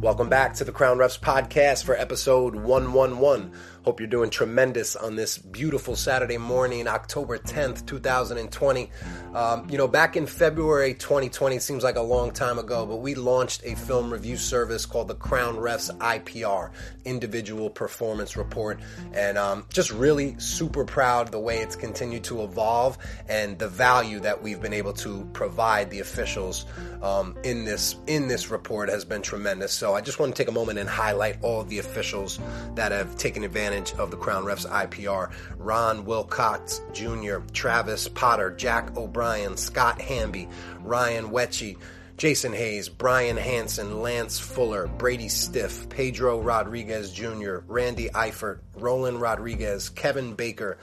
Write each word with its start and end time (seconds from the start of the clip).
Welcome 0.00 0.28
back 0.28 0.54
to 0.54 0.64
the 0.64 0.70
Crown 0.70 0.98
Refs 0.98 1.18
podcast 1.18 1.82
for 1.82 1.96
episode 1.96 2.54
111. 2.54 3.50
Hope 3.88 4.00
you're 4.00 4.06
doing 4.06 4.28
tremendous 4.28 4.96
on 4.96 5.16
this 5.16 5.38
beautiful 5.38 5.96
Saturday 5.96 6.36
morning, 6.36 6.86
October 6.86 7.38
10th, 7.38 7.86
2020. 7.86 8.90
Um, 9.34 9.66
you 9.70 9.78
know, 9.78 9.88
back 9.88 10.14
in 10.14 10.26
February 10.26 10.92
2020, 10.92 11.58
seems 11.58 11.82
like 11.82 11.96
a 11.96 12.02
long 12.02 12.30
time 12.30 12.58
ago, 12.58 12.84
but 12.84 12.96
we 12.96 13.14
launched 13.14 13.62
a 13.64 13.74
film 13.76 14.12
review 14.12 14.36
service 14.36 14.84
called 14.84 15.08
the 15.08 15.14
Crown 15.14 15.56
Refs 15.56 15.90
IPR, 16.00 16.70
Individual 17.06 17.70
Performance 17.70 18.36
Report. 18.36 18.78
And 19.14 19.38
um, 19.38 19.64
just 19.72 19.90
really 19.90 20.38
super 20.38 20.84
proud 20.84 21.32
the 21.32 21.40
way 21.40 21.60
it's 21.60 21.74
continued 21.74 22.24
to 22.24 22.42
evolve 22.42 22.98
and 23.26 23.58
the 23.58 23.68
value 23.68 24.20
that 24.20 24.42
we've 24.42 24.60
been 24.60 24.74
able 24.74 24.92
to 24.92 25.26
provide 25.32 25.90
the 25.90 26.00
officials 26.00 26.66
um, 27.00 27.38
in 27.42 27.64
this 27.64 27.96
in 28.06 28.28
this 28.28 28.50
report 28.50 28.90
has 28.90 29.06
been 29.06 29.22
tremendous. 29.22 29.72
So 29.72 29.94
I 29.94 30.02
just 30.02 30.18
want 30.20 30.36
to 30.36 30.42
take 30.42 30.48
a 30.48 30.52
moment 30.52 30.78
and 30.78 30.90
highlight 30.90 31.42
all 31.42 31.64
the 31.64 31.78
officials 31.78 32.38
that 32.74 32.92
have 32.92 33.16
taken 33.16 33.44
advantage 33.44 33.77
of 33.98 34.10
the 34.10 34.16
Crown 34.16 34.44
Refs 34.44 34.66
IPR. 34.66 35.32
Ron 35.56 36.04
Wilcox 36.04 36.80
Jr., 36.92 37.38
Travis 37.52 38.08
Potter, 38.08 38.50
Jack 38.50 38.96
O'Brien, 38.96 39.56
Scott 39.56 40.00
Hamby, 40.00 40.48
Ryan 40.80 41.30
Wetchy, 41.30 41.78
Jason 42.18 42.52
Hayes, 42.52 42.88
Brian 42.88 43.36
Hanson, 43.36 44.02
Lance 44.02 44.40
Fuller, 44.40 44.88
Brady 44.88 45.28
Stiff, 45.28 45.88
Pedro 45.88 46.40
Rodriguez 46.40 47.12
Jr., 47.12 47.58
Randy 47.68 48.08
Eifert, 48.08 48.58
Roland 48.74 49.20
Rodriguez, 49.20 49.88
Kevin 49.88 50.34
Baker, 50.34 50.78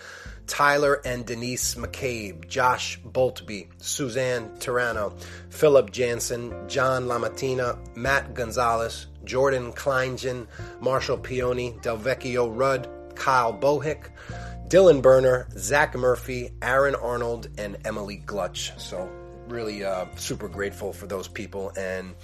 Tyler 0.48 1.02
and 1.04 1.26
Denise 1.26 1.76
McCabe, 1.76 2.48
Josh 2.48 3.00
Boltby, 3.02 3.68
Suzanne 3.78 4.50
Tirano, 4.60 5.20
Philip 5.50 5.92
Jansen, 5.92 6.70
John 6.70 7.06
Lamatina, 7.06 7.78
Matt 7.98 8.34
Gonzalez, 8.34 9.08
Jordan 9.26 9.74
Kleingen, 9.74 10.48
Marshall 10.80 11.18
Peony, 11.18 11.74
Delvecchio 11.82 12.50
Rudd, 12.54 12.88
Kyle 13.16 13.54
Bohick, 13.54 14.10
Dylan 14.68 15.02
Berner, 15.02 15.48
Zach 15.58 15.96
Murphy, 15.96 16.52
Aaron 16.62 16.96
Arnold, 16.96 17.50
and 17.58 17.78
Emily 17.86 18.22
Glutch. 18.26 18.80
So, 18.80 19.10
really 19.48 19.84
uh, 19.84 20.06
super 20.16 20.48
grateful 20.48 20.92
for 20.92 21.08
those 21.08 21.28
people 21.28 21.72
and 21.78 22.16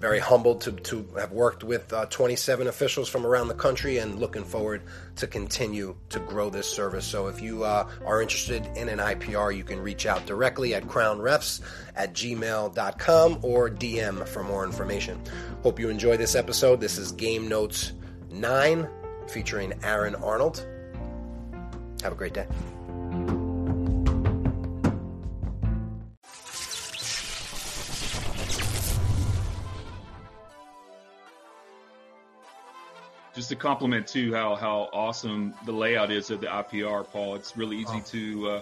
very 0.00 0.18
humbled 0.18 0.62
to, 0.62 0.72
to 0.72 1.06
have 1.18 1.30
worked 1.30 1.62
with 1.62 1.92
uh, 1.92 2.06
27 2.06 2.66
officials 2.66 3.08
from 3.08 3.26
around 3.26 3.48
the 3.48 3.54
country 3.54 3.98
and 3.98 4.18
looking 4.18 4.44
forward 4.44 4.82
to 5.16 5.26
continue 5.26 5.94
to 6.08 6.18
grow 6.20 6.48
this 6.48 6.66
service. 6.66 7.04
So 7.04 7.26
if 7.26 7.42
you 7.42 7.64
uh, 7.64 7.88
are 8.06 8.22
interested 8.22 8.66
in 8.76 8.88
an 8.88 8.98
IPR, 8.98 9.54
you 9.54 9.62
can 9.62 9.78
reach 9.80 10.06
out 10.06 10.24
directly 10.26 10.74
at 10.74 10.84
crownrefs 10.84 11.60
at 11.94 12.14
gmail.com 12.14 13.38
or 13.42 13.68
DM 13.68 14.26
for 14.26 14.42
more 14.42 14.64
information. 14.64 15.20
Hope 15.62 15.78
you 15.78 15.90
enjoy 15.90 16.16
this 16.16 16.34
episode. 16.34 16.80
This 16.80 16.96
is 16.96 17.12
Game 17.12 17.46
Notes 17.46 17.92
9 18.30 18.88
featuring 19.28 19.74
Aaron 19.82 20.14
Arnold. 20.16 20.66
Have 22.02 22.12
a 22.12 22.16
great 22.16 22.32
day. 22.32 22.46
Just 33.40 33.52
a 33.52 33.56
compliment 33.56 34.06
to 34.06 34.34
how 34.34 34.54
how 34.54 34.90
awesome 34.92 35.54
the 35.64 35.72
layout 35.72 36.10
is 36.10 36.30
of 36.30 36.42
the 36.42 36.46
IPR, 36.46 37.10
Paul. 37.10 37.36
It's 37.36 37.56
really 37.56 37.78
easy 37.78 38.02
to 38.02 38.50
uh, 38.50 38.60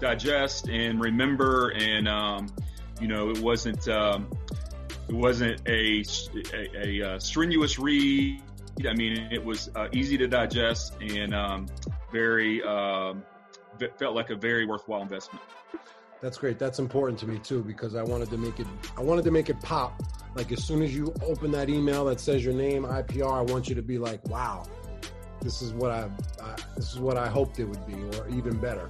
digest 0.00 0.68
and 0.68 1.00
remember, 1.00 1.68
and 1.76 2.08
um, 2.08 2.48
you 3.00 3.06
know 3.06 3.30
it 3.30 3.38
wasn't 3.38 3.86
um, 3.86 4.28
it 5.08 5.14
wasn't 5.14 5.60
a 5.68 6.02
a, 6.52 7.02
a, 7.04 7.14
a 7.14 7.20
strenuous 7.20 7.78
read. 7.78 8.42
I 8.84 8.94
mean, 8.94 9.28
it 9.30 9.44
was 9.44 9.70
uh, 9.76 9.86
easy 9.92 10.18
to 10.18 10.26
digest 10.26 10.96
and 11.00 11.32
um, 11.32 11.66
very 12.10 12.64
um, 12.64 13.22
felt 13.96 14.16
like 14.16 14.30
a 14.30 14.36
very 14.36 14.66
worthwhile 14.66 15.02
investment. 15.02 15.44
That's 16.20 16.36
great. 16.36 16.58
That's 16.58 16.80
important 16.80 17.20
to 17.20 17.28
me 17.28 17.38
too 17.38 17.62
because 17.62 17.94
I 17.94 18.02
wanted 18.02 18.30
to 18.30 18.38
make 18.38 18.58
it. 18.58 18.66
I 18.96 19.02
wanted 19.02 19.24
to 19.26 19.30
make 19.30 19.50
it 19.50 19.60
pop. 19.62 20.02
Like 20.36 20.52
as 20.52 20.62
soon 20.62 20.82
as 20.82 20.94
you 20.94 21.14
open 21.22 21.50
that 21.52 21.70
email 21.70 22.04
that 22.04 22.20
says 22.20 22.44
your 22.44 22.52
name 22.52 22.84
IPR, 22.84 23.32
I 23.32 23.40
want 23.40 23.68
you 23.68 23.74
to 23.74 23.82
be 23.82 23.96
like, 23.96 24.22
"Wow, 24.28 24.64
this 25.40 25.62
is 25.62 25.72
what 25.72 25.90
I, 25.90 26.10
this 26.76 26.92
is 26.92 26.98
what 26.98 27.16
I 27.16 27.26
hoped 27.26 27.58
it 27.58 27.64
would 27.64 27.86
be, 27.86 27.94
or 28.18 28.28
even 28.28 28.58
better." 28.58 28.86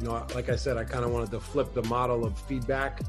You 0.00 0.06
know, 0.06 0.26
like 0.34 0.48
I 0.48 0.56
said, 0.56 0.76
I 0.76 0.82
kind 0.82 1.04
of 1.04 1.12
wanted 1.12 1.30
to 1.30 1.40
flip 1.40 1.72
the 1.72 1.84
model 1.84 2.24
of 2.24 2.36
feedback 2.36 3.00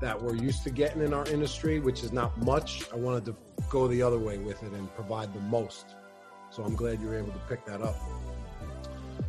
that 0.00 0.20
we're 0.20 0.34
used 0.34 0.64
to 0.64 0.70
getting 0.70 1.02
in 1.02 1.14
our 1.14 1.26
industry, 1.28 1.78
which 1.78 2.02
is 2.02 2.12
not 2.12 2.36
much. 2.44 2.84
I 2.92 2.96
wanted 2.96 3.24
to 3.26 3.36
go 3.68 3.86
the 3.86 4.02
other 4.02 4.18
way 4.18 4.38
with 4.38 4.62
it 4.64 4.72
and 4.72 4.92
provide 4.94 5.32
the 5.32 5.40
most. 5.40 5.94
So 6.50 6.64
I'm 6.64 6.74
glad 6.74 7.00
you 7.00 7.06
were 7.06 7.18
able 7.18 7.32
to 7.32 7.40
pick 7.48 7.64
that 7.66 7.80
up. 7.80 7.96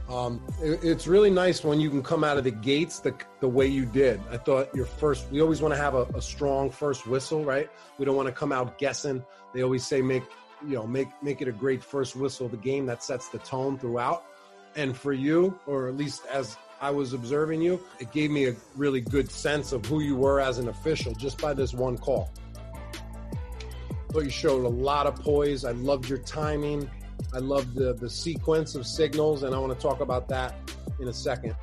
Um, 0.10 0.42
it, 0.62 0.84
it's 0.84 1.08
really 1.08 1.30
nice 1.30 1.64
when 1.64 1.80
you 1.80 1.90
can 1.90 2.04
come 2.04 2.24
out 2.24 2.38
of 2.38 2.44
the 2.44 2.52
gates 2.52 3.00
the, 3.00 3.16
the 3.40 3.48
way 3.48 3.68
you 3.68 3.86
did. 3.86 4.20
I 4.30 4.38
thought 4.38 4.74
your 4.76 4.86
first, 4.86 5.32
we 5.32 5.42
always 5.42 5.62
want 5.62 5.74
to 5.74 5.80
have 5.80 5.96
a, 5.96 6.04
a 6.16 6.22
strong 6.22 6.70
first 6.70 7.08
whistle, 7.08 7.46
right? 7.46 7.70
We 7.98 8.06
don't 8.06 8.16
want 8.16 8.28
to 8.28 8.34
come 8.34 8.52
out 8.52 8.78
guessing. 8.78 9.24
They 9.54 9.64
always 9.64 9.86
say 9.86 10.02
make, 10.02 10.24
you 10.68 10.76
know, 10.76 10.86
make, 10.86 11.08
make 11.24 11.42
it 11.42 11.48
a 11.48 11.52
great 11.54 11.84
first 11.84 12.16
whistle 12.16 12.48
of 12.48 12.52
the 12.52 12.58
game 12.58 12.86
that 12.88 13.04
sets 13.04 13.30
the 13.30 13.40
tone 13.40 13.78
throughout. 13.78 14.26
And 14.76 14.96
for 14.96 15.14
you, 15.14 15.60
or 15.66 15.88
at 15.88 15.96
least 15.96 16.26
as 16.32 16.58
I 16.82 16.90
was 16.90 17.14
observing 17.14 17.62
you, 17.62 17.80
it 18.00 18.12
gave 18.12 18.32
me 18.32 18.48
a 18.48 18.56
really 18.76 19.02
good 19.02 19.30
sense 19.30 19.72
of 19.72 19.86
who 19.86 20.02
you 20.02 20.16
were 20.16 20.42
as 20.42 20.58
an 20.58 20.68
official 20.68 21.14
just 21.14 21.40
by 21.40 21.54
this 21.54 21.74
one 21.74 21.98
call. 21.98 22.32
But 24.12 24.26
you 24.26 24.30
showed 24.30 24.66
a 24.66 24.70
lot 24.70 25.08
of 25.08 25.16
poise. 25.16 25.64
I 25.64 25.72
loved 25.72 26.10
your 26.10 26.18
timing. 26.20 26.90
I 27.34 27.38
love 27.40 27.74
the, 27.74 27.94
the 27.94 28.10
sequence 28.10 28.76
of 28.76 28.86
signals, 28.86 29.44
and 29.44 29.56
I 29.56 29.60
want 29.60 29.74
to 29.74 29.80
talk 29.80 30.02
about 30.02 30.28
that 30.30 30.56
in 31.00 31.08
a 31.08 31.14
second. 31.14 31.56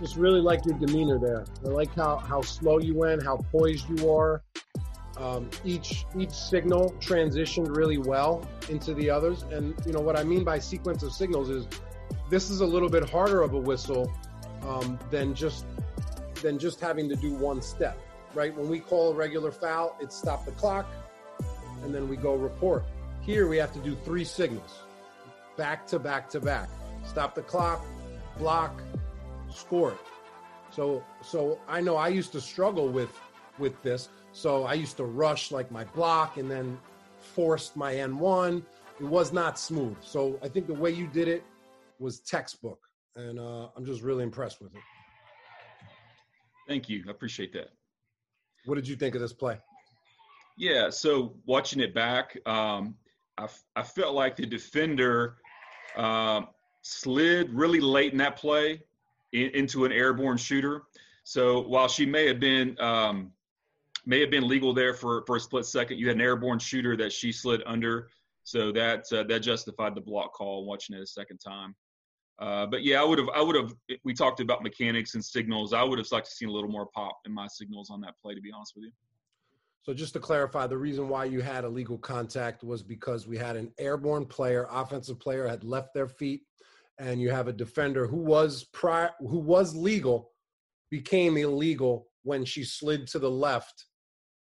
Just 0.00 0.16
really 0.16 0.40
like 0.40 0.64
your 0.64 0.76
demeanor 0.78 1.18
there. 1.18 1.44
I 1.64 1.68
like 1.68 1.94
how, 1.94 2.16
how 2.18 2.42
slow 2.42 2.78
you 2.78 2.94
went, 2.94 3.22
how 3.22 3.36
poised 3.52 3.88
you 3.88 4.10
are. 4.10 4.42
Um, 5.16 5.48
each 5.64 6.04
each 6.18 6.32
signal 6.32 6.94
transitioned 6.98 7.76
really 7.76 7.98
well 7.98 8.48
into 8.70 8.94
the 8.94 9.10
others, 9.10 9.42
and 9.52 9.74
you 9.86 9.92
know 9.92 10.00
what 10.00 10.18
I 10.18 10.24
mean 10.24 10.42
by 10.42 10.58
sequence 10.58 11.02
of 11.02 11.12
signals 11.12 11.50
is 11.50 11.68
this 12.30 12.50
is 12.50 12.60
a 12.60 12.66
little 12.66 12.88
bit 12.88 13.08
harder 13.08 13.42
of 13.42 13.52
a 13.52 13.58
whistle 13.58 14.12
um, 14.62 14.98
than 15.10 15.34
just 15.34 15.66
than 16.42 16.58
just 16.58 16.80
having 16.80 17.08
to 17.08 17.16
do 17.16 17.32
one 17.32 17.62
step, 17.62 17.98
right? 18.34 18.54
When 18.56 18.68
we 18.68 18.80
call 18.80 19.12
a 19.12 19.14
regular 19.14 19.50
foul, 19.50 19.96
it's 20.00 20.16
stop 20.16 20.44
the 20.44 20.52
clock, 20.52 20.86
and 21.82 21.94
then 21.94 22.08
we 22.08 22.16
go 22.16 22.34
report. 22.34 22.84
Here 23.20 23.48
we 23.48 23.56
have 23.56 23.72
to 23.72 23.78
do 23.78 23.96
three 24.04 24.24
signals, 24.24 24.80
back 25.56 25.86
to 25.86 25.98
back 25.98 26.28
to 26.30 26.40
back. 26.40 26.68
Stop 27.06 27.34
the 27.34 27.42
clock, 27.42 27.84
block, 28.38 28.82
score. 29.50 29.96
So, 30.70 31.04
so 31.22 31.58
I 31.68 31.80
know 31.80 31.96
I 31.96 32.08
used 32.08 32.32
to 32.32 32.40
struggle 32.40 32.88
with 32.88 33.10
with 33.58 33.80
this. 33.82 34.08
So 34.32 34.64
I 34.64 34.74
used 34.74 34.96
to 34.96 35.04
rush 35.04 35.52
like 35.52 35.70
my 35.70 35.84
block 35.84 36.38
and 36.38 36.50
then 36.50 36.78
forced 37.18 37.76
my 37.76 37.92
and-one. 37.92 38.64
It 38.98 39.04
was 39.04 39.32
not 39.32 39.58
smooth. 39.58 39.96
So 40.00 40.38
I 40.42 40.48
think 40.48 40.66
the 40.66 40.74
way 40.74 40.90
you 40.90 41.06
did 41.06 41.28
it 41.28 41.44
was 41.98 42.20
textbook, 42.20 42.80
and 43.14 43.38
uh, 43.38 43.68
I'm 43.76 43.84
just 43.84 44.02
really 44.02 44.24
impressed 44.24 44.60
with 44.60 44.74
it. 44.74 44.80
Thank 46.68 46.88
you. 46.88 47.04
I 47.06 47.10
appreciate 47.10 47.52
that. 47.54 47.70
What 48.64 48.76
did 48.76 48.86
you 48.86 48.96
think 48.96 49.14
of 49.14 49.20
this 49.20 49.32
play? 49.32 49.58
Yeah, 50.56 50.90
so 50.90 51.34
watching 51.46 51.80
it 51.80 51.94
back, 51.94 52.38
um, 52.46 52.94
I, 53.38 53.48
I 53.74 53.82
felt 53.82 54.14
like 54.14 54.36
the 54.36 54.46
defender 54.46 55.36
um, 55.96 56.48
slid 56.82 57.50
really 57.52 57.80
late 57.80 58.12
in 58.12 58.18
that 58.18 58.36
play 58.36 58.82
in, 59.32 59.50
into 59.50 59.84
an 59.84 59.92
airborne 59.92 60.36
shooter. 60.36 60.82
So 61.24 61.60
while 61.60 61.88
she 61.88 62.04
may 62.04 62.26
have 62.26 62.40
been 62.40 62.78
um, 62.80 63.32
may 64.04 64.20
have 64.20 64.30
been 64.30 64.46
legal 64.46 64.74
there 64.74 64.94
for, 64.94 65.24
for 65.26 65.36
a 65.36 65.40
split 65.40 65.64
second, 65.64 65.98
you 65.98 66.08
had 66.08 66.16
an 66.16 66.22
airborne 66.22 66.58
shooter 66.58 66.96
that 66.96 67.12
she 67.12 67.32
slid 67.32 67.62
under. 67.66 68.08
So 68.44 68.72
that 68.72 69.04
uh, 69.12 69.22
that 69.24 69.40
justified 69.40 69.94
the 69.94 70.00
block 70.00 70.32
call. 70.34 70.64
Watching 70.64 70.96
it 70.96 71.02
a 71.02 71.06
second 71.06 71.38
time. 71.38 71.74
Uh, 72.38 72.66
but 72.66 72.82
yeah, 72.82 73.00
I 73.00 73.04
would 73.04 73.18
have, 73.18 73.28
I 73.34 73.42
would 73.42 73.56
have. 73.56 73.72
We 74.04 74.14
talked 74.14 74.40
about 74.40 74.62
mechanics 74.62 75.14
and 75.14 75.24
signals. 75.24 75.72
I 75.72 75.82
would 75.82 75.98
have 75.98 76.10
liked 76.10 76.26
to 76.26 76.32
seen 76.32 76.48
a 76.48 76.52
little 76.52 76.70
more 76.70 76.86
pop 76.86 77.18
in 77.24 77.32
my 77.32 77.46
signals 77.46 77.90
on 77.90 78.00
that 78.00 78.14
play, 78.20 78.34
to 78.34 78.40
be 78.40 78.50
honest 78.52 78.72
with 78.74 78.86
you. 78.86 78.92
So 79.82 79.92
just 79.92 80.12
to 80.14 80.20
clarify, 80.20 80.66
the 80.66 80.78
reason 80.78 81.08
why 81.08 81.24
you 81.24 81.40
had 81.40 81.64
illegal 81.64 81.98
contact 81.98 82.62
was 82.62 82.82
because 82.82 83.26
we 83.26 83.36
had 83.36 83.56
an 83.56 83.72
airborne 83.78 84.26
player, 84.26 84.66
offensive 84.70 85.18
player, 85.18 85.46
had 85.46 85.64
left 85.64 85.92
their 85.92 86.08
feet, 86.08 86.42
and 86.98 87.20
you 87.20 87.30
have 87.30 87.48
a 87.48 87.52
defender 87.52 88.06
who 88.06 88.18
was 88.18 88.64
prior, 88.72 89.10
who 89.18 89.38
was 89.38 89.74
legal, 89.74 90.30
became 90.90 91.36
illegal 91.36 92.06
when 92.22 92.44
she 92.44 92.62
slid 92.62 93.08
to 93.08 93.18
the 93.18 93.30
left 93.30 93.86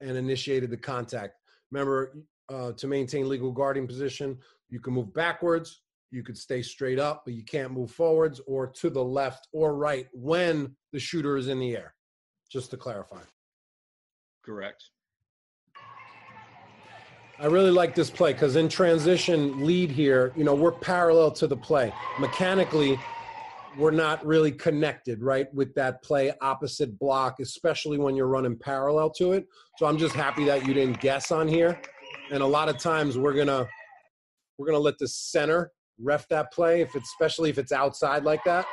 and 0.02 0.18
initiated 0.18 0.72
the 0.72 0.78
contact. 0.78 1.36
Remember, 1.72 2.18
uh, 2.50 2.72
to 2.72 2.88
maintain 2.88 3.30
legal 3.30 3.52
guarding 3.52 3.86
position, 3.86 4.38
you 4.70 4.80
can 4.80 4.94
move 4.94 5.14
backwards 5.14 5.82
you 6.12 6.24
could 6.24 6.38
stay 6.38 6.62
straight 6.62 7.00
up, 7.00 7.24
but 7.26 7.34
you 7.34 7.44
can't 7.44 7.72
move 7.72 7.92
forwards 7.92 8.42
or 8.48 8.68
to 8.68 8.90
the 8.90 9.04
left 9.04 9.48
or 9.54 9.76
right 9.76 10.08
when 10.14 10.76
the 10.92 11.00
shooter 11.00 11.38
is 11.38 11.48
in 11.48 11.60
the 11.60 11.76
air. 11.76 11.94
Just 12.52 12.72
to 12.72 12.78
clarify. 12.78 13.22
Correct. 14.44 14.84
I 17.40 17.46
really 17.46 17.72
like 17.72 17.96
this 17.96 18.10
play 18.10 18.34
because 18.34 18.56
in 18.56 18.68
transition 18.68 19.66
lead 19.66 19.92
here, 19.92 20.34
you 20.36 20.44
know, 20.44 20.56
we're 20.56 20.74
parallel 20.74 21.32
to 21.32 21.48
the 21.48 21.56
play. 21.56 21.94
Mechanically, 22.20 23.00
we're 23.78 23.92
not 23.92 24.26
really 24.26 24.52
connected, 24.52 25.22
right, 25.22 25.48
with 25.54 25.74
that 25.76 26.04
play 26.04 26.34
opposite 26.42 26.98
block, 27.00 27.40
especially 27.40 27.98
when 27.98 28.16
you're 28.16 28.28
running 28.28 28.58
parallel 28.58 29.10
to 29.12 29.34
it. 29.34 29.48
So 29.78 29.86
I'm 29.86 29.98
just 29.98 30.16
happy 30.16 30.44
that 30.46 30.68
you 30.68 30.74
didn't 30.74 31.00
guess 31.00 31.32
on 31.32 31.48
here. 31.48 31.80
And 32.32 32.44
a 32.44 32.48
lot 32.48 32.68
of 32.68 32.78
times 32.78 33.18
we're 33.18 33.34
gonna 33.34 33.68
we're 34.58 34.66
gonna 34.66 34.80
let 34.80 34.98
the 34.98 35.08
center 35.08 35.72
ref 36.02 36.28
that 36.30 36.52
play 36.52 36.82
if 36.82 36.96
it's 36.96 37.10
especially 37.10 37.50
if 37.50 37.58
it's 37.58 37.72
outside 37.72 38.24
like 38.24 38.44
that. 38.46 38.66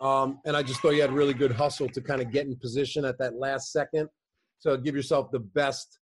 Um, 0.00 0.40
and 0.46 0.56
I 0.56 0.62
just 0.62 0.80
thought 0.80 0.90
you 0.90 1.02
had 1.02 1.12
really 1.12 1.34
good 1.34 1.52
hustle 1.52 1.88
to 1.88 2.00
kind 2.00 2.22
of 2.22 2.30
get 2.32 2.46
in 2.46 2.56
position 2.56 3.04
at 3.04 3.18
that 3.18 3.34
last 3.34 3.70
second 3.70 4.08
to 4.62 4.78
give 4.78 4.96
yourself 4.96 5.30
the 5.30 5.40
best 5.40 5.98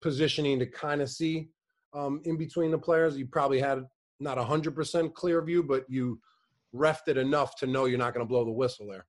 positioning 0.00 0.58
to 0.60 0.66
kind 0.66 1.02
of 1.02 1.10
see 1.10 1.48
um, 1.94 2.20
in 2.24 2.36
between 2.36 2.70
the 2.70 2.78
players. 2.78 3.16
You 3.16 3.26
probably 3.26 3.60
had 3.60 3.84
not 4.20 4.38
a 4.38 4.44
hundred 4.44 4.74
percent 4.74 5.14
clear 5.14 5.42
view, 5.42 5.62
but 5.62 5.84
you 5.88 6.20
refed 6.74 7.08
it 7.08 7.16
enough 7.16 7.56
to 7.56 7.66
know 7.66 7.86
you're 7.86 7.98
not 7.98 8.14
going 8.14 8.24
to 8.24 8.28
blow 8.28 8.44
the 8.44 8.50
whistle 8.50 8.86
there. 8.88 9.06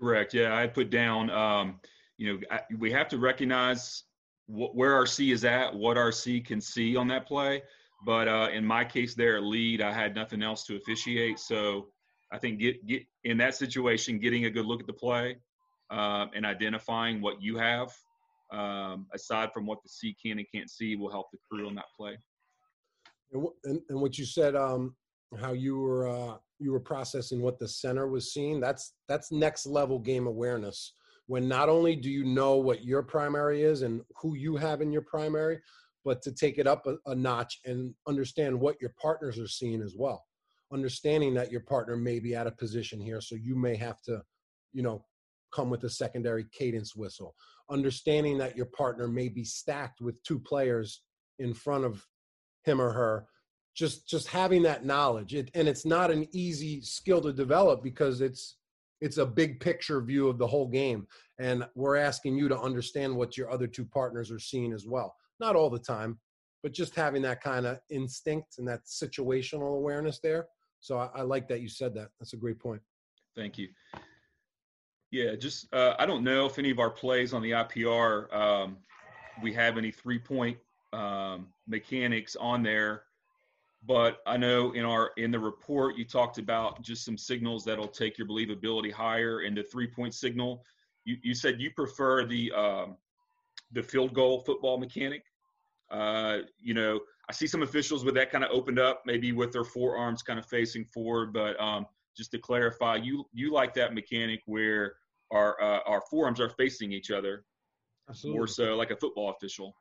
Correct. 0.00 0.34
Yeah, 0.34 0.56
I 0.56 0.66
put 0.66 0.90
down. 0.90 1.30
Um, 1.30 1.80
you 2.18 2.32
know, 2.32 2.40
I, 2.50 2.60
we 2.78 2.90
have 2.92 3.08
to 3.08 3.18
recognize 3.18 4.04
wh- 4.46 4.74
where 4.74 4.94
our 4.94 5.06
C 5.06 5.32
is 5.32 5.44
at, 5.44 5.74
what 5.74 5.96
our 5.96 6.12
C 6.12 6.40
can 6.40 6.60
see 6.60 6.96
on 6.96 7.08
that 7.08 7.26
play. 7.26 7.62
But 8.04 8.28
uh, 8.28 8.48
in 8.52 8.64
my 8.64 8.84
case, 8.84 9.14
there 9.14 9.36
at 9.36 9.44
lead, 9.44 9.80
I 9.80 9.92
had 9.92 10.14
nothing 10.14 10.42
else 10.42 10.64
to 10.66 10.76
officiate. 10.76 11.38
So 11.38 11.88
I 12.32 12.38
think 12.38 12.58
get 12.58 12.84
get 12.86 13.02
in 13.24 13.36
that 13.38 13.54
situation, 13.54 14.18
getting 14.18 14.46
a 14.46 14.50
good 14.50 14.66
look 14.66 14.80
at 14.80 14.86
the 14.86 14.92
play 14.92 15.36
uh, 15.90 16.26
and 16.34 16.44
identifying 16.44 17.20
what 17.20 17.40
you 17.40 17.56
have, 17.58 17.92
um, 18.52 19.06
aside 19.14 19.50
from 19.52 19.66
what 19.66 19.82
the 19.82 19.88
C 19.88 20.16
can 20.20 20.38
and 20.38 20.46
can't 20.52 20.70
see, 20.70 20.96
will 20.96 21.10
help 21.10 21.26
the 21.32 21.38
crew 21.50 21.68
on 21.68 21.74
that 21.76 21.84
play. 21.96 22.18
And, 23.32 23.46
and, 23.64 23.80
and 23.88 24.00
what 24.00 24.18
you 24.18 24.24
said, 24.24 24.56
um, 24.56 24.96
how 25.40 25.52
you 25.52 25.78
were 25.78 26.08
uh, 26.08 26.36
you 26.58 26.72
were 26.72 26.80
processing 26.80 27.40
what 27.40 27.58
the 27.58 27.68
center 27.68 28.08
was 28.08 28.32
seeing. 28.32 28.60
That's 28.60 28.94
that's 29.08 29.30
next 29.30 29.66
level 29.66 29.98
game 29.98 30.26
awareness. 30.26 30.94
When 31.26 31.48
not 31.48 31.68
only 31.68 31.96
do 31.96 32.10
you 32.10 32.24
know 32.24 32.56
what 32.56 32.84
your 32.84 33.02
primary 33.02 33.62
is 33.62 33.82
and 33.82 34.02
who 34.20 34.34
you 34.34 34.56
have 34.56 34.80
in 34.80 34.92
your 34.92 35.02
primary, 35.02 35.60
but 36.04 36.22
to 36.22 36.32
take 36.32 36.58
it 36.58 36.66
up 36.66 36.86
a, 36.86 36.96
a 37.10 37.14
notch 37.14 37.60
and 37.64 37.94
understand 38.06 38.58
what 38.58 38.80
your 38.80 38.94
partners 39.00 39.38
are 39.38 39.48
seeing 39.48 39.82
as 39.82 39.94
well. 39.96 40.24
Understanding 40.72 41.34
that 41.34 41.52
your 41.52 41.60
partner 41.60 41.96
may 41.96 42.18
be 42.18 42.34
out 42.34 42.46
of 42.46 42.56
position 42.56 43.00
here, 43.00 43.20
so 43.20 43.34
you 43.34 43.54
may 43.54 43.76
have 43.76 44.00
to, 44.02 44.22
you 44.72 44.82
know, 44.82 45.04
come 45.52 45.68
with 45.68 45.84
a 45.84 45.90
secondary 45.90 46.46
cadence 46.52 46.96
whistle. 46.96 47.34
Understanding 47.70 48.38
that 48.38 48.56
your 48.56 48.66
partner 48.66 49.06
may 49.06 49.28
be 49.28 49.44
stacked 49.44 50.00
with 50.00 50.22
two 50.22 50.38
players 50.38 51.02
in 51.38 51.52
front 51.52 51.84
of 51.84 52.06
him 52.64 52.80
or 52.80 52.92
her 52.92 53.26
just 53.74 54.08
just 54.08 54.28
having 54.28 54.62
that 54.62 54.84
knowledge 54.84 55.34
it, 55.34 55.50
and 55.54 55.66
it's 55.66 55.86
not 55.86 56.10
an 56.10 56.28
easy 56.32 56.80
skill 56.82 57.20
to 57.20 57.32
develop 57.32 57.82
because 57.82 58.20
it's 58.20 58.56
it's 59.00 59.16
a 59.16 59.26
big 59.26 59.58
picture 59.60 60.00
view 60.00 60.28
of 60.28 60.38
the 60.38 60.46
whole 60.46 60.68
game 60.68 61.06
and 61.40 61.66
we're 61.74 61.96
asking 61.96 62.36
you 62.36 62.48
to 62.48 62.60
understand 62.60 63.14
what 63.14 63.36
your 63.36 63.50
other 63.50 63.66
two 63.66 63.84
partners 63.84 64.30
are 64.30 64.38
seeing 64.38 64.72
as 64.72 64.86
well 64.86 65.14
not 65.40 65.56
all 65.56 65.70
the 65.70 65.78
time 65.78 66.18
but 66.62 66.72
just 66.72 66.94
having 66.94 67.22
that 67.22 67.42
kind 67.42 67.66
of 67.66 67.78
instinct 67.90 68.58
and 68.58 68.68
that 68.68 68.84
situational 68.84 69.76
awareness 69.76 70.20
there. 70.22 70.46
So 70.78 70.96
I, 70.96 71.10
I, 71.12 71.22
like 71.22 71.48
that 71.48 71.60
you 71.60 71.68
said 71.68 71.92
that. 71.94 72.10
That's 72.20 72.34
a 72.34 72.36
great 72.36 72.60
point. 72.60 72.80
Thank 73.34 73.58
you. 73.58 73.68
Yeah 75.10 75.34
just 75.34 75.72
uh, 75.74 75.94
i 75.98 76.06
don't 76.06 76.24
know 76.24 76.46
if 76.46 76.58
any 76.58 76.70
of 76.70 76.78
our 76.78 76.88
plays 76.88 77.34
on 77.34 77.42
the 77.42 77.50
ipr 77.50 78.32
um, 78.34 78.78
we 79.42 79.52
have 79.52 79.76
any 79.76 79.90
three 79.90 80.18
point 80.18 80.56
um, 80.94 81.48
mechanics 81.66 82.34
on 82.36 82.62
there 82.62 83.02
but 83.86 84.18
I 84.26 84.36
know 84.36 84.72
in 84.72 84.84
our 84.84 85.10
in 85.16 85.30
the 85.30 85.38
report 85.38 85.96
you 85.96 86.04
talked 86.04 86.38
about 86.38 86.82
just 86.82 87.04
some 87.04 87.18
signals 87.18 87.64
that'll 87.64 87.88
take 87.88 88.16
your 88.16 88.28
believability 88.28 88.92
higher. 88.92 89.40
And 89.40 89.56
the 89.56 89.64
three 89.64 89.88
point 89.88 90.14
signal, 90.14 90.64
you, 91.04 91.16
you 91.22 91.34
said 91.34 91.60
you 91.60 91.70
prefer 91.72 92.24
the 92.24 92.52
um, 92.52 92.96
the 93.72 93.82
field 93.82 94.14
goal 94.14 94.40
football 94.40 94.78
mechanic. 94.78 95.24
Uh, 95.90 96.38
you 96.58 96.74
know, 96.74 97.00
I 97.28 97.32
see 97.32 97.46
some 97.46 97.62
officials 97.62 98.04
with 98.04 98.14
that 98.14 98.30
kind 98.30 98.44
of 98.44 98.50
opened 98.50 98.78
up, 98.78 99.02
maybe 99.06 99.32
with 99.32 99.52
their 99.52 99.64
forearms 99.64 100.22
kind 100.22 100.38
of 100.38 100.46
facing 100.46 100.84
forward. 100.84 101.32
But 101.32 101.60
um, 101.60 101.86
just 102.16 102.30
to 102.32 102.38
clarify, 102.38 102.96
you 102.96 103.24
you 103.32 103.52
like 103.52 103.74
that 103.74 103.94
mechanic 103.94 104.40
where 104.46 104.94
our 105.30 105.60
uh, 105.62 105.80
our 105.86 106.02
forearms 106.10 106.40
are 106.40 106.48
facing 106.50 106.92
each 106.92 107.10
other, 107.10 107.44
Absolutely. 108.08 108.38
more 108.38 108.46
so 108.46 108.74
like 108.76 108.90
a 108.90 108.96
football 108.96 109.30
official. 109.30 109.74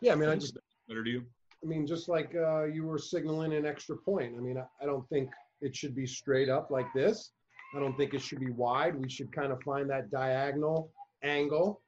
Yeah, 0.00 0.12
I 0.12 0.16
mean, 0.16 0.28
I 0.28 0.36
just 0.36 0.56
better 0.88 1.04
to 1.04 1.10
you. 1.10 1.22
I 1.62 1.66
mean, 1.66 1.86
just 1.86 2.08
like 2.08 2.34
uh, 2.34 2.64
you 2.64 2.84
were 2.84 2.98
signaling 2.98 3.52
an 3.52 3.66
extra 3.66 3.96
point. 3.96 4.34
I 4.36 4.40
mean, 4.40 4.58
I, 4.58 4.64
I 4.82 4.86
don't 4.86 5.08
think 5.08 5.30
it 5.60 5.76
should 5.76 5.94
be 5.94 6.06
straight 6.06 6.48
up 6.48 6.70
like 6.70 6.86
this. 6.94 7.30
I 7.74 7.78
don't 7.78 7.96
think 7.96 8.14
it 8.14 8.20
should 8.20 8.40
be 8.40 8.50
wide. 8.50 8.96
We 8.96 9.08
should 9.08 9.32
kind 9.32 9.52
of 9.52 9.62
find 9.62 9.88
that 9.90 10.10
diagonal 10.10 10.90
angle. 11.22 11.81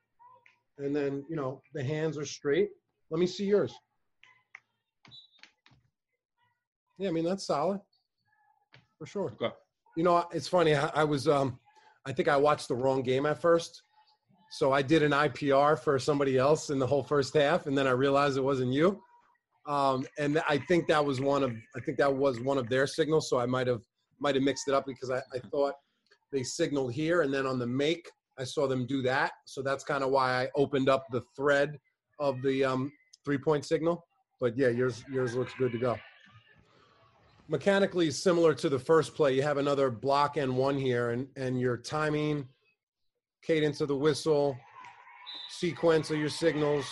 And 0.78 0.94
then, 0.94 1.24
you 1.28 1.36
know, 1.36 1.62
the 1.72 1.84
hands 1.84 2.18
are 2.18 2.26
straight. 2.26 2.70
Let 3.10 3.20
me 3.20 3.26
see 3.26 3.44
yours. 3.44 3.74
Yeah, 6.98 7.08
I 7.08 7.12
mean, 7.12 7.24
that's 7.24 7.46
solid 7.46 7.80
for 8.98 9.06
sure. 9.06 9.32
Okay. 9.40 9.54
You 9.96 10.04
know, 10.04 10.26
it's 10.32 10.48
funny. 10.48 10.74
I, 10.74 10.90
I 10.94 11.04
was, 11.04 11.28
um, 11.28 11.58
I 12.06 12.12
think 12.12 12.28
I 12.28 12.36
watched 12.36 12.68
the 12.68 12.74
wrong 12.74 13.02
game 13.02 13.26
at 13.26 13.40
first. 13.40 13.82
So 14.50 14.72
I 14.72 14.82
did 14.82 15.02
an 15.02 15.10
IPR 15.10 15.78
for 15.78 15.98
somebody 15.98 16.38
else 16.38 16.70
in 16.70 16.78
the 16.78 16.86
whole 16.86 17.02
first 17.02 17.34
half, 17.34 17.66
and 17.66 17.76
then 17.76 17.86
I 17.86 17.90
realized 17.90 18.36
it 18.36 18.42
wasn't 18.42 18.72
you. 18.72 19.00
Um, 19.66 20.06
and 20.18 20.40
I 20.48 20.58
think 20.58 20.86
that 20.88 21.04
was 21.04 21.20
one 21.20 21.42
of 21.42 21.52
I 21.74 21.80
think 21.80 21.98
that 21.98 22.14
was 22.14 22.38
one 22.40 22.58
of 22.58 22.68
their 22.68 22.86
signals. 22.86 23.28
So 23.28 23.40
I 23.40 23.46
might 23.46 23.66
have 23.66 23.82
might 24.20 24.34
have 24.34 24.44
mixed 24.44 24.68
it 24.68 24.74
up 24.74 24.86
because 24.86 25.10
I, 25.10 25.18
I 25.34 25.38
thought 25.50 25.74
they 26.30 26.42
signaled 26.42 26.92
here, 26.92 27.22
and 27.22 27.32
then 27.32 27.46
on 27.46 27.58
the 27.58 27.66
make 27.66 28.08
I 28.38 28.44
saw 28.44 28.66
them 28.66 28.86
do 28.86 29.02
that. 29.02 29.32
So 29.44 29.62
that's 29.62 29.84
kind 29.84 30.02
of 30.02 30.10
why 30.10 30.42
I 30.42 30.48
opened 30.56 30.88
up 30.88 31.06
the 31.10 31.22
thread 31.36 31.78
of 32.18 32.42
the 32.42 32.64
um, 32.64 32.92
three 33.24 33.38
point 33.38 33.64
signal. 33.64 34.06
But 34.40 34.56
yeah, 34.56 34.68
yours 34.68 35.04
yours 35.10 35.34
looks 35.34 35.52
good 35.58 35.72
to 35.72 35.78
go. 35.78 35.96
Mechanically 37.48 38.10
similar 38.10 38.54
to 38.54 38.68
the 38.68 38.78
first 38.78 39.14
play, 39.14 39.34
you 39.34 39.42
have 39.42 39.58
another 39.58 39.90
block 39.90 40.36
and 40.36 40.56
one 40.56 40.78
here, 40.78 41.10
and 41.10 41.28
and 41.36 41.60
your 41.60 41.76
timing, 41.76 42.48
cadence 43.42 43.80
of 43.80 43.88
the 43.88 43.96
whistle, 43.96 44.56
sequence 45.50 46.10
of 46.10 46.18
your 46.18 46.28
signals, 46.28 46.86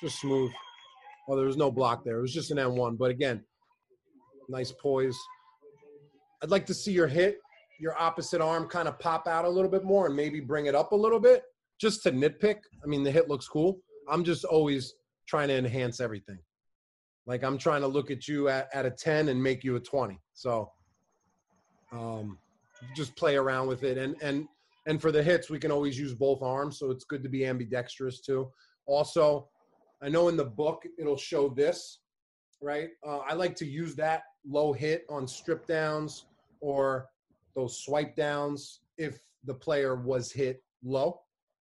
just 0.00 0.20
smooth. 0.20 0.50
Well, 1.26 1.36
there 1.36 1.46
was 1.46 1.56
no 1.56 1.70
block 1.70 2.04
there. 2.04 2.18
It 2.18 2.22
was 2.22 2.34
just 2.34 2.50
an 2.50 2.58
and-one. 2.58 2.96
But 2.96 3.10
again, 3.10 3.42
nice 4.48 4.72
poise. 4.72 5.16
I'd 6.42 6.50
like 6.50 6.66
to 6.66 6.74
see 6.74 6.92
your 6.92 7.06
hit, 7.06 7.38
your 7.84 8.00
opposite 8.00 8.40
arm 8.40 8.66
kind 8.66 8.88
of 8.88 8.98
pop 8.98 9.28
out 9.28 9.44
a 9.44 9.48
little 9.48 9.70
bit 9.70 9.84
more 9.84 10.06
and 10.06 10.16
maybe 10.16 10.40
bring 10.40 10.64
it 10.64 10.74
up 10.74 10.92
a 10.92 10.96
little 10.96 11.20
bit 11.20 11.42
just 11.78 12.02
to 12.02 12.10
nitpick. 12.10 12.56
I 12.82 12.86
mean, 12.86 13.04
the 13.04 13.10
hit 13.10 13.28
looks 13.28 13.46
cool. 13.46 13.78
I'm 14.08 14.24
just 14.24 14.46
always 14.46 14.94
trying 15.28 15.48
to 15.48 15.58
enhance 15.58 16.00
everything. 16.00 16.38
Like 17.26 17.44
I'm 17.44 17.58
trying 17.58 17.82
to 17.82 17.86
look 17.86 18.10
at 18.10 18.26
you 18.26 18.48
at, 18.48 18.70
at 18.72 18.86
a 18.86 18.90
10 18.90 19.28
and 19.28 19.42
make 19.42 19.62
you 19.62 19.76
a 19.76 19.80
20. 19.80 20.18
So 20.32 20.72
um, 21.92 22.38
just 22.96 23.14
play 23.16 23.36
around 23.36 23.68
with 23.68 23.82
it. 23.82 23.98
And, 23.98 24.16
and, 24.22 24.48
and 24.86 24.98
for 24.98 25.12
the 25.12 25.22
hits, 25.22 25.50
we 25.50 25.58
can 25.58 25.70
always 25.70 25.98
use 25.98 26.14
both 26.14 26.40
arms. 26.40 26.78
So 26.78 26.90
it's 26.90 27.04
good 27.04 27.22
to 27.22 27.28
be 27.28 27.44
ambidextrous 27.44 28.20
too. 28.20 28.50
Also, 28.86 29.46
I 30.02 30.08
know 30.08 30.28
in 30.28 30.38
the 30.38 30.46
book 30.46 30.84
it'll 30.98 31.18
show 31.18 31.50
this, 31.50 31.98
right? 32.62 32.88
Uh, 33.06 33.18
I 33.18 33.34
like 33.34 33.54
to 33.56 33.66
use 33.66 33.94
that 33.96 34.22
low 34.46 34.72
hit 34.72 35.04
on 35.10 35.28
strip 35.28 35.66
downs 35.66 36.24
or 36.62 37.10
those 37.54 37.82
swipe 37.84 38.16
downs 38.16 38.80
if 38.98 39.20
the 39.44 39.54
player 39.54 39.96
was 39.96 40.32
hit 40.32 40.62
low 40.82 41.20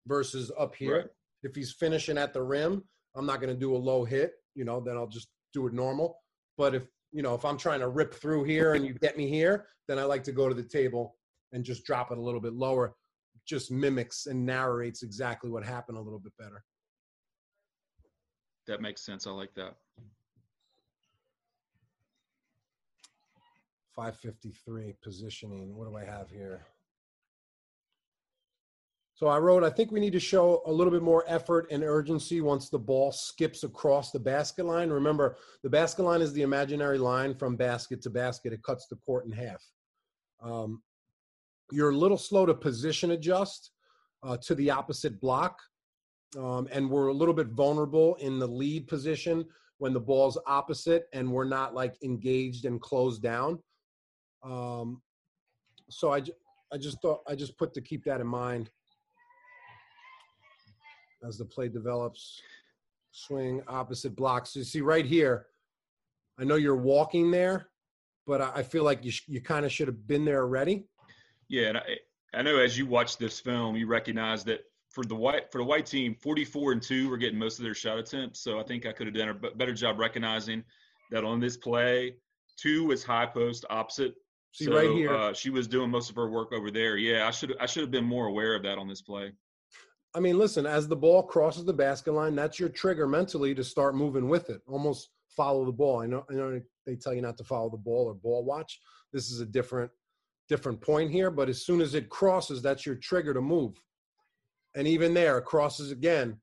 versus 0.08 0.52
up 0.58 0.76
here. 0.76 0.98
Right. 0.98 1.08
If 1.44 1.56
he's 1.56 1.74
finishing 1.74 2.18
at 2.18 2.34
the 2.34 2.42
rim, 2.42 2.84
I'm 3.16 3.26
not 3.26 3.42
going 3.42 3.54
to 3.54 3.60
do 3.60 3.76
a 3.76 3.78
low 3.78 4.06
hit, 4.06 4.34
you 4.56 4.66
know, 4.66 4.80
then 4.80 4.98
I'll 4.98 5.08
just 5.08 5.28
do 5.54 5.68
it 5.68 5.74
normal. 5.74 6.18
But 6.58 6.76
if, 6.76 6.84
you 7.12 7.22
know, 7.22 7.36
if 7.36 7.46
I'm 7.46 7.58
trying 7.58 7.82
to 7.82 7.90
rip 7.90 8.14
through 8.14 8.46
here 8.46 8.74
and 8.74 8.86
you 8.86 8.94
get 8.94 9.18
me 9.18 9.28
here, 9.28 9.68
then 9.88 10.00
I 10.00 10.04
like 10.04 10.24
to 10.24 10.32
go 10.32 10.48
to 10.48 10.56
the 10.56 10.64
table 10.64 11.16
and 11.52 11.64
just 11.64 11.84
drop 11.86 12.12
it 12.12 12.18
a 12.18 12.22
little 12.22 12.40
bit 12.40 12.54
lower. 12.54 12.96
Just 13.46 13.72
mimics 13.72 14.26
and 14.28 14.46
narrates 14.46 15.04
exactly 15.04 15.50
what 15.50 15.64
happened 15.64 15.98
a 15.98 16.02
little 16.02 16.20
bit 16.20 16.34
better 16.40 16.64
that 18.68 18.82
makes 18.82 19.02
sense. 19.02 19.28
I 19.28 19.32
like 19.32 19.54
that. 19.56 19.76
553 23.96 24.96
positioning. 25.04 25.76
What 25.76 25.90
do 25.90 25.98
I 25.98 26.06
have 26.06 26.30
here? 26.30 26.66
So 29.16 29.28
I 29.28 29.38
wrote, 29.38 29.64
I 29.64 29.70
think 29.70 29.92
we 29.92 30.00
need 30.00 30.14
to 30.14 30.20
show 30.20 30.64
a 30.66 30.72
little 30.72 30.92
bit 30.92 31.04
more 31.04 31.24
effort 31.28 31.68
and 31.70 31.84
urgency 31.84 32.42
once 32.42 32.70
the 32.70 32.80
ball 32.80 33.12
skips 33.12 33.64
across 33.64 34.12
the 34.12 34.20
basket 34.20 34.66
line. 34.66 34.90
Remember, 34.90 35.38
the 35.62 35.70
basket 35.70 36.04
line 36.04 36.22
is 36.22 36.34
the 36.34 36.42
imaginary 36.42 36.98
line 36.98 37.36
from 37.36 37.56
basket 37.56 38.02
to 38.02 38.10
basket. 38.10 38.54
It 38.54 38.64
cuts 38.64 38.88
the 38.88 38.96
court 38.98 39.26
in 39.26 39.32
half. 39.32 39.64
Um, 40.42 40.82
you're 41.72 41.92
a 41.92 41.96
little 41.96 42.18
slow 42.18 42.46
to 42.48 42.54
position 42.54 43.12
adjust 43.12 43.72
uh, 44.24 44.38
to 44.38 44.56
the 44.56 44.72
opposite 44.72 45.22
block. 45.22 45.60
Um, 46.38 46.68
and 46.72 46.90
we're 46.90 47.08
a 47.08 47.14
little 47.14 47.36
bit 47.36 47.50
vulnerable 47.50 48.16
in 48.16 48.40
the 48.40 48.48
lead 48.48 48.88
position 48.88 49.46
when 49.78 49.94
the 49.94 50.00
ball's 50.00 50.40
opposite 50.48 51.06
and 51.14 51.32
we're 51.32 51.44
not 51.44 51.76
like 51.76 51.96
engaged 52.04 52.66
and 52.66 52.82
closed 52.82 53.22
down. 53.22 53.60
Um, 54.44 55.02
so 55.90 56.14
I, 56.14 56.22
I 56.72 56.78
just 56.78 57.02
thought 57.02 57.22
I 57.28 57.36
just 57.36 57.58
put 57.58 57.74
to 57.74 57.82
keep 57.82 58.04
that 58.06 58.22
in 58.22 58.28
mind 58.28 58.70
as 61.26 61.38
the 61.38 61.46
play 61.46 61.70
develops. 61.70 62.42
Swing 63.12 63.62
opposite 63.68 64.16
blocks. 64.16 64.54
So 64.54 64.60
you 64.60 64.66
see 64.66 64.82
right 64.82 65.06
here, 65.06 65.46
I 66.40 66.44
know 66.44 66.56
you're 66.56 66.76
walking 66.76 67.30
there, 67.30 67.70
but 68.26 68.42
I 68.42 68.64
feel 68.64 68.84
like 68.84 69.06
you 69.06 69.12
sh- 69.12 69.28
you 69.28 69.40
kind 69.40 69.66
of 69.66 69.72
should 69.72 69.88
have 69.88 70.08
been 70.08 70.26
there 70.26 70.42
already. 70.42 70.88
Yeah, 71.48 71.68
and 71.68 71.78
I, 71.78 71.84
I 72.34 72.42
know 72.42 72.58
as 72.58 72.78
you 72.78 72.88
watch 72.88 73.18
this 73.18 73.40
film, 73.40 73.76
you 73.76 73.86
recognize 73.86 74.44
that 74.46 74.62
for 74.90 75.04
the 75.04 75.16
white 75.16 75.52
for 75.52 75.60
the 75.60 75.64
white 75.64 75.86
team, 75.86 76.16
44 76.16 76.72
and 76.72 76.82
two 76.82 77.10
were 77.10 77.18
getting 77.18 77.38
most 77.38 77.60
of 77.60 77.64
their 77.64 77.76
shot 77.76 78.00
attempts. 78.00 78.40
So 78.40 78.60
I 78.60 78.64
think 78.64 78.86
I 78.86 78.92
could 78.92 79.08
have 79.08 79.16
done 79.16 79.30
a 79.30 79.56
better 79.56 79.74
job 79.74 80.00
recognizing 80.00 80.64
that 81.12 81.24
on 81.24 81.40
this 81.40 81.56
play, 81.56 82.16
two 82.58 82.86
was 82.86 83.04
high 83.04 83.28
post 83.28 83.66
opposite. 83.70 84.16
See 84.54 84.66
so, 84.66 84.76
right 84.76 84.92
here, 84.92 85.12
uh, 85.12 85.34
she 85.34 85.50
was 85.50 85.68
doing 85.68 85.90
most 85.90 86.12
of 86.12 86.16
her 86.16 86.30
work 86.30 86.54
over 86.54 86.70
there. 86.70 86.96
Yeah, 86.96 87.28
I 87.28 87.32
should 87.32 87.56
I 87.60 87.66
should 87.66 87.82
have 87.82 87.92
been 87.92 88.06
more 88.06 88.28
aware 88.28 88.54
of 88.56 88.62
that 88.64 88.78
on 88.78 88.88
this 88.88 89.02
play. 89.02 89.32
I 90.16 90.20
mean, 90.20 90.38
listen, 90.38 90.68
as 90.68 90.88
the 90.88 90.96
ball 90.96 91.24
crosses 91.24 91.66
the 91.66 91.74
basket 91.74 92.14
line, 92.14 92.36
that's 92.36 92.60
your 92.60 92.70
trigger 92.70 93.08
mentally 93.08 93.56
to 93.56 93.64
start 93.64 93.96
moving 93.96 94.30
with 94.30 94.52
it. 94.52 94.62
Almost 94.68 95.10
follow 95.36 95.66
the 95.66 95.72
ball. 95.72 96.02
I 96.02 96.06
know, 96.06 96.24
I 96.30 96.34
know 96.36 96.62
they 96.86 96.96
tell 96.96 97.16
you 97.16 97.24
not 97.24 97.36
to 97.40 97.44
follow 97.44 97.72
the 97.72 97.78
ball 97.78 98.06
or 98.06 98.14
ball 98.14 98.46
watch. 98.46 98.80
This 99.12 99.32
is 99.32 99.40
a 99.40 99.46
different 99.46 99.90
different 100.50 100.80
point 100.82 101.10
here, 101.10 101.32
but 101.32 101.50
as 101.50 101.66
soon 101.66 101.82
as 101.82 101.96
it 101.96 102.10
crosses, 102.10 102.62
that's 102.62 102.86
your 102.86 102.96
trigger 102.96 103.34
to 103.34 103.42
move. 103.42 103.82
And 104.76 104.88
even 104.88 105.16
there, 105.16 105.40
it 105.40 105.46
crosses 105.46 105.90
again, 105.90 106.38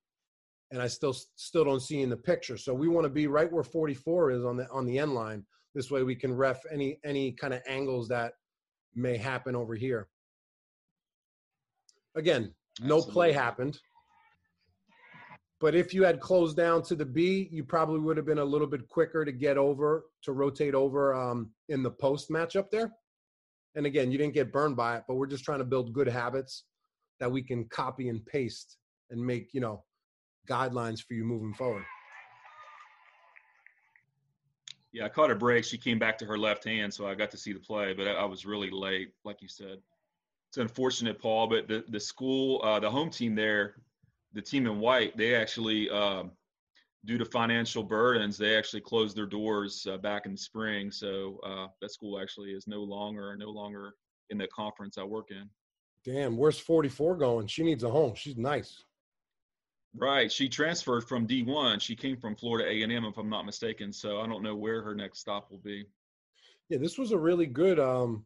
and 0.72 0.82
I 0.82 0.88
still 0.88 1.14
still 1.36 1.64
don't 1.64 1.78
see 1.78 2.00
in 2.02 2.10
the 2.10 2.16
picture. 2.16 2.56
So 2.56 2.74
we 2.74 2.88
want 2.88 3.04
to 3.04 3.10
be 3.10 3.28
right 3.28 3.52
where 3.52 3.62
44 3.62 4.32
is 4.32 4.44
on 4.44 4.56
the 4.56 4.68
on 4.70 4.84
the 4.84 4.98
end 4.98 5.14
line. 5.14 5.44
This 5.74 5.90
way 5.90 6.02
we 6.02 6.16
can 6.16 6.34
ref 6.34 6.60
any 6.72 6.98
any 7.04 7.32
kind 7.32 7.54
of 7.54 7.62
angles 7.66 8.08
that 8.08 8.32
may 8.94 9.16
happen 9.16 9.54
over 9.54 9.74
here. 9.74 10.08
Again, 12.16 12.52
no 12.80 12.96
Absolutely. 12.96 13.12
play 13.12 13.32
happened. 13.32 13.78
But 15.60 15.74
if 15.74 15.92
you 15.92 16.04
had 16.04 16.20
closed 16.20 16.56
down 16.56 16.82
to 16.84 16.96
the 16.96 17.04
B, 17.04 17.48
you 17.52 17.62
probably 17.62 18.00
would 18.00 18.16
have 18.16 18.24
been 18.24 18.38
a 18.38 18.44
little 18.44 18.66
bit 18.66 18.88
quicker 18.88 19.26
to 19.26 19.32
get 19.32 19.58
over, 19.58 20.06
to 20.22 20.32
rotate 20.32 20.74
over 20.74 21.14
um, 21.14 21.50
in 21.68 21.82
the 21.82 21.90
post 21.90 22.30
matchup 22.30 22.70
there. 22.70 22.90
And 23.74 23.84
again, 23.84 24.10
you 24.10 24.16
didn't 24.16 24.34
get 24.34 24.52
burned 24.52 24.76
by 24.76 24.96
it, 24.96 25.04
but 25.06 25.14
we're 25.16 25.26
just 25.26 25.44
trying 25.44 25.58
to 25.58 25.64
build 25.64 25.92
good 25.92 26.08
habits 26.08 26.64
that 27.20 27.30
we 27.30 27.42
can 27.42 27.66
copy 27.68 28.08
and 28.08 28.24
paste 28.24 28.78
and 29.10 29.20
make, 29.20 29.48
you 29.52 29.60
know, 29.60 29.84
guidelines 30.48 31.00
for 31.06 31.12
you 31.12 31.24
moving 31.24 31.52
forward. 31.52 31.84
Yeah, 34.92 35.04
I 35.04 35.08
caught 35.08 35.30
a 35.30 35.36
break. 35.36 35.64
She 35.64 35.78
came 35.78 35.98
back 35.98 36.18
to 36.18 36.26
her 36.26 36.36
left 36.36 36.64
hand, 36.64 36.92
so 36.92 37.06
I 37.06 37.14
got 37.14 37.30
to 37.30 37.36
see 37.36 37.52
the 37.52 37.60
play, 37.60 37.92
but 37.92 38.08
I 38.08 38.24
was 38.24 38.44
really 38.44 38.70
late, 38.70 39.12
like 39.24 39.40
you 39.40 39.48
said. 39.48 39.78
It's 40.48 40.58
unfortunate, 40.58 41.20
Paul, 41.20 41.46
but 41.46 41.68
the, 41.68 41.84
the 41.88 42.00
school, 42.00 42.60
uh, 42.64 42.80
the 42.80 42.90
home 42.90 43.10
team 43.10 43.36
there, 43.36 43.76
the 44.32 44.42
team 44.42 44.66
in 44.66 44.80
white, 44.80 45.16
they 45.16 45.36
actually, 45.36 45.88
um, 45.90 46.32
due 47.04 47.18
to 47.18 47.24
financial 47.24 47.84
burdens, 47.84 48.36
they 48.36 48.56
actually 48.56 48.80
closed 48.80 49.16
their 49.16 49.26
doors 49.26 49.86
uh, 49.88 49.96
back 49.96 50.26
in 50.26 50.32
the 50.32 50.38
spring. 50.38 50.90
So 50.90 51.38
uh, 51.44 51.68
that 51.80 51.92
school 51.92 52.20
actually 52.20 52.50
is 52.50 52.66
no 52.66 52.82
longer 52.82 53.36
no 53.36 53.50
longer 53.50 53.94
in 54.30 54.38
the 54.38 54.48
conference 54.48 54.98
I 54.98 55.04
work 55.04 55.30
in. 55.30 55.48
Damn, 56.04 56.36
where's 56.36 56.58
44 56.58 57.16
going? 57.16 57.46
She 57.46 57.62
needs 57.62 57.84
a 57.84 57.90
home. 57.90 58.14
She's 58.14 58.36
nice. 58.36 58.84
Right. 59.96 60.30
She 60.30 60.48
transferred 60.48 61.08
from 61.08 61.26
D1. 61.26 61.80
She 61.80 61.96
came 61.96 62.16
from 62.16 62.36
Florida 62.36 62.68
A&M, 62.68 63.04
if 63.04 63.18
I'm 63.18 63.28
not 63.28 63.44
mistaken. 63.44 63.92
So 63.92 64.20
I 64.20 64.26
don't 64.26 64.42
know 64.42 64.54
where 64.54 64.82
her 64.82 64.94
next 64.94 65.18
stop 65.18 65.50
will 65.50 65.58
be. 65.58 65.84
Yeah, 66.68 66.78
this 66.78 66.96
was 66.96 67.10
a 67.10 67.18
really 67.18 67.46
good 67.46 67.80
um, 67.80 68.24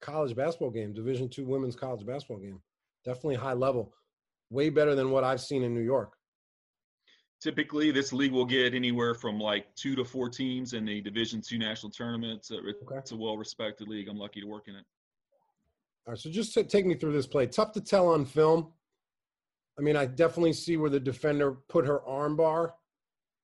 college 0.00 0.36
basketball 0.36 0.70
game, 0.70 0.92
Division 0.92 1.28
two 1.28 1.44
women's 1.44 1.74
college 1.74 2.06
basketball 2.06 2.38
game. 2.38 2.60
Definitely 3.04 3.34
high 3.34 3.54
level, 3.54 3.92
way 4.50 4.70
better 4.70 4.94
than 4.94 5.10
what 5.10 5.24
I've 5.24 5.40
seen 5.40 5.64
in 5.64 5.74
New 5.74 5.82
York. 5.82 6.12
Typically, 7.42 7.90
this 7.90 8.12
league 8.12 8.32
will 8.32 8.46
get 8.46 8.72
anywhere 8.72 9.14
from 9.14 9.38
like 9.38 9.66
two 9.74 9.96
to 9.96 10.04
four 10.04 10.30
teams 10.30 10.72
in 10.72 10.84
the 10.84 11.00
Division 11.00 11.42
two 11.42 11.58
national 11.58 11.90
tournament. 11.90 12.44
So 12.44 12.58
it's 12.64 12.80
okay. 12.90 13.14
a 13.14 13.18
well-respected 13.18 13.88
league. 13.88 14.08
I'm 14.08 14.16
lucky 14.16 14.40
to 14.40 14.46
work 14.46 14.68
in 14.68 14.76
it. 14.76 14.84
All 16.06 16.12
right, 16.12 16.18
so 16.18 16.30
just 16.30 16.54
take 16.70 16.86
me 16.86 16.94
through 16.94 17.12
this 17.12 17.26
play. 17.26 17.46
Tough 17.46 17.72
to 17.72 17.80
tell 17.80 18.08
on 18.08 18.24
film. 18.24 18.72
I 19.78 19.82
mean, 19.82 19.96
I 19.96 20.06
definitely 20.06 20.52
see 20.52 20.76
where 20.76 20.90
the 20.90 21.00
defender 21.00 21.52
put 21.68 21.86
her 21.86 22.00
armbar 22.08 22.72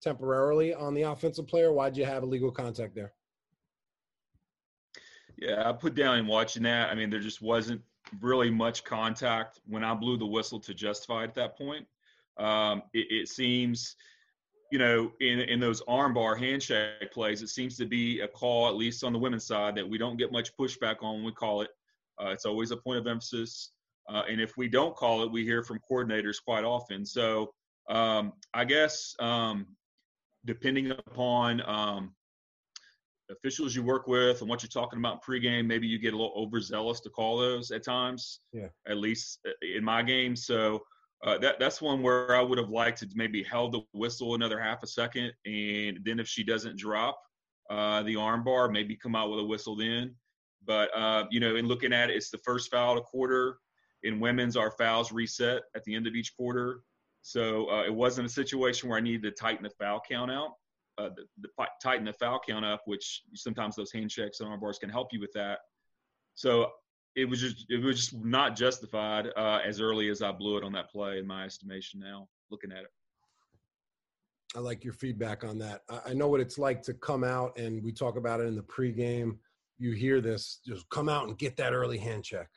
temporarily 0.00 0.74
on 0.74 0.94
the 0.94 1.02
offensive 1.02 1.46
player. 1.46 1.72
Why'd 1.72 1.96
you 1.96 2.04
have 2.04 2.22
illegal 2.22 2.50
contact 2.50 2.94
there? 2.94 3.12
Yeah, 5.36 5.68
I 5.68 5.72
put 5.72 5.94
down 5.94 6.18
in 6.18 6.26
watching 6.26 6.62
that. 6.64 6.90
I 6.90 6.94
mean, 6.94 7.10
there 7.10 7.20
just 7.20 7.42
wasn't 7.42 7.80
really 8.20 8.50
much 8.50 8.84
contact 8.84 9.60
when 9.66 9.84
I 9.84 9.94
blew 9.94 10.16
the 10.16 10.26
whistle 10.26 10.60
to 10.60 10.74
justify 10.74 11.22
it 11.22 11.28
at 11.28 11.34
that 11.34 11.58
point. 11.58 11.86
Um, 12.36 12.82
it, 12.92 13.06
it, 13.10 13.28
seems, 13.28 13.96
you 14.70 14.78
know, 14.78 15.12
in 15.20 15.40
in 15.40 15.60
those 15.60 15.82
armbar 15.82 16.38
handshake 16.38 17.10
plays, 17.12 17.42
it 17.42 17.48
seems 17.48 17.76
to 17.78 17.86
be 17.86 18.20
a 18.20 18.28
call, 18.28 18.68
at 18.68 18.76
least 18.76 19.04
on 19.04 19.12
the 19.12 19.18
women's 19.18 19.46
side, 19.46 19.74
that 19.76 19.88
we 19.88 19.98
don't 19.98 20.16
get 20.16 20.32
much 20.32 20.56
pushback 20.56 20.96
on 21.02 21.16
when 21.16 21.24
we 21.24 21.32
call 21.32 21.62
it. 21.62 21.70
Uh, 22.20 22.28
it's 22.28 22.44
always 22.44 22.70
a 22.70 22.76
point 22.76 22.98
of 22.98 23.06
emphasis. 23.06 23.72
Uh, 24.10 24.22
and 24.28 24.40
if 24.40 24.56
we 24.56 24.68
don't 24.68 24.96
call 24.96 25.22
it, 25.22 25.30
we 25.30 25.44
hear 25.44 25.62
from 25.62 25.78
coordinators 25.90 26.36
quite 26.44 26.64
often. 26.64 27.06
So 27.06 27.52
um, 27.88 28.32
I 28.52 28.64
guess 28.64 29.14
um, 29.20 29.66
depending 30.44 30.90
upon 30.90 31.62
um, 31.66 32.14
officials 33.30 33.74
you 33.74 33.82
work 33.82 34.06
with 34.06 34.40
and 34.40 34.50
what 34.50 34.62
you're 34.62 34.82
talking 34.82 34.98
about 34.98 35.24
pregame, 35.24 35.66
maybe 35.66 35.86
you 35.86 35.98
get 35.98 36.14
a 36.14 36.16
little 36.16 36.34
overzealous 36.36 37.00
to 37.00 37.10
call 37.10 37.38
those 37.38 37.70
at 37.70 37.84
times. 37.84 38.40
Yeah. 38.52 38.68
At 38.88 38.96
least 38.96 39.38
uh, 39.46 39.52
in 39.76 39.84
my 39.84 40.02
game. 40.02 40.34
So 40.34 40.82
uh, 41.24 41.38
that 41.38 41.60
that's 41.60 41.82
one 41.82 42.02
where 42.02 42.34
I 42.34 42.40
would 42.40 42.58
have 42.58 42.70
liked 42.70 42.98
to 43.00 43.08
maybe 43.14 43.42
held 43.42 43.72
the 43.72 43.82
whistle 43.92 44.34
another 44.34 44.58
half 44.58 44.82
a 44.82 44.86
second, 44.86 45.32
and 45.44 45.98
then 46.02 46.18
if 46.18 46.26
she 46.26 46.42
doesn't 46.42 46.78
drop 46.78 47.20
uh, 47.68 48.02
the 48.04 48.14
armbar, 48.14 48.72
maybe 48.72 48.96
come 48.96 49.14
out 49.14 49.30
with 49.30 49.40
a 49.40 49.44
whistle 49.44 49.76
then. 49.76 50.14
But 50.64 50.90
uh, 50.96 51.24
you 51.30 51.38
know, 51.38 51.56
in 51.56 51.66
looking 51.66 51.92
at 51.92 52.08
it, 52.08 52.16
it's 52.16 52.30
the 52.30 52.38
first 52.38 52.70
foul 52.70 52.92
of 52.92 52.96
the 52.96 53.02
quarter. 53.02 53.58
In 54.02 54.20
women's, 54.20 54.56
our 54.56 54.70
fouls 54.70 55.12
reset 55.12 55.62
at 55.74 55.84
the 55.84 55.94
end 55.94 56.06
of 56.06 56.14
each 56.14 56.34
quarter. 56.36 56.80
So 57.22 57.70
uh, 57.70 57.84
it 57.84 57.94
wasn't 57.94 58.26
a 58.26 58.30
situation 58.30 58.88
where 58.88 58.98
I 58.98 59.02
needed 59.02 59.22
to 59.24 59.30
tighten 59.30 59.62
the 59.62 59.70
foul 59.70 60.00
count 60.08 60.30
out, 60.30 60.52
uh, 60.96 61.10
the, 61.14 61.24
the, 61.42 61.66
tighten 61.82 62.06
the 62.06 62.12
foul 62.14 62.40
count 62.46 62.64
up, 62.64 62.82
which 62.86 63.22
sometimes 63.34 63.76
those 63.76 63.92
handshakes 63.92 64.40
and 64.40 64.48
arm 64.48 64.60
bars 64.60 64.78
can 64.78 64.88
help 64.88 65.12
you 65.12 65.20
with 65.20 65.32
that. 65.34 65.58
So 66.34 66.70
it 67.16 67.28
was 67.28 67.40
just 67.40 67.66
it 67.68 67.82
was 67.82 67.96
just 67.96 68.24
not 68.24 68.56
justified 68.56 69.28
uh, 69.36 69.58
as 69.64 69.80
early 69.80 70.08
as 70.08 70.22
I 70.22 70.32
blew 70.32 70.56
it 70.56 70.64
on 70.64 70.72
that 70.72 70.90
play, 70.90 71.18
in 71.18 71.26
my 71.26 71.44
estimation. 71.44 72.00
Now 72.00 72.28
looking 72.50 72.72
at 72.72 72.84
it. 72.84 72.90
I 74.56 74.60
like 74.60 74.82
your 74.82 74.94
feedback 74.94 75.44
on 75.44 75.58
that. 75.58 75.82
I 76.06 76.14
know 76.14 76.28
what 76.28 76.40
it's 76.40 76.58
like 76.58 76.82
to 76.82 76.94
come 76.94 77.22
out, 77.22 77.58
and 77.58 77.82
we 77.84 77.92
talk 77.92 78.16
about 78.16 78.40
it 78.40 78.44
in 78.44 78.56
the 78.56 78.62
pregame 78.62 79.36
you 79.80 79.92
hear 79.92 80.20
this, 80.20 80.60
just 80.64 80.88
come 80.90 81.08
out 81.08 81.26
and 81.26 81.38
get 81.38 81.56
that 81.56 81.72
early 81.72 81.98
hand 81.98 82.22
check, 82.22 82.50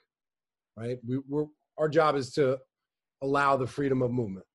right? 0.77 0.97
We, 1.05 1.19
we're, 1.27 1.45
our 1.77 1.89
job 1.89 2.15
is 2.15 2.31
to 2.33 2.59
allow 3.21 3.57
the 3.57 3.67
freedom 3.67 4.01
of 4.01 4.11
movement. 4.11 4.45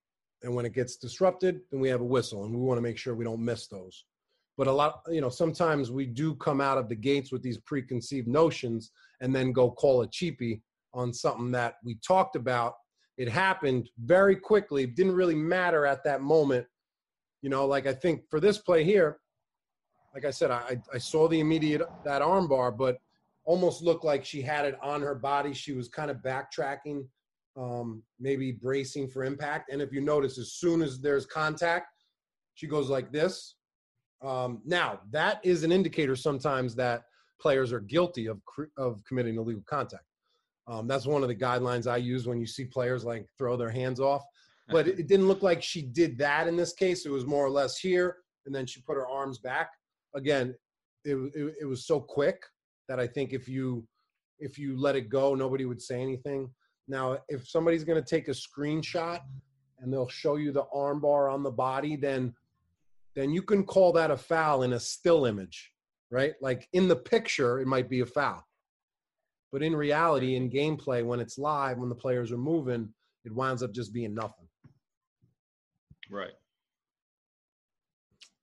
And 0.42 0.54
when 0.54 0.64
it 0.64 0.72
gets 0.72 0.96
disrupted, 0.96 1.60
then 1.70 1.80
we 1.80 1.88
have 1.88 2.00
a 2.00 2.04
whistle, 2.04 2.44
and 2.44 2.54
we 2.54 2.60
want 2.60 2.78
to 2.78 2.82
make 2.82 2.98
sure 2.98 3.14
we 3.14 3.24
don't 3.24 3.44
miss 3.44 3.66
those. 3.66 4.04
But 4.56 4.66
a 4.66 4.72
lot, 4.72 5.02
you 5.08 5.20
know, 5.20 5.28
sometimes 5.28 5.90
we 5.90 6.06
do 6.06 6.34
come 6.36 6.60
out 6.60 6.78
of 6.78 6.88
the 6.88 6.96
gates 6.96 7.30
with 7.30 7.42
these 7.42 7.58
preconceived 7.58 8.26
notions 8.26 8.90
and 9.20 9.34
then 9.34 9.52
go 9.52 9.70
call 9.70 10.02
a 10.02 10.08
cheapie 10.08 10.60
on 10.94 11.12
something 11.12 11.52
that 11.52 11.74
we 11.84 11.96
talked 12.06 12.34
about. 12.34 12.74
It 13.18 13.28
happened 13.28 13.88
very 14.04 14.34
quickly, 14.34 14.86
didn't 14.86 15.14
really 15.14 15.34
matter 15.34 15.86
at 15.86 16.02
that 16.04 16.22
moment. 16.22 16.66
You 17.42 17.50
know, 17.50 17.66
like 17.66 17.86
I 17.86 17.92
think 17.92 18.22
for 18.30 18.40
this 18.40 18.58
play 18.58 18.82
here, 18.82 19.18
like 20.12 20.24
I 20.24 20.30
said, 20.30 20.50
I, 20.50 20.80
I 20.92 20.98
saw 20.98 21.28
the 21.28 21.38
immediate 21.38 21.82
that 22.04 22.22
armbar, 22.22 22.76
but 22.76 22.98
almost 23.48 23.82
looked 23.82 24.04
like 24.04 24.26
she 24.26 24.42
had 24.42 24.66
it 24.66 24.78
on 24.82 25.00
her 25.00 25.14
body. 25.14 25.54
She 25.54 25.72
was 25.72 25.88
kind 25.88 26.10
of 26.10 26.18
backtracking, 26.18 27.06
um, 27.56 28.02
maybe 28.20 28.52
bracing 28.52 29.08
for 29.08 29.24
impact. 29.24 29.72
And 29.72 29.80
if 29.80 29.90
you 29.90 30.02
notice, 30.02 30.36
as 30.36 30.52
soon 30.52 30.82
as 30.82 31.00
there's 31.00 31.24
contact, 31.24 31.86
she 32.52 32.66
goes 32.66 32.90
like 32.90 33.10
this. 33.10 33.54
Um, 34.22 34.60
now 34.66 35.00
that 35.12 35.40
is 35.44 35.62
an 35.62 35.72
indicator 35.72 36.14
sometimes 36.14 36.74
that 36.74 37.04
players 37.40 37.72
are 37.72 37.80
guilty 37.80 38.26
of 38.26 38.40
of 38.76 39.02
committing 39.04 39.36
illegal 39.36 39.62
contact. 39.66 40.04
Um, 40.66 40.86
that's 40.86 41.06
one 41.06 41.22
of 41.22 41.28
the 41.28 41.34
guidelines 41.34 41.90
I 41.90 41.96
use 41.96 42.26
when 42.26 42.38
you 42.38 42.46
see 42.46 42.66
players 42.66 43.02
like 43.02 43.26
throw 43.38 43.56
their 43.56 43.70
hands 43.70 43.98
off. 43.98 44.24
But 44.70 44.86
it, 44.86 45.08
didn't 45.08 45.28
look 45.28 45.42
like 45.42 45.62
she 45.62 45.80
did 45.80 46.18
that 46.18 46.46
in 46.46 46.54
this 46.54 46.74
case. 46.74 47.06
It 47.06 47.10
was 47.10 47.24
more 47.24 47.46
or 47.46 47.48
less 47.48 47.78
here, 47.78 48.16
and 48.44 48.54
then 48.54 48.66
she 48.66 48.82
put 48.82 48.96
her 48.96 49.08
arms 49.08 49.38
back. 49.38 49.70
Again, 50.14 50.54
it, 51.06 51.14
it, 51.34 51.54
it 51.62 51.64
was 51.64 51.86
so 51.86 51.98
quick 51.98 52.42
that 52.88 52.98
I 52.98 53.06
think 53.06 53.32
if 53.32 53.48
you 53.48 53.86
if 54.38 54.58
you 54.58 54.80
let 54.80 54.96
it 54.96 55.08
go, 55.08 55.34
nobody 55.34 55.64
would 55.64 55.82
say 55.82 56.00
anything. 56.00 56.50
Now, 56.86 57.18
if 57.28 57.48
somebody's 57.48 57.84
going 57.84 58.02
to 58.02 58.08
take 58.08 58.28
a 58.28 58.32
screenshot 58.32 59.20
and 59.80 59.92
they'll 59.92 60.08
show 60.08 60.36
you 60.36 60.52
the 60.52 60.64
armbar 60.74 61.32
on 61.32 61.42
the 61.42 61.50
body, 61.50 61.96
then 61.96 62.34
then 63.14 63.32
you 63.32 63.42
can 63.42 63.64
call 63.64 63.92
that 63.92 64.10
a 64.10 64.16
foul 64.16 64.62
in 64.62 64.74
a 64.74 64.80
still 64.80 65.24
image, 65.24 65.72
right? 66.10 66.34
Like 66.40 66.68
in 66.72 66.86
the 66.86 66.96
picture, 66.96 67.58
it 67.58 67.66
might 67.66 67.90
be 67.90 68.00
a 68.00 68.06
foul. 68.06 68.44
But 69.50 69.62
in 69.62 69.74
reality, 69.74 70.36
in 70.36 70.50
gameplay, 70.50 71.04
when 71.04 71.20
it's 71.20 71.38
live, 71.38 71.78
when 71.78 71.88
the 71.88 71.94
players 71.94 72.30
are 72.30 72.38
moving, 72.38 72.92
it 73.24 73.34
winds 73.34 73.62
up 73.62 73.72
just 73.72 73.92
being 73.92 74.14
nothing. 74.14 74.46
Right. 76.10 76.32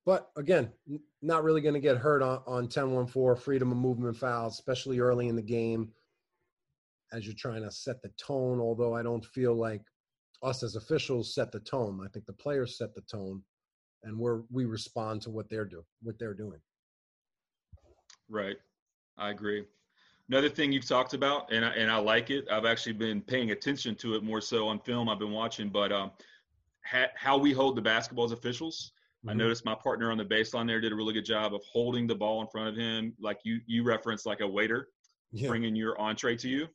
But 0.05 0.29
again, 0.37 0.71
not 1.21 1.43
really 1.43 1.61
going 1.61 1.73
to 1.73 1.79
get 1.79 1.97
hurt 1.97 2.21
on, 2.21 2.41
on 2.45 2.67
10-1-4 2.67 3.39
freedom 3.39 3.71
of 3.71 3.77
movement 3.77 4.15
fouls, 4.15 4.53
especially 4.53 4.99
early 4.99 5.27
in 5.27 5.35
the 5.35 5.41
game 5.41 5.89
as 7.11 7.25
you're 7.25 7.35
trying 7.35 7.63
to 7.63 7.71
set 7.71 8.01
the 8.01 8.11
tone. 8.23 8.59
Although 8.59 8.93
I 8.95 9.01
don't 9.01 9.25
feel 9.25 9.55
like 9.55 9.81
us 10.43 10.63
as 10.63 10.75
officials 10.75 11.33
set 11.33 11.51
the 11.51 11.59
tone. 11.59 12.01
I 12.05 12.07
think 12.09 12.25
the 12.25 12.33
players 12.33 12.77
set 12.77 12.93
the 12.93 13.01
tone, 13.01 13.41
and 14.03 14.17
we're 14.17 14.41
we 14.51 14.65
respond 14.65 15.21
to 15.23 15.31
what 15.31 15.49
they're 15.49 15.65
do 15.65 15.83
what 16.01 16.19
they're 16.19 16.33
doing. 16.33 16.59
Right, 18.29 18.57
I 19.17 19.29
agree. 19.29 19.65
Another 20.29 20.49
thing 20.49 20.71
you've 20.71 20.87
talked 20.87 21.13
about, 21.13 21.51
and 21.51 21.63
I, 21.63 21.69
and 21.69 21.91
I 21.91 21.97
like 21.97 22.31
it. 22.31 22.45
I've 22.51 22.65
actually 22.65 22.93
been 22.93 23.21
paying 23.21 23.51
attention 23.51 23.95
to 23.95 24.15
it 24.15 24.23
more 24.23 24.41
so 24.41 24.67
on 24.67 24.79
film. 24.79 25.07
I've 25.07 25.19
been 25.19 25.31
watching, 25.31 25.69
but 25.69 25.91
um, 25.91 26.11
ha- 26.83 27.11
how 27.15 27.37
we 27.37 27.53
hold 27.53 27.75
the 27.75 27.81
basketball 27.81 28.25
as 28.25 28.31
officials. 28.31 28.91
Mm-hmm. 29.25 29.31
I 29.31 29.33
noticed 29.33 29.65
my 29.65 29.75
partner 29.75 30.11
on 30.11 30.17
the 30.17 30.25
baseline 30.25 30.67
there 30.67 30.79
did 30.79 30.91
a 30.91 30.95
really 30.95 31.13
good 31.13 31.25
job 31.25 31.55
of 31.55 31.61
holding 31.71 32.05
the 32.05 32.15
ball 32.15 32.41
in 32.41 32.47
front 32.47 32.69
of 32.69 32.75
him, 32.75 33.13
like 33.19 33.39
you 33.43 33.59
you 33.65 33.83
referenced, 33.83 34.25
like 34.25 34.41
a 34.41 34.47
waiter 34.47 34.89
yeah. 35.31 35.47
bringing 35.47 35.75
your 35.75 35.99
entree 35.99 36.35
to 36.37 36.49
you. 36.49 36.67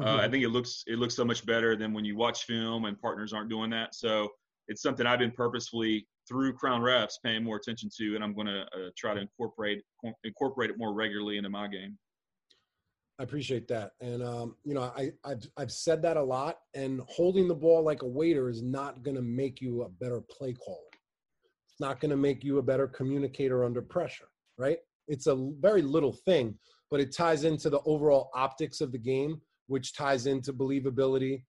Uh, 0.00 0.16
I 0.16 0.28
think 0.28 0.44
it 0.44 0.50
looks 0.50 0.84
it 0.86 0.98
looks 0.98 1.16
so 1.16 1.24
much 1.24 1.44
better 1.44 1.74
than 1.74 1.92
when 1.92 2.04
you 2.04 2.16
watch 2.16 2.44
film 2.44 2.84
and 2.84 2.98
partners 3.00 3.32
aren't 3.32 3.50
doing 3.50 3.68
that. 3.70 3.96
So 3.96 4.28
it's 4.68 4.80
something 4.80 5.06
I've 5.06 5.18
been 5.18 5.32
purposefully 5.32 6.06
through 6.28 6.52
Crown 6.52 6.82
Refs 6.82 7.14
paying 7.24 7.42
more 7.42 7.56
attention 7.56 7.90
to, 7.98 8.14
and 8.14 8.22
I'm 8.22 8.32
going 8.32 8.46
to 8.46 8.62
uh, 8.62 8.90
try 8.96 9.14
to 9.14 9.20
incorporate 9.20 9.82
incorporate 10.22 10.70
it 10.70 10.78
more 10.78 10.94
regularly 10.94 11.36
into 11.36 11.50
my 11.50 11.66
game. 11.66 11.98
I 13.18 13.24
appreciate 13.24 13.66
that, 13.68 13.92
and 14.00 14.22
um, 14.22 14.54
you 14.62 14.74
know, 14.74 14.82
I 14.82 15.10
I've, 15.24 15.44
I've 15.56 15.72
said 15.72 16.00
that 16.02 16.16
a 16.16 16.22
lot. 16.22 16.58
And 16.74 17.00
holding 17.08 17.48
the 17.48 17.54
ball 17.54 17.82
like 17.82 18.02
a 18.02 18.06
waiter 18.06 18.48
is 18.48 18.62
not 18.62 19.02
going 19.02 19.16
to 19.16 19.22
make 19.22 19.60
you 19.60 19.82
a 19.82 19.88
better 19.88 20.20
play 20.20 20.52
caller. 20.52 20.78
Not 21.80 22.00
going 22.00 22.10
to 22.10 22.16
make 22.16 22.44
you 22.44 22.58
a 22.58 22.62
better 22.62 22.86
communicator 22.86 23.64
under 23.64 23.82
pressure, 23.82 24.28
right? 24.56 24.78
It's 25.06 25.26
a 25.26 25.50
very 25.60 25.82
little 25.82 26.12
thing, 26.12 26.58
but 26.90 27.00
it 27.00 27.14
ties 27.14 27.44
into 27.44 27.70
the 27.70 27.80
overall 27.86 28.30
optics 28.34 28.80
of 28.80 28.92
the 28.92 28.98
game 28.98 29.40
which 29.68 29.92
ties 29.92 30.26
into 30.26 30.52
believability, 30.52 31.44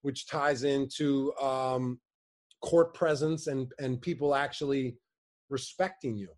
which 0.00 0.26
ties 0.26 0.64
into 0.64 1.32
um, 1.36 2.00
court 2.62 2.94
presence 2.94 3.46
and 3.46 3.70
and 3.78 4.00
people 4.00 4.34
actually 4.34 4.96
respecting 5.48 6.16
you. 6.16 6.28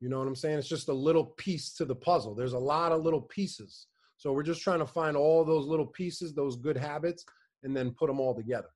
You 0.00 0.08
know 0.08 0.18
what 0.18 0.26
I'm 0.26 0.34
saying? 0.34 0.58
It's 0.58 0.68
just 0.68 0.88
a 0.88 0.94
little 0.94 1.26
piece 1.36 1.74
to 1.74 1.84
the 1.84 1.94
puzzle. 1.94 2.34
There's 2.34 2.54
a 2.54 2.58
lot 2.58 2.92
of 2.92 3.02
little 3.02 3.22
pieces. 3.22 3.86
So 4.16 4.32
we're 4.32 4.42
just 4.42 4.62
trying 4.62 4.78
to 4.78 4.86
find 4.86 5.16
all 5.16 5.44
those 5.44 5.66
little 5.66 5.86
pieces, 5.86 6.32
those 6.32 6.56
good 6.56 6.76
habits, 6.76 7.24
and 7.64 7.76
then 7.76 7.90
put 7.90 8.06
them 8.06 8.20
all 8.20 8.34
together. 8.34 8.68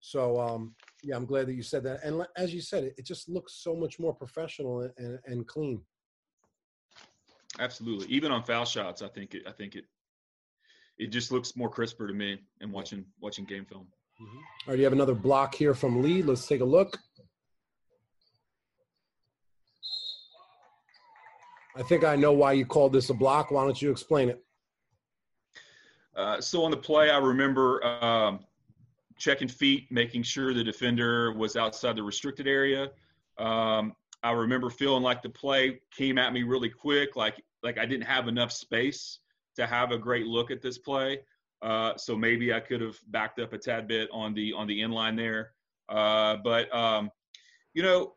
So 0.00 0.38
um, 0.38 0.74
yeah, 1.04 1.16
I'm 1.16 1.26
glad 1.26 1.46
that 1.46 1.54
you 1.54 1.62
said 1.62 1.84
that. 1.84 2.02
And 2.02 2.26
as 2.36 2.54
you 2.54 2.60
said, 2.60 2.84
it, 2.84 2.94
it 2.98 3.06
just 3.06 3.28
looks 3.28 3.54
so 3.54 3.76
much 3.76 3.98
more 3.98 4.14
professional 4.14 4.80
and, 4.80 4.92
and, 4.98 5.18
and 5.26 5.46
clean. 5.46 5.80
Absolutely. 7.58 8.06
Even 8.08 8.32
on 8.32 8.42
foul 8.42 8.64
shots, 8.64 9.02
I 9.02 9.08
think 9.08 9.34
it, 9.34 9.42
I 9.46 9.52
think 9.52 9.74
it 9.74 9.84
it 10.96 11.08
just 11.08 11.32
looks 11.32 11.56
more 11.56 11.68
crisper 11.68 12.06
to 12.06 12.14
me 12.14 12.38
and 12.60 12.72
watching 12.72 13.04
watching 13.20 13.44
game 13.44 13.64
film. 13.64 13.86
Mm-hmm. 14.20 14.36
All 14.36 14.42
right, 14.68 14.78
you 14.78 14.84
have 14.84 14.92
another 14.92 15.14
block 15.14 15.54
here 15.54 15.74
from 15.74 16.02
Lee. 16.02 16.22
Let's 16.22 16.46
take 16.46 16.60
a 16.60 16.64
look. 16.64 16.98
I 21.76 21.82
think 21.82 22.04
I 22.04 22.14
know 22.14 22.32
why 22.32 22.52
you 22.52 22.64
called 22.64 22.92
this 22.92 23.10
a 23.10 23.14
block. 23.14 23.50
Why 23.50 23.64
don't 23.64 23.80
you 23.80 23.90
explain 23.90 24.28
it? 24.28 24.44
Uh, 26.16 26.40
so 26.40 26.62
on 26.64 26.70
the 26.70 26.76
play, 26.76 27.10
I 27.10 27.18
remember 27.18 27.84
um, 27.84 28.40
checking 29.24 29.48
feet, 29.48 29.86
making 29.90 30.22
sure 30.22 30.52
the 30.52 30.62
defender 30.62 31.32
was 31.32 31.56
outside 31.56 31.96
the 31.96 32.02
restricted 32.02 32.46
area. 32.46 32.90
Um, 33.38 33.94
I 34.22 34.32
remember 34.32 34.68
feeling 34.68 35.02
like 35.02 35.22
the 35.22 35.30
play 35.30 35.80
came 35.90 36.18
at 36.18 36.32
me 36.32 36.42
really 36.42 36.68
quick, 36.68 37.16
like 37.16 37.42
like 37.62 37.78
I 37.78 37.86
didn't 37.86 38.04
have 38.04 38.28
enough 38.28 38.52
space 38.52 39.20
to 39.56 39.66
have 39.66 39.92
a 39.92 39.98
great 39.98 40.26
look 40.26 40.50
at 40.50 40.60
this 40.60 40.76
play. 40.76 41.20
Uh, 41.62 41.96
so 41.96 42.14
maybe 42.14 42.52
I 42.52 42.60
could 42.60 42.82
have 42.82 42.98
backed 43.08 43.38
up 43.38 43.54
a 43.54 43.58
tad 43.58 43.88
bit 43.88 44.10
on 44.12 44.34
the 44.34 44.52
on 44.52 44.66
the 44.66 44.78
inline 44.78 45.16
there. 45.16 45.52
Uh, 45.88 46.36
but 46.44 46.72
um, 46.74 47.10
you 47.72 47.82
know, 47.82 48.14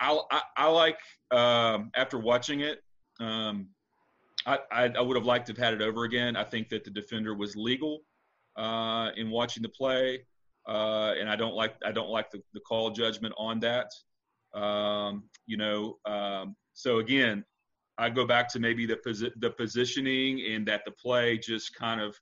I, 0.00 0.18
I, 0.30 0.42
I 0.56 0.66
like 0.68 0.98
um, 1.30 1.90
after 1.94 2.18
watching 2.18 2.60
it, 2.60 2.82
um, 3.20 3.68
I, 4.46 4.58
I, 4.70 4.84
I, 4.86 5.00
would 5.00 5.16
have 5.16 5.26
liked 5.26 5.46
to 5.46 5.52
have 5.52 5.58
had 5.58 5.74
it 5.74 5.82
over 5.82 6.04
again. 6.04 6.36
I 6.36 6.44
think 6.44 6.68
that 6.70 6.84
the 6.84 6.90
defender 6.90 7.34
was 7.34 7.54
legal 7.54 8.02
uh, 8.56 9.10
in 9.16 9.30
watching 9.30 9.62
the 9.62 9.68
play, 9.68 10.24
uh, 10.68 11.14
and 11.18 11.28
I 11.28 11.36
don't 11.36 11.54
like 11.54 11.74
I 11.84 11.92
don't 11.92 12.10
like 12.10 12.30
the, 12.30 12.42
the 12.52 12.60
call 12.60 12.90
judgment 12.90 13.34
on 13.36 13.60
that. 13.60 13.90
Um, 14.54 15.24
you 15.46 15.56
know, 15.56 15.98
um, 16.04 16.56
so 16.74 16.98
again, 16.98 17.44
I 17.98 18.10
go 18.10 18.26
back 18.26 18.48
to 18.52 18.60
maybe 18.60 18.86
the 18.86 18.96
posi- 18.96 19.32
the 19.40 19.50
positioning 19.50 20.44
and 20.52 20.66
that 20.66 20.82
the 20.84 20.92
play 20.92 21.38
just 21.38 21.74
kind 21.74 22.00
of 22.00 22.18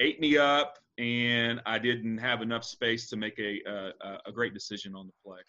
ate 0.00 0.20
me 0.20 0.38
up, 0.38 0.78
and 0.98 1.60
I 1.66 1.78
didn't 1.78 2.18
have 2.18 2.42
enough 2.42 2.64
space 2.64 3.08
to 3.10 3.16
make 3.16 3.38
a 3.38 3.60
a, 3.66 4.18
a 4.26 4.32
great 4.32 4.54
decision 4.54 4.94
on 4.94 5.06
the 5.06 5.12
play. 5.24 5.40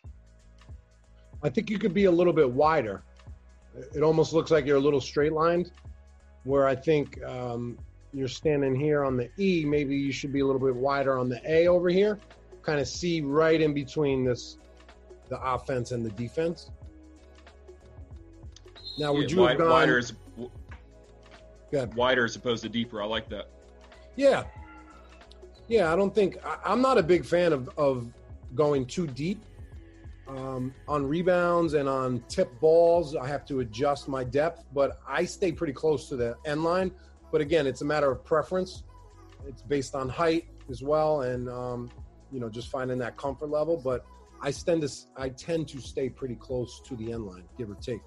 I 1.41 1.49
think 1.49 1.69
you 1.69 1.77
could 1.77 1.93
be 1.93 2.05
a 2.05 2.11
little 2.11 2.33
bit 2.33 2.49
wider. 2.49 3.03
It 3.95 4.03
almost 4.03 4.33
looks 4.33 4.51
like 4.51 4.65
you're 4.65 4.77
a 4.77 4.81
little 4.81 5.01
straight 5.01 5.33
lined, 5.33 5.71
where 6.43 6.67
I 6.67 6.75
think 6.75 7.21
um, 7.23 7.77
you're 8.13 8.27
standing 8.27 8.75
here 8.75 9.03
on 9.03 9.17
the 9.17 9.29
E. 9.37 9.65
Maybe 9.65 9.95
you 9.95 10.11
should 10.11 10.31
be 10.31 10.41
a 10.41 10.45
little 10.45 10.61
bit 10.61 10.75
wider 10.75 11.17
on 11.17 11.29
the 11.29 11.41
A 11.49 11.67
over 11.67 11.89
here. 11.89 12.19
Kind 12.61 12.79
of 12.79 12.87
see 12.87 13.21
right 13.21 13.59
in 13.59 13.73
between 13.73 14.23
this, 14.23 14.57
the 15.29 15.41
offense 15.41 15.91
and 15.91 16.05
the 16.05 16.11
defense. 16.11 16.71
Now, 18.97 19.11
would 19.13 19.29
yeah, 19.31 19.35
you 19.35 19.41
wide, 19.41 19.49
have 19.49 19.59
gone 19.59 19.69
wider 19.69 19.97
as, 19.97 20.13
wider 21.95 22.25
as 22.25 22.35
opposed 22.35 22.63
to 22.63 22.69
deeper? 22.69 23.01
I 23.01 23.05
like 23.05 23.27
that. 23.29 23.49
Yeah, 24.15 24.43
yeah. 25.67 25.91
I 25.91 25.95
don't 25.95 26.13
think 26.13 26.37
I, 26.45 26.71
am 26.71 26.81
not 26.81 26.99
a 26.99 27.03
big 27.03 27.25
fan 27.25 27.51
of 27.51 27.69
of 27.79 28.13
going 28.53 28.85
too 28.85 29.07
deep 29.07 29.43
um, 30.27 30.73
on 30.87 31.07
rebounds 31.07 31.73
and 31.73 31.89
on 31.89 32.23
tip 32.29 32.59
balls. 32.59 33.15
I 33.15 33.27
have 33.27 33.45
to 33.47 33.61
adjust 33.61 34.07
my 34.07 34.23
depth, 34.23 34.65
but 34.73 34.99
I 35.07 35.25
stay 35.25 35.51
pretty 35.51 35.73
close 35.73 36.07
to 36.09 36.15
the 36.15 36.35
end 36.45 36.63
line. 36.63 36.91
But 37.33 37.41
again, 37.41 37.65
it's 37.65 37.81
a 37.81 37.85
matter 37.85 38.11
of 38.11 38.23
preference. 38.23 38.83
It's 39.47 39.63
based 39.63 39.95
on 39.95 40.07
height 40.07 40.45
as 40.69 40.83
well, 40.83 41.23
and 41.23 41.49
um, 41.49 41.89
you 42.31 42.39
know, 42.39 42.47
just 42.47 42.69
finding 42.69 42.99
that 42.99 43.17
comfort 43.17 43.49
level. 43.49 43.75
But 43.75 44.05
I 44.43 44.51
tend 44.51 44.83
to 44.83 44.89
I 45.17 45.29
tend 45.29 45.67
to 45.69 45.81
stay 45.81 46.09
pretty 46.09 46.35
close 46.35 46.79
to 46.85 46.95
the 46.95 47.11
end 47.11 47.25
line, 47.25 47.45
give 47.57 47.71
or 47.71 47.75
take. 47.75 48.01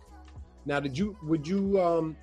Now, 0.65 0.79
did 0.79 0.97
you 0.97 1.17
would 1.25 1.47
you 1.47 1.83
um, 1.83 2.17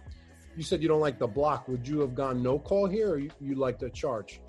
you 0.55 0.63
said 0.63 0.81
you 0.81 0.87
don't 0.87 1.01
like 1.01 1.19
the 1.19 1.27
block? 1.27 1.67
Would 1.67 1.85
you 1.85 1.99
have 1.99 2.15
gone 2.15 2.41
no 2.41 2.57
call 2.57 2.87
here, 2.87 3.11
or 3.11 3.17
you, 3.19 3.29
you 3.41 3.55
like 3.55 3.79
the 3.79 3.89
charge? 3.89 4.39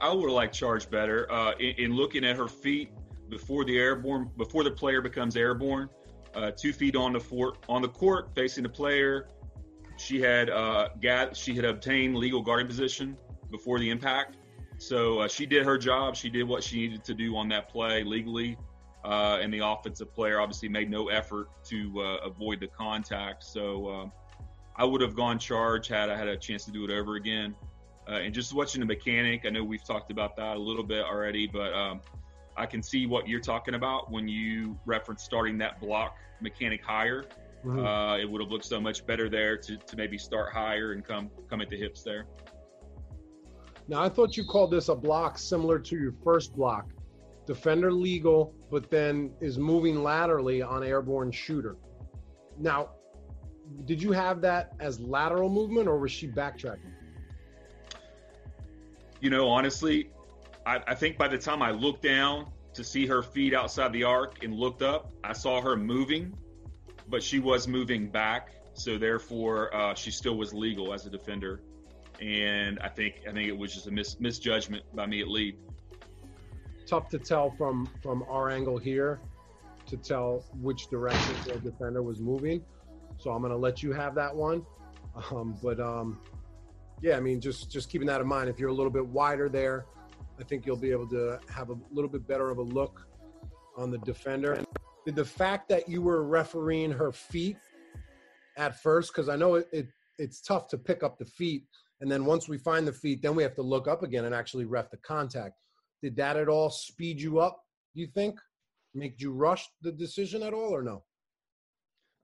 I 0.00 0.10
would 0.10 0.30
like 0.30 0.52
charge 0.52 0.88
better. 0.88 1.30
Uh, 1.30 1.52
in, 1.60 1.74
in, 1.84 1.92
looking 1.92 2.24
at 2.24 2.34
her 2.36 2.48
feet 2.48 2.90
before 3.28 3.66
the 3.66 3.76
airborne, 3.76 4.30
before 4.38 4.64
the 4.64 4.70
player 4.70 5.02
becomes 5.02 5.36
airborne, 5.36 5.90
uh, 6.34 6.50
two 6.50 6.72
feet 6.72 6.96
on 6.96 7.12
the 7.12 7.20
fort 7.20 7.58
on 7.68 7.82
the 7.82 7.88
court 7.88 8.34
facing 8.34 8.62
the 8.62 8.70
player. 8.70 9.28
She 10.04 10.20
had 10.20 10.50
uh, 10.50 10.88
got 11.00 11.36
she 11.36 11.54
had 11.54 11.64
obtained 11.64 12.16
legal 12.16 12.42
guarding 12.42 12.66
position 12.66 13.16
before 13.50 13.78
the 13.78 13.88
impact, 13.90 14.36
so 14.78 15.20
uh, 15.20 15.28
she 15.28 15.46
did 15.46 15.64
her 15.64 15.78
job. 15.78 16.14
She 16.16 16.28
did 16.28 16.44
what 16.44 16.62
she 16.62 16.76
needed 16.76 17.04
to 17.04 17.14
do 17.14 17.36
on 17.36 17.48
that 17.48 17.68
play 17.68 18.04
legally 18.04 18.56
uh, 19.04 19.38
and 19.40 19.52
the 19.52 19.58
offensive 19.58 20.12
player 20.14 20.40
obviously 20.40 20.68
made 20.68 20.90
no 20.90 21.08
effort 21.08 21.48
to 21.64 22.00
uh, 22.00 22.26
avoid 22.26 22.58
the 22.58 22.66
contact. 22.66 23.44
So 23.44 23.88
um, 23.90 24.12
I 24.76 24.84
would 24.84 25.02
have 25.02 25.14
gone 25.14 25.38
charge 25.38 25.88
had 25.88 26.08
I 26.08 26.16
had 26.16 26.28
a 26.28 26.36
chance 26.36 26.64
to 26.64 26.70
do 26.70 26.84
it 26.84 26.90
over 26.90 27.16
again. 27.16 27.54
Uh, 28.08 28.14
and 28.14 28.34
just 28.34 28.54
watching 28.54 28.80
the 28.80 28.86
mechanic, 28.86 29.44
I 29.46 29.50
know 29.50 29.62
we've 29.62 29.84
talked 29.84 30.10
about 30.10 30.36
that 30.36 30.56
a 30.56 30.60
little 30.60 30.82
bit 30.82 31.04
already, 31.04 31.46
but 31.46 31.72
um, 31.74 32.00
I 32.56 32.66
can 32.66 32.82
see 32.82 33.06
what 33.06 33.28
you're 33.28 33.40
talking 33.40 33.74
about 33.74 34.10
when 34.10 34.26
you 34.26 34.78
reference 34.86 35.22
starting 35.22 35.58
that 35.58 35.80
block 35.80 36.16
mechanic 36.40 36.82
higher. 36.82 37.24
Mm-hmm. 37.64 37.84
Uh, 37.84 38.18
it 38.18 38.30
would 38.30 38.42
have 38.42 38.50
looked 38.50 38.66
so 38.66 38.80
much 38.80 39.06
better 39.06 39.28
there 39.30 39.56
to, 39.56 39.76
to 39.76 39.96
maybe 39.96 40.18
start 40.18 40.52
higher 40.52 40.92
and 40.92 41.04
come 41.04 41.30
come 41.48 41.60
at 41.60 41.70
the 41.70 41.76
hips 41.76 42.02
there. 42.02 42.26
Now 43.88 44.02
I 44.02 44.08
thought 44.08 44.36
you 44.36 44.44
called 44.44 44.70
this 44.70 44.88
a 44.88 44.94
block 44.94 45.38
similar 45.38 45.78
to 45.78 45.96
your 45.96 46.12
first 46.22 46.54
block, 46.54 46.90
defender 47.46 47.90
legal, 47.90 48.54
but 48.70 48.90
then 48.90 49.32
is 49.40 49.58
moving 49.58 50.02
laterally 50.02 50.60
on 50.62 50.82
airborne 50.82 51.32
shooter. 51.32 51.76
Now, 52.58 52.90
did 53.86 54.02
you 54.02 54.12
have 54.12 54.40
that 54.42 54.74
as 54.78 55.00
lateral 55.00 55.48
movement 55.48 55.88
or 55.88 55.98
was 55.98 56.12
she 56.12 56.28
backtracking? 56.28 56.92
You 59.20 59.30
know, 59.30 59.48
honestly, 59.48 60.10
I, 60.66 60.80
I 60.86 60.94
think 60.94 61.16
by 61.16 61.28
the 61.28 61.38
time 61.38 61.62
I 61.62 61.70
looked 61.70 62.02
down 62.02 62.50
to 62.74 62.84
see 62.84 63.06
her 63.06 63.22
feet 63.22 63.54
outside 63.54 63.92
the 63.92 64.04
arc 64.04 64.42
and 64.44 64.54
looked 64.54 64.82
up, 64.82 65.12
I 65.22 65.32
saw 65.32 65.62
her 65.62 65.76
moving, 65.76 66.36
but 67.08 67.22
she 67.22 67.38
was 67.38 67.68
moving 67.68 68.08
back. 68.08 68.50
So 68.74 68.98
therefore, 68.98 69.74
uh, 69.74 69.94
she 69.94 70.10
still 70.10 70.36
was 70.36 70.52
legal 70.52 70.92
as 70.92 71.06
a 71.06 71.10
defender. 71.10 71.60
And 72.20 72.78
I 72.80 72.88
think 72.88 73.22
I 73.28 73.32
think 73.32 73.48
it 73.48 73.56
was 73.56 73.74
just 73.74 73.86
a 73.86 73.90
mis- 73.90 74.18
misjudgment 74.20 74.84
by 74.94 75.06
me 75.06 75.20
at 75.20 75.28
lead. 75.28 75.56
Tough 76.86 77.08
to 77.10 77.18
tell 77.18 77.50
from 77.50 77.88
from 78.02 78.24
our 78.28 78.50
angle 78.50 78.78
here 78.78 79.20
to 79.86 79.96
tell 79.96 80.44
which 80.60 80.88
direction 80.88 81.34
the 81.46 81.58
defender 81.58 82.02
was 82.02 82.20
moving. 82.20 82.64
So 83.18 83.30
I'm 83.30 83.40
going 83.40 83.52
to 83.52 83.58
let 83.58 83.82
you 83.82 83.92
have 83.92 84.14
that 84.14 84.34
one. 84.34 84.64
Um, 85.30 85.56
but 85.62 85.78
um, 85.80 86.20
yeah, 87.00 87.16
I 87.16 87.20
mean, 87.20 87.40
just 87.40 87.70
just 87.70 87.90
keeping 87.90 88.06
that 88.08 88.20
in 88.20 88.26
mind. 88.26 88.48
If 88.48 88.58
you're 88.58 88.70
a 88.70 88.74
little 88.74 88.90
bit 88.90 89.06
wider 89.06 89.48
there, 89.48 89.86
I 90.38 90.44
think 90.44 90.66
you'll 90.66 90.76
be 90.76 90.90
able 90.90 91.08
to 91.08 91.38
have 91.48 91.70
a 91.70 91.76
little 91.92 92.10
bit 92.10 92.26
better 92.26 92.50
of 92.50 92.58
a 92.58 92.62
look 92.62 93.06
on 93.76 93.90
the 93.90 93.98
defender. 93.98 94.58
Did 95.04 95.16
the 95.16 95.24
fact 95.24 95.68
that 95.68 95.88
you 95.88 96.00
were 96.02 96.24
refereeing 96.24 96.90
her 96.90 97.12
feet 97.12 97.58
at 98.56 98.80
first, 98.80 99.12
because 99.12 99.28
I 99.28 99.36
know 99.36 99.56
it, 99.56 99.68
it 99.72 99.88
it's 100.18 100.40
tough 100.40 100.68
to 100.68 100.78
pick 100.78 101.02
up 101.02 101.18
the 101.18 101.24
feet, 101.24 101.64
and 102.00 102.10
then 102.10 102.24
once 102.24 102.48
we 102.48 102.56
find 102.56 102.86
the 102.86 102.92
feet, 102.92 103.20
then 103.20 103.34
we 103.34 103.42
have 103.42 103.54
to 103.56 103.62
look 103.62 103.88
up 103.88 104.02
again 104.02 104.24
and 104.24 104.34
actually 104.34 104.64
ref 104.64 104.90
the 104.90 104.96
contact. 104.98 105.54
Did 106.02 106.16
that 106.16 106.36
at 106.36 106.48
all 106.48 106.70
speed 106.70 107.20
you 107.20 107.40
up? 107.40 107.60
Do 107.94 108.00
you 108.00 108.06
think? 108.06 108.38
Make 108.94 109.20
you 109.20 109.32
rush 109.32 109.68
the 109.82 109.90
decision 109.90 110.42
at 110.44 110.54
all, 110.54 110.72
or 110.74 110.82
no? 110.82 111.02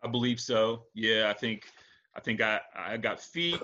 I 0.04 0.08
believe 0.08 0.38
so. 0.38 0.84
Yeah, 0.94 1.28
I 1.28 1.32
think 1.32 1.64
I 2.16 2.20
think 2.20 2.40
I 2.40 2.60
I 2.76 2.96
got 2.96 3.20
feet. 3.20 3.60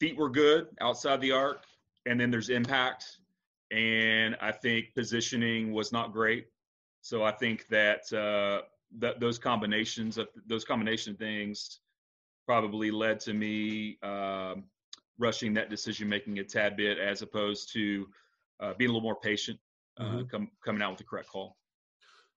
Feet 0.00 0.16
were 0.16 0.30
good 0.30 0.68
outside 0.80 1.20
the 1.20 1.32
arc, 1.32 1.64
and 2.06 2.18
then 2.18 2.30
there's 2.30 2.48
impact 2.48 3.18
and 3.70 4.36
I 4.40 4.52
think 4.52 4.94
positioning 4.94 5.72
was 5.72 5.92
not 5.92 6.12
great. 6.12 6.46
So 7.04 7.22
I 7.22 7.32
think 7.32 7.66
that 7.68 8.10
uh, 8.14 8.62
that 8.98 9.20
those 9.20 9.38
combinations 9.38 10.16
of 10.16 10.28
those 10.46 10.64
combination 10.64 11.14
things 11.16 11.80
probably 12.46 12.90
led 12.90 13.20
to 13.20 13.34
me 13.34 13.98
uh, 14.02 14.54
rushing 15.18 15.52
that 15.52 15.68
decision 15.68 16.08
making 16.08 16.38
a 16.38 16.44
tad 16.44 16.78
bit 16.78 16.98
as 16.98 17.20
opposed 17.20 17.70
to 17.74 18.06
uh, 18.60 18.72
being 18.78 18.88
a 18.88 18.92
little 18.92 19.02
more 19.02 19.20
patient, 19.20 19.58
uh, 20.00 20.04
mm-hmm. 20.04 20.22
com- 20.30 20.50
coming 20.64 20.80
out 20.80 20.92
with 20.92 20.98
the 20.98 21.04
correct 21.04 21.28
call. 21.28 21.58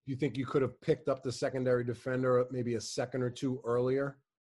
Do 0.06 0.12
you 0.12 0.18
think 0.18 0.36
you 0.36 0.46
could 0.46 0.64
have 0.64 0.80
picked 0.82 1.08
up 1.08 1.24
the 1.24 1.32
secondary 1.32 1.86
defender 1.86 2.46
maybe 2.52 2.76
a 2.76 2.82
second 2.82 3.24
or 3.24 3.30
two 3.30 3.62
earlier, 3.64 4.18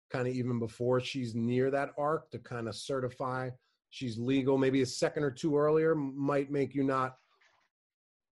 kind 0.10 0.28
of 0.28 0.34
even 0.34 0.58
before 0.58 1.00
she's 1.00 1.36
near 1.36 1.70
that 1.70 1.92
arc 2.00 2.32
to 2.32 2.40
kind 2.40 2.68
of 2.68 2.76
certify 2.76 3.52
she's 3.92 4.18
legal. 4.18 4.58
Maybe 4.58 4.82
a 4.82 4.88
second 4.88 5.24
or 5.24 5.30
two 5.30 5.56
earlier 5.56 5.94
might 5.94 6.50
make 6.50 6.74
you 6.74 6.82
not, 6.84 7.16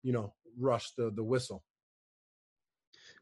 you 0.02 0.14
know, 0.14 0.32
rush 0.58 0.92
the 0.96 1.10
the 1.14 1.22
whistle. 1.24 1.62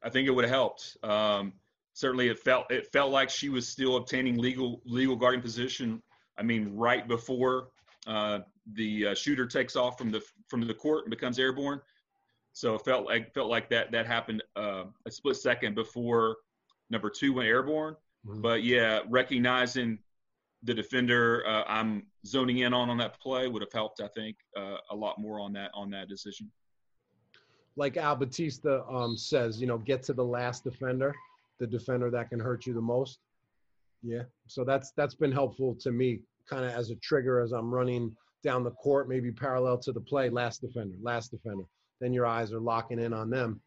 I 0.05 0.11
think 0.11 0.29
it 0.29 0.31
would 0.31 0.45
have 0.45 0.53
helped. 0.53 0.97
Um, 1.03 1.55
certainly, 1.95 2.29
it 2.29 2.39
felt 2.39 2.71
it 2.71 2.93
felt 2.93 3.11
like 3.11 3.31
she 3.31 3.49
was 3.49 3.67
still 3.67 3.97
obtaining 3.97 4.39
legal 4.39 4.83
legal 4.85 5.17
guarding 5.17 5.41
position. 5.41 6.03
I 6.39 6.43
mean, 6.43 6.75
right 6.77 7.07
before 7.09 7.69
uh, 8.07 8.41
the 8.75 9.09
uh, 9.09 9.15
shooter 9.15 9.47
takes 9.47 9.77
off 9.77 9.99
from 9.99 10.11
the 10.11 10.23
from 10.49 10.67
the 10.67 10.75
court 10.75 11.05
and 11.05 11.11
becomes 11.11 11.39
airborne. 11.39 11.81
So 12.53 12.75
it 12.75 12.85
felt 12.85 13.07
like 13.07 13.33
felt 13.35 13.51
like 13.51 13.69
that 13.71 13.91
that 13.93 14.07
happened 14.07 14.43
uh, 14.57 14.85
a 15.07 15.11
split 15.11 15.37
second 15.37 15.75
before 15.75 16.37
number 16.91 17.11
two 17.11 17.33
went 17.33 17.49
airborne. 17.49 17.97
Mm-hmm. 18.27 18.43
But 18.43 18.63
yeah, 18.63 19.01
recognizing 19.09 19.99
the 20.63 20.75
defender 20.75 21.45
uh, 21.47 21.65
I'm 21.67 22.07
zoning 22.27 22.59
in 22.59 22.73
on 22.73 22.91
on 22.91 22.99
that 22.99 23.21
play 23.21 23.49
would 23.49 23.63
have 23.63 23.73
helped. 23.73 24.01
I 24.01 24.09
think 24.09 24.37
uh, 24.57 24.77
a 24.91 24.97
lot 24.97 25.19
more 25.19 25.41
on 25.41 25.53
that 25.55 25.71
on 25.75 25.91
that 25.91 26.09
decision. 26.09 26.51
Like 27.77 27.97
Al 27.97 28.17
Batista 28.17 28.83
um, 28.89 29.17
says, 29.17 29.61
you 29.61 29.67
know, 29.67 29.79
get 29.79 30.03
to 30.05 30.13
the 30.13 30.25
last 30.25 30.65
defender, 30.65 31.15
the 31.59 31.67
defender 31.67 32.11
that 32.11 32.31
can 32.31 32.39
hurt 32.39 32.67
you 32.67 32.75
the 32.75 32.81
most. 32.81 33.19
Yeah, 34.03 34.23
so 34.47 34.65
that's 34.65 34.93
that's 34.97 35.15
been 35.15 35.33
helpful 35.33 35.75
to 35.81 35.91
me, 35.91 36.21
kind 36.49 36.65
of 36.65 36.73
as 36.73 36.91
a 36.91 36.97
trigger 36.97 37.41
as 37.41 37.53
I'm 37.53 37.73
running 37.73 38.15
down 38.43 38.63
the 38.63 38.71
court, 38.73 39.09
maybe 39.09 39.33
parallel 39.33 39.79
to 39.79 39.93
the 39.93 40.01
play. 40.01 40.29
Last 40.29 40.61
defender, 40.61 40.97
last 41.03 41.31
defender. 41.31 41.65
Then 42.01 42.13
your 42.13 42.27
eyes 42.27 42.53
are 42.53 42.61
locking 42.61 42.99
in 42.99 43.15
on 43.15 43.31
them. 43.31 43.61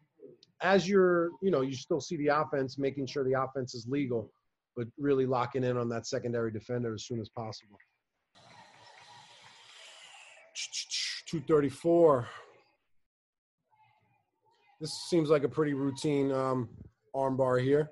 As 0.62 0.88
you're, 0.88 1.30
you 1.42 1.50
know, 1.50 1.62
you 1.62 1.74
still 1.74 2.00
see 2.00 2.16
the 2.16 2.28
offense, 2.28 2.78
making 2.78 3.06
sure 3.06 3.24
the 3.24 3.40
offense 3.40 3.74
is 3.74 3.86
legal 3.88 4.30
but 4.78 4.86
really 4.96 5.26
locking 5.26 5.64
in 5.64 5.76
on 5.76 5.88
that 5.88 6.06
secondary 6.06 6.52
defender 6.52 6.94
as 6.94 7.04
soon 7.04 7.20
as 7.20 7.28
possible. 7.28 7.76
234. 11.26 12.28
This 14.80 14.92
seems 15.08 15.28
like 15.28 15.44
a 15.44 15.48
pretty 15.48 15.74
routine 15.74 16.32
um, 16.32 16.68
armbar 17.14 17.62
here. 17.62 17.90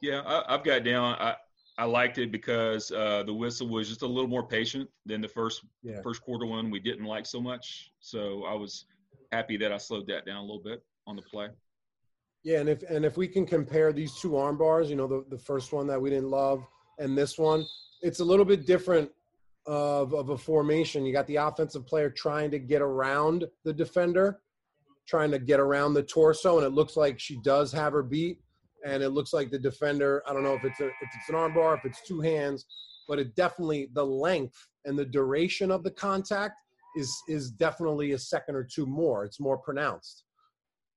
Yeah, 0.00 0.22
I, 0.24 0.52
have 0.52 0.64
got 0.64 0.84
down. 0.84 1.16
I, 1.18 1.34
I 1.76 1.84
liked 1.84 2.18
it 2.18 2.30
because 2.30 2.92
uh, 2.92 3.24
the 3.24 3.34
whistle 3.34 3.68
was 3.68 3.88
just 3.88 4.02
a 4.02 4.06
little 4.06 4.28
more 4.28 4.46
patient 4.46 4.88
than 5.06 5.20
the 5.20 5.28
first 5.28 5.64
yeah. 5.82 6.00
first 6.02 6.22
quarter 6.22 6.46
one 6.46 6.70
we 6.70 6.80
didn't 6.80 7.04
like 7.04 7.26
so 7.26 7.40
much. 7.40 7.90
So 8.00 8.44
I 8.44 8.54
was 8.54 8.84
happy 9.32 9.56
that 9.58 9.72
I 9.72 9.78
slowed 9.78 10.06
that 10.08 10.24
down 10.26 10.36
a 10.36 10.42
little 10.42 10.62
bit 10.62 10.82
on 11.06 11.16
the 11.16 11.22
play. 11.22 11.48
Yeah, 12.44 12.60
and 12.60 12.68
if 12.68 12.82
and 12.88 13.04
if 13.04 13.16
we 13.16 13.26
can 13.26 13.44
compare 13.44 13.92
these 13.92 14.14
two 14.14 14.36
arm 14.36 14.56
bars, 14.56 14.88
you 14.88 14.96
know, 14.96 15.08
the, 15.08 15.24
the 15.30 15.38
first 15.38 15.72
one 15.72 15.86
that 15.88 16.00
we 16.00 16.10
didn't 16.10 16.30
love 16.30 16.64
and 16.98 17.16
this 17.16 17.38
one, 17.38 17.64
it's 18.02 18.20
a 18.20 18.24
little 18.24 18.44
bit 18.44 18.66
different 18.66 19.10
of, 19.66 20.14
of 20.14 20.30
a 20.30 20.38
formation. 20.38 21.04
You 21.04 21.12
got 21.12 21.26
the 21.26 21.36
offensive 21.36 21.86
player 21.86 22.10
trying 22.10 22.50
to 22.50 22.58
get 22.58 22.82
around 22.82 23.44
the 23.64 23.72
defender, 23.72 24.40
trying 25.08 25.30
to 25.30 25.38
get 25.38 25.58
around 25.58 25.94
the 25.94 26.02
torso, 26.02 26.58
and 26.58 26.66
it 26.66 26.70
looks 26.70 26.96
like 26.96 27.18
she 27.18 27.40
does 27.42 27.72
have 27.72 27.92
her 27.92 28.02
beat. 28.02 28.38
And 28.86 29.02
it 29.02 29.10
looks 29.10 29.32
like 29.32 29.50
the 29.50 29.58
defender, 29.58 30.22
I 30.26 30.32
don't 30.32 30.44
know 30.44 30.54
if 30.54 30.64
it's 30.64 30.78
a, 30.80 30.86
if 30.86 30.94
it's 31.02 31.28
an 31.28 31.34
armbar, 31.34 31.76
if 31.76 31.84
it's 31.84 32.06
two 32.06 32.20
hands, 32.20 32.64
but 33.08 33.18
it 33.18 33.34
definitely 33.34 33.88
the 33.94 34.04
length 34.04 34.56
and 34.84 34.96
the 34.96 35.04
duration 35.04 35.72
of 35.72 35.82
the 35.82 35.90
contact 35.90 36.60
is 36.96 37.12
is 37.28 37.50
definitely 37.50 38.12
a 38.12 38.18
second 38.18 38.54
or 38.54 38.62
two 38.62 38.86
more. 38.86 39.24
It's 39.24 39.40
more 39.40 39.58
pronounced. 39.58 40.24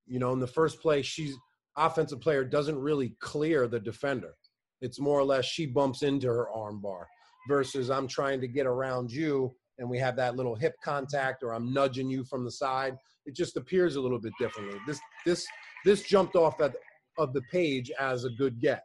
You 0.06 0.20
know, 0.20 0.32
in 0.32 0.40
the 0.40 0.46
first 0.46 0.80
place, 0.80 1.06
she's 1.06 1.34
offensive 1.76 2.20
player 2.20 2.44
doesn't 2.44 2.78
really 2.78 3.16
clear 3.20 3.66
the 3.66 3.80
defender. 3.80 4.34
It's 4.80 5.00
more 5.00 5.18
or 5.18 5.24
less 5.24 5.44
she 5.44 5.66
bumps 5.66 6.02
into 6.02 6.28
her 6.28 6.48
armbar 6.54 7.04
versus 7.48 7.90
I'm 7.90 8.06
trying 8.06 8.40
to 8.40 8.48
get 8.48 8.66
around 8.66 9.10
you 9.10 9.54
and 9.78 9.88
we 9.88 9.98
have 9.98 10.16
that 10.16 10.36
little 10.36 10.54
hip 10.54 10.74
contact 10.82 11.42
or 11.42 11.54
I'm 11.54 11.72
nudging 11.72 12.10
you 12.10 12.24
from 12.24 12.44
the 12.44 12.50
side. 12.50 12.96
It 13.26 13.34
just 13.34 13.56
appears 13.56 13.96
a 13.96 14.00
little 14.00 14.20
bit 14.20 14.32
differently. 14.38 14.78
This 14.86 15.00
this 15.24 15.46
this 15.84 16.02
jumped 16.02 16.36
off 16.36 16.60
at, 16.60 16.74
of 17.18 17.32
the 17.32 17.42
page 17.50 17.90
as 17.98 18.24
a 18.24 18.30
good 18.30 18.60
get. 18.60 18.84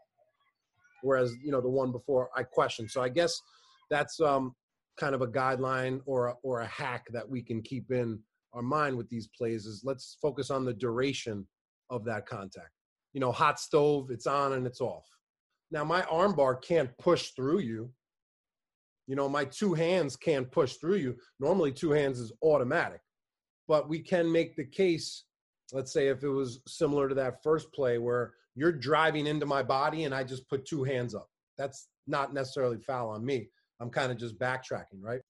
Whereas, 1.03 1.35
you 1.43 1.51
know, 1.51 1.61
the 1.61 1.69
one 1.69 1.91
before 1.91 2.29
I 2.35 2.43
questioned. 2.43 2.89
So 2.89 3.01
I 3.01 3.09
guess 3.09 3.39
that's 3.89 4.19
um, 4.19 4.55
kind 4.99 5.13
of 5.13 5.21
a 5.21 5.27
guideline 5.27 6.01
or 6.05 6.27
a, 6.27 6.33
or 6.43 6.61
a 6.61 6.67
hack 6.67 7.05
that 7.13 7.27
we 7.27 7.41
can 7.41 7.61
keep 7.61 7.91
in 7.91 8.19
our 8.53 8.61
mind 8.61 8.97
with 8.97 9.09
these 9.09 9.27
plays 9.27 9.65
is 9.65 9.83
let's 9.85 10.17
focus 10.21 10.49
on 10.49 10.65
the 10.65 10.73
duration 10.73 11.45
of 11.89 12.03
that 12.05 12.25
contact. 12.25 12.71
You 13.13 13.21
know, 13.21 13.31
hot 13.31 13.59
stove, 13.59 14.09
it's 14.09 14.27
on 14.27 14.53
and 14.53 14.65
it's 14.65 14.81
off. 14.81 15.05
Now 15.71 15.83
my 15.83 16.01
armbar 16.03 16.61
can't 16.61 16.95
push 16.97 17.31
through 17.31 17.59
you. 17.59 17.91
You 19.07 19.15
know, 19.15 19.29
my 19.29 19.45
two 19.45 19.73
hands 19.73 20.15
can't 20.15 20.51
push 20.51 20.75
through 20.75 20.97
you. 20.97 21.15
Normally 21.39 21.71
two 21.71 21.91
hands 21.91 22.19
is 22.19 22.33
automatic. 22.43 22.99
But 23.67 23.89
we 23.89 23.99
can 23.99 24.31
make 24.31 24.55
the 24.55 24.65
case, 24.65 25.23
let's 25.71 25.91
say 25.91 26.07
if 26.07 26.23
it 26.23 26.29
was 26.29 26.59
similar 26.67 27.09
to 27.09 27.15
that 27.15 27.41
first 27.41 27.71
play 27.73 27.97
where 27.97 28.33
you're 28.55 28.71
driving 28.71 29.27
into 29.27 29.45
my 29.45 29.63
body 29.63 30.03
and 30.03 30.13
I 30.13 30.23
just 30.23 30.47
put 30.49 30.65
two 30.65 30.83
hands 30.83 31.15
up. 31.15 31.29
That's 31.57 31.87
not 32.05 32.33
necessarily 32.33 32.77
foul 32.79 33.09
on 33.09 33.25
me. 33.25 33.49
I'm 33.79 33.89
kind 33.89 34.11
of 34.11 34.17
just 34.17 34.37
backtracking, 34.39 35.01
right? 35.01 35.21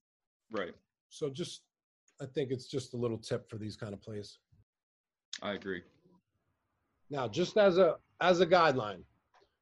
Right. 0.51 0.73
So 1.09 1.29
just 1.29 1.61
I 2.21 2.25
think 2.25 2.51
it's 2.51 2.67
just 2.67 2.93
a 2.93 2.97
little 2.97 3.17
tip 3.17 3.49
for 3.49 3.57
these 3.57 3.75
kind 3.75 3.93
of 3.93 4.01
plays. 4.01 4.39
I 5.41 5.53
agree. 5.53 5.83
Now, 7.09 7.27
just 7.27 7.57
as 7.57 7.77
a 7.77 7.97
as 8.21 8.39
a 8.41 8.45
guideline, 8.45 9.03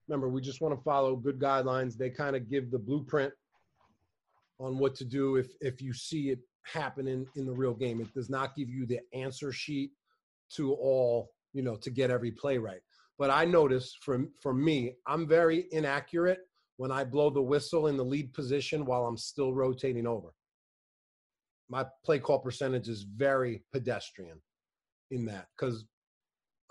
remember 0.08 0.30
we 0.30 0.42
just 0.42 0.62
want 0.62 0.78
to 0.78 0.82
follow 0.84 1.16
good 1.16 1.40
guidelines. 1.40 1.98
They 1.98 2.10
kind 2.10 2.36
of 2.36 2.50
give 2.50 2.72
the 2.72 2.80
blueprint 2.80 3.34
on 4.60 4.78
what 4.78 4.96
to 4.96 5.06
do 5.06 5.36
if 5.36 5.48
if 5.62 5.82
you 5.82 5.94
see 5.94 6.30
it 6.30 6.40
happening 6.64 7.26
in 7.36 7.46
the 7.46 7.54
real 7.54 7.74
game. 7.74 8.02
It 8.02 8.14
does 8.14 8.30
not 8.30 8.56
give 8.56 8.70
you 8.70 8.86
the 8.86 9.00
answer 9.14 9.52
sheet 9.52 9.92
to 10.56 10.74
all, 10.74 11.32
you 11.54 11.62
know, 11.62 11.76
to 11.78 11.90
get 11.90 12.12
every 12.12 12.32
play 12.32 12.58
right. 12.58 12.82
But 13.18 13.30
I 13.30 13.46
notice 13.46 13.96
for 14.02 14.26
for 14.42 14.54
me, 14.54 14.96
I'm 15.08 15.28
very 15.28 15.66
inaccurate 15.72 16.40
when 16.78 16.92
I 16.92 17.04
blow 17.04 17.30
the 17.30 17.42
whistle 17.42 17.88
in 17.88 17.98
the 17.98 18.04
lead 18.04 18.34
position 18.34 18.86
while 18.86 19.06
I'm 19.06 19.18
still 19.18 19.54
rotating 19.54 20.08
over. 20.08 20.34
My 21.70 21.86
play 22.04 22.20
call 22.20 22.40
percentage 22.40 22.90
is 22.90 23.04
very 23.04 23.64
pedestrian 23.72 24.42
in 25.12 25.26
that 25.26 25.48
because 25.58 25.86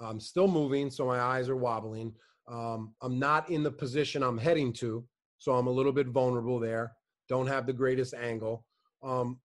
I'm 0.01 0.21
still 0.21 0.49
moving, 0.49 0.91
so 0.91 1.07
my 1.07 1.21
eyes 1.21 1.49
are 1.49 1.57
wobbling. 1.57 2.13
Um, 2.49 2.95
I'm 3.01 3.19
not 3.19 3.49
in 3.51 3.63
the 3.63 3.71
position 3.71 4.23
I'm 4.23 4.39
heading 4.39 4.73
to, 4.75 5.05
so 5.39 5.53
I'm 5.53 5.67
a 5.67 5.71
little 5.71 5.93
bit 5.93 6.09
vulnerable 6.09 6.61
there. 6.61 6.93
Don't 7.29 7.47
have 7.47 7.67
the 7.67 7.73
greatest 7.73 8.15
angle. 8.15 8.65
Um, 9.03 9.39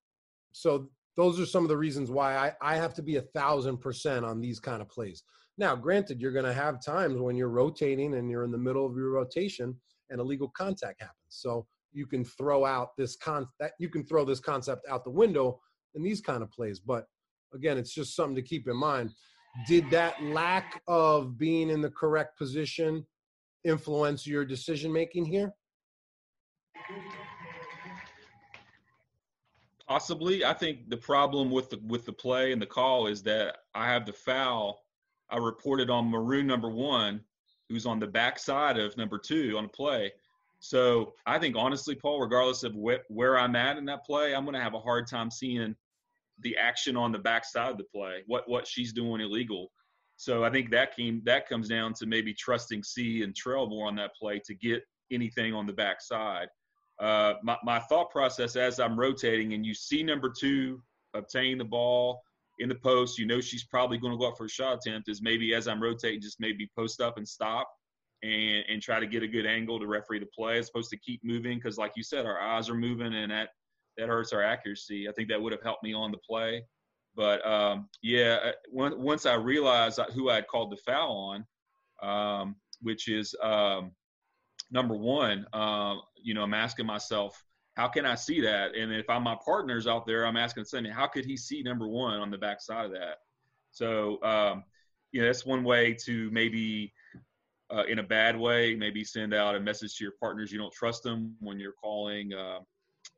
so 0.52 0.90
those 1.16 1.40
are 1.40 1.46
some 1.46 1.64
of 1.64 1.70
the 1.70 1.78
reasons 1.78 2.10
why 2.10 2.36
I, 2.36 2.54
I 2.62 2.76
have 2.76 2.94
to 2.96 3.02
be 3.02 3.18
a 3.18 3.22
thousand 3.22 3.78
percent 3.78 4.26
on 4.26 4.40
these 4.40 4.60
kind 4.60 4.82
of 4.82 4.90
plays. 4.90 5.24
Now, 5.58 5.76
granted, 5.76 6.22
you're 6.22 6.32
going 6.32 6.46
to 6.46 6.54
have 6.54 6.84
times 6.84 7.20
when 7.20 7.36
you're 7.36 7.50
rotating 7.50 8.16
and 8.16 8.30
you're 8.30 8.46
in 8.46 8.52
the 8.52 8.58
middle 8.58 8.86
of 8.86 8.96
your 8.96 9.12
rotation 9.12 9.76
and 10.10 10.22
illegal 10.22 10.50
contact 10.50 11.02
happens. 11.02 11.18
So 11.28 11.68
you 11.92 12.06
can 12.06 12.24
throw 12.24 12.66
out 12.66 12.96
this 12.98 13.16
con 13.16 13.48
that 13.60 13.74
you 13.80 13.90
can 13.90 14.06
throw 14.06 14.24
this 14.24 14.40
concept 14.40 14.88
out 14.90 15.04
the 15.04 15.10
window 15.10 15.60
in 15.96 16.04
these 16.04 16.22
kind 16.22 16.44
of 16.44 16.52
plays. 16.52 16.80
But 16.80 17.06
again, 17.54 17.78
it's 17.78 17.94
just 17.94 18.16
something 18.16 18.36
to 18.36 18.42
keep 18.42 18.68
in 18.68 18.78
mind. 18.78 19.12
Did 19.68 19.90
that 19.90 20.22
lack 20.24 20.82
of 20.88 21.38
being 21.38 21.70
in 21.70 21.82
the 21.82 21.90
correct 21.90 22.38
position 22.38 23.06
influence 23.66 24.26
your 24.26 24.46
decision 24.46 24.94
making 24.94 25.26
here? 25.26 25.52
Possibly. 29.90 30.46
I 30.46 30.54
think 30.54 30.88
the 30.92 30.98
problem 30.98 31.50
with 31.50 31.72
the 31.72 31.80
with 31.88 32.06
the 32.06 32.14
play 32.14 32.52
and 32.52 32.62
the 32.62 32.68
call 32.68 33.08
is 33.08 33.24
that 33.24 33.58
I 33.74 33.88
have 33.88 34.06
the 34.06 34.14
foul. 34.14 34.84
I 35.32 35.38
reported 35.38 35.90
on 35.90 36.12
maroon 36.12 36.46
number 36.46 36.70
one, 36.70 37.22
who's 37.70 37.88
on 37.88 38.00
the 38.00 38.06
backside 38.06 38.78
of 38.78 38.96
number 38.98 39.18
two 39.18 39.56
on 39.58 39.66
a 39.66 39.70
play. 39.70 40.12
So 40.60 41.16
I 41.26 41.40
think 41.40 41.56
honestly, 41.56 41.96
Paul, 41.96 42.22
regardless 42.22 42.62
of 42.62 42.74
wh- 42.74 43.10
where 43.10 43.40
I'm 43.40 43.56
at 43.56 43.78
in 43.78 43.86
that 43.86 44.06
play, 44.06 44.36
I'm 44.36 44.44
going 44.44 44.54
to 44.54 44.62
have 44.62 44.76
a 44.76 44.80
hard 44.80 45.08
time 45.08 45.32
seeing 45.32 45.76
the 46.42 46.56
action 46.56 46.96
on 46.96 47.12
the 47.12 47.18
backside 47.18 47.72
of 47.72 47.80
the 47.80 47.84
play, 47.86 48.22
what 48.28 48.48
what 48.48 48.68
she's 48.68 48.94
doing 48.94 49.22
illegal. 49.22 49.72
So 50.18 50.44
I 50.44 50.52
think 50.52 50.70
that 50.70 50.96
came 50.96 51.24
that 51.26 51.50
comes 51.50 51.68
down 51.68 51.94
to 51.96 52.06
maybe 52.06 52.36
trusting 52.36 52.84
C 52.84 53.24
and 53.24 53.36
Trail 53.36 53.68
more 53.68 53.88
on 53.88 53.96
that 53.96 54.14
play 54.14 54.40
to 54.46 54.54
get 54.54 54.84
anything 55.12 55.56
on 55.56 55.66
the 55.66 55.74
backside. 55.74 56.50
Uh, 57.00 57.36
my, 57.44 57.58
my 57.64 57.80
thought 57.80 58.10
process 58.10 58.56
as 58.56 58.80
I'm 58.80 59.00
rotating 59.00 59.54
and 59.54 59.66
you 59.66 59.74
see 59.74 60.04
number 60.04 60.32
two 60.38 60.82
obtain 61.14 61.58
the 61.58 61.66
ball 61.66 62.22
in 62.60 62.68
the 62.68 62.76
post, 62.76 63.18
you 63.18 63.26
know 63.26 63.40
she's 63.40 63.64
probably 63.64 63.98
going 63.98 64.12
to 64.12 64.18
go 64.18 64.28
up 64.28 64.38
for 64.38 64.46
a 64.46 64.50
shot 64.50 64.80
attempt. 64.86 65.10
Is 65.10 65.22
maybe 65.22 65.54
as 65.56 65.68
I'm 65.68 65.82
rotating, 65.82 66.22
just 66.22 66.40
maybe 66.40 66.70
post 66.78 67.02
up 67.02 67.18
and 67.18 67.28
stop 67.28 67.70
and 68.22 68.66
and 68.68 68.82
try 68.82 69.00
to 69.00 69.08
get 69.08 69.24
a 69.24 69.28
good 69.28 69.46
angle 69.46 69.80
to 69.80 69.88
referee 69.88 70.20
the 70.20 70.28
play 70.38 70.58
as 70.58 70.70
opposed 70.70 70.90
to 70.90 70.98
keep 70.98 71.24
moving 71.24 71.58
because 71.58 71.78
like 71.78 71.94
you 71.96 72.04
said, 72.04 72.26
our 72.26 72.40
eyes 72.40 72.70
are 72.70 72.76
moving 72.76 73.14
and 73.14 73.32
that 73.32 73.50
that 73.98 74.10
hurts 74.10 74.34
our 74.34 74.44
accuracy. 74.44 75.08
I 75.08 75.12
think 75.14 75.30
that 75.30 75.42
would 75.42 75.52
have 75.52 75.64
helped 75.64 75.84
me 75.84 75.94
on 75.94 76.12
the 76.12 76.18
play. 76.18 76.64
But 77.16 77.46
um, 77.46 77.90
yeah, 78.02 78.40
uh, 78.46 78.52
once 78.72 79.26
I 79.26 79.36
realized 79.36 80.00
who 80.14 80.30
I 80.30 80.36
had 80.36 80.48
called 80.48 80.72
the 80.72 80.78
foul 80.78 81.44
on, 82.02 82.42
um, 82.42 82.56
which 82.82 83.08
is 83.10 83.36
um, 83.44 83.92
number 84.72 84.96
one, 84.96 85.46
uh, 85.54 85.96
you 86.16 86.34
know, 86.34 86.44
I'm 86.44 86.54
asking 86.54 86.86
myself, 86.86 87.44
how 87.76 87.88
can 87.88 88.06
I 88.06 88.16
see 88.16 88.42
that? 88.42 88.76
And 88.76 88.92
if 88.92 89.10
I'm 89.10 89.24
my 89.24 89.38
partners 89.44 89.88
out 89.88 90.06
there, 90.06 90.26
I'm 90.26 90.38
asking 90.38 90.66
the 90.70 90.92
how 90.92 91.08
could 91.08 91.26
he 91.26 91.38
see 91.38 91.62
number 91.64 91.88
one 91.88 92.20
on 92.20 92.30
the 92.30 92.38
backside 92.38 92.86
of 92.86 92.92
that? 92.92 93.20
So, 93.72 94.22
um, 94.24 94.64
you 95.12 95.22
know, 95.22 95.28
that's 95.28 95.46
one 95.46 95.64
way 95.64 95.96
to 96.06 96.30
maybe, 96.32 96.94
uh, 97.74 97.84
in 97.84 98.00
a 98.00 98.04
bad 98.04 98.38
way, 98.38 98.76
maybe 98.76 99.04
send 99.04 99.34
out 99.34 99.56
a 99.56 99.60
message 99.60 99.96
to 99.98 100.04
your 100.04 100.14
partners 100.20 100.52
you 100.52 100.58
don't 100.58 100.74
trust 100.74 101.04
them 101.04 101.36
when 101.40 101.60
you're 101.60 101.72
calling. 101.72 102.34
Uh, 102.34 102.60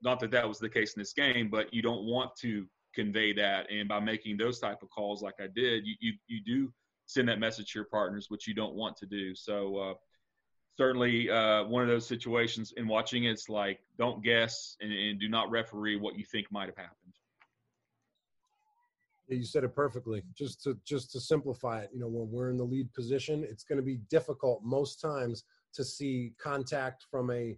not 0.03 0.19
that 0.19 0.31
that 0.31 0.47
was 0.47 0.59
the 0.59 0.69
case 0.69 0.93
in 0.93 1.01
this 1.01 1.13
game, 1.13 1.49
but 1.49 1.73
you 1.73 1.81
don't 1.81 2.05
want 2.05 2.35
to 2.37 2.67
convey 2.93 3.33
that. 3.33 3.71
And 3.71 3.87
by 3.87 3.99
making 3.99 4.37
those 4.37 4.59
type 4.59 4.83
of 4.83 4.89
calls 4.89 5.21
like 5.21 5.35
I 5.39 5.47
did, 5.47 5.85
you 5.85 5.95
you, 5.99 6.13
you 6.27 6.41
do 6.45 6.73
send 7.05 7.27
that 7.29 7.39
message 7.39 7.71
to 7.71 7.79
your 7.79 7.85
partners, 7.85 8.27
which 8.29 8.47
you 8.47 8.53
don't 8.53 8.75
want 8.75 8.95
to 8.97 9.05
do. 9.05 9.35
So 9.35 9.77
uh, 9.77 9.93
certainly 10.77 11.29
uh, 11.29 11.63
one 11.65 11.83
of 11.83 11.89
those 11.89 12.07
situations 12.07 12.73
in 12.77 12.87
watching 12.87 13.25
it's 13.25 13.49
like 13.49 13.79
don't 13.97 14.23
guess 14.23 14.77
and, 14.81 14.91
and, 14.91 15.19
do 15.19 15.29
not 15.29 15.49
referee 15.51 15.97
what 15.97 16.17
you 16.17 16.23
think 16.23 16.51
might 16.51 16.67
have 16.67 16.77
happened. 16.77 17.13
You 19.27 19.45
said 19.45 19.63
it 19.63 19.73
perfectly. 19.73 20.23
Just 20.37 20.61
to 20.63 20.77
just 20.83 21.11
to 21.13 21.21
simplify 21.21 21.81
it, 21.81 21.89
you 21.93 21.99
know, 21.99 22.07
when 22.07 22.29
we're 22.29 22.49
in 22.49 22.57
the 22.57 22.65
lead 22.65 22.91
position, 22.93 23.45
it's 23.49 23.63
going 23.63 23.77
to 23.77 23.85
be 23.85 23.97
difficult 24.09 24.61
most 24.63 24.99
times 24.99 25.45
to 25.73 25.85
see 25.85 26.33
contact 26.41 27.05
from 27.09 27.31
a 27.31 27.57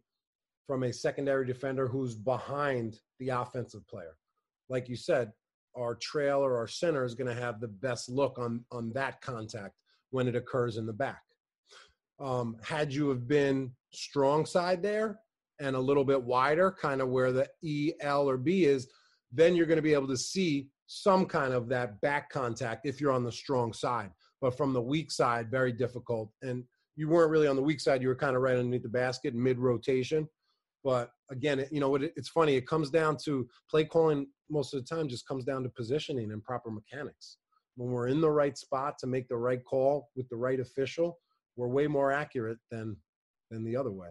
from 0.68 0.84
a 0.84 0.94
secondary 0.94 1.46
defender 1.46 1.88
who's 1.88 2.16
behind 2.16 3.00
the 3.20 3.30
offensive 3.30 3.88
player. 3.88 4.18
Like 4.70 4.88
you 4.88 4.96
said, 4.96 5.32
our 5.76 5.96
trail 5.96 6.40
or 6.40 6.58
our 6.58 6.68
center 6.68 7.04
is 7.04 7.16
going 7.16 7.34
to 7.36 7.42
have 7.42 7.60
the 7.60 7.68
best 7.68 8.08
look 8.08 8.38
on 8.38 8.64
on 8.72 8.94
that 8.94 9.22
contact 9.22 9.80
when 10.12 10.28
it 10.28 10.36
occurs 10.36 10.78
in 10.78 10.86
the 10.86 10.94
back. 10.94 11.24
Um, 12.24 12.56
had 12.64 12.94
you 12.94 13.10
have 13.10 13.28
been 13.28 13.72
strong 13.92 14.46
side 14.46 14.82
there 14.82 15.20
and 15.60 15.76
a 15.76 15.80
little 15.80 16.06
bit 16.06 16.24
wider, 16.24 16.72
kind 16.72 17.02
of 17.02 17.10
where 17.10 17.34
the 17.34 17.48
E, 17.62 17.92
L, 18.00 18.30
or 18.30 18.38
B 18.38 18.64
is, 18.64 18.88
then 19.32 19.56
you're 19.56 19.66
going 19.66 19.78
to 19.78 19.82
be 19.84 19.94
able 19.94 20.08
to 20.08 20.18
see 20.18 20.70
some 20.88 21.26
kind 21.26 21.54
of 21.54 21.68
that 21.70 22.00
back 22.02 22.30
contact 22.30 22.86
if 22.86 23.02
you're 23.02 23.12
on 23.12 23.24
the 23.24 23.32
strong 23.32 23.74
side. 23.74 24.12
But 24.42 24.56
from 24.56 24.72
the 24.72 24.82
weak 24.82 25.12
side, 25.12 25.52
very 25.52 25.74
difficult. 25.74 26.30
And 26.42 26.64
you 26.96 27.10
weren't 27.10 27.32
really 27.32 27.48
on 27.48 27.56
the 27.56 27.62
weak 27.62 27.82
side; 27.82 28.02
you 28.02 28.08
were 28.08 28.16
kind 28.16 28.36
of 28.36 28.42
right 28.42 28.58
underneath 28.58 28.84
the 28.84 28.90
basket, 28.90 29.34
mid 29.36 29.60
rotation. 29.60 30.28
But 30.84 31.12
again, 31.32 31.66
you 31.72 31.80
know, 31.80 31.90
what 31.90 32.04
it's 32.04 32.30
funny. 32.30 32.56
It 32.56 32.68
comes 32.68 32.90
down 32.90 33.18
to 33.26 33.48
play 33.70 33.86
calling 33.86 34.28
most 34.50 34.74
of 34.74 34.82
the 34.82 34.96
time. 34.96 35.08
Just 35.08 35.28
comes 35.28 35.44
down 35.44 35.64
to 35.64 35.70
positioning 35.70 36.32
and 36.32 36.44
proper 36.44 36.70
mechanics. 36.70 37.38
When 37.76 37.92
we're 37.92 38.08
in 38.08 38.22
the 38.22 38.30
right 38.30 38.58
spot 38.58 38.98
to 39.00 39.08
make 39.08 39.28
the 39.28 39.38
right 39.38 39.64
call 39.64 40.10
with 40.16 40.30
the 40.30 40.36
right 40.36 40.60
official, 40.60 41.18
we're 41.56 41.68
way 41.68 41.88
more 41.88 42.12
accurate 42.12 42.58
than 42.72 42.98
than 43.52 43.64
the 43.64 43.76
other 43.76 43.92
way. 43.92 44.10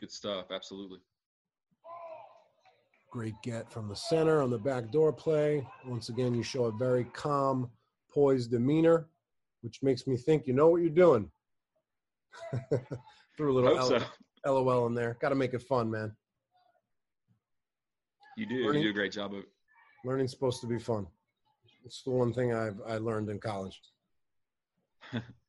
Good 0.00 0.10
stuff. 0.10 0.46
Absolutely. 0.50 0.98
Great 3.10 3.34
get 3.42 3.70
from 3.70 3.88
the 3.88 3.96
center 3.96 4.42
on 4.42 4.50
the 4.50 4.58
back 4.58 4.90
door 4.90 5.12
play. 5.12 5.66
Once 5.86 6.08
again, 6.08 6.34
you 6.34 6.42
show 6.42 6.64
a 6.64 6.72
very 6.72 7.04
calm, 7.04 7.70
poised 8.12 8.50
demeanor, 8.50 9.08
which 9.62 9.82
makes 9.82 10.06
me 10.06 10.16
think 10.16 10.46
you 10.46 10.52
know 10.52 10.68
what 10.68 10.82
you're 10.82 10.90
doing. 10.90 11.30
Threw 13.36 13.52
a 13.52 13.54
little 13.54 13.78
L- 13.78 13.88
so. 13.88 14.02
LOL 14.46 14.86
in 14.86 14.94
there. 14.94 15.16
Got 15.20 15.30
to 15.30 15.34
make 15.34 15.54
it 15.54 15.62
fun, 15.62 15.90
man. 15.90 16.14
You 18.36 18.46
do. 18.46 18.66
Learning, 18.66 18.82
you 18.82 18.88
do 18.88 18.90
a 18.90 18.94
great 18.94 19.12
job 19.12 19.32
of 19.32 19.40
it. 19.40 19.46
Learning's 20.04 20.30
supposed 20.30 20.60
to 20.60 20.66
be 20.66 20.78
fun. 20.78 21.06
It's 21.84 22.02
the 22.02 22.10
one 22.10 22.32
thing 22.32 22.54
I've 22.54 22.80
I 22.86 22.98
learned 22.98 23.30
in 23.30 23.38
college. 23.38 23.80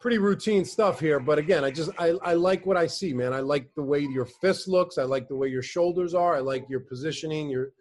pretty 0.00 0.18
routine 0.18 0.64
stuff 0.64 0.98
here. 0.98 1.20
But 1.20 1.38
again, 1.38 1.64
I 1.64 1.70
just 1.70 1.90
I, 1.98 2.14
I 2.22 2.34
like 2.34 2.66
what 2.66 2.76
I 2.76 2.86
see, 2.86 3.12
man. 3.12 3.32
I 3.32 3.40
like 3.40 3.70
the 3.76 3.82
way 3.82 4.00
your 4.00 4.26
fist 4.26 4.66
looks. 4.66 4.98
I 4.98 5.04
like 5.04 5.28
the 5.28 5.36
way 5.36 5.48
your 5.48 5.62
shoulders 5.62 6.14
are. 6.14 6.34
I 6.34 6.40
like 6.40 6.64
your 6.68 6.80
positioning. 6.80 7.48
Your 7.50 7.72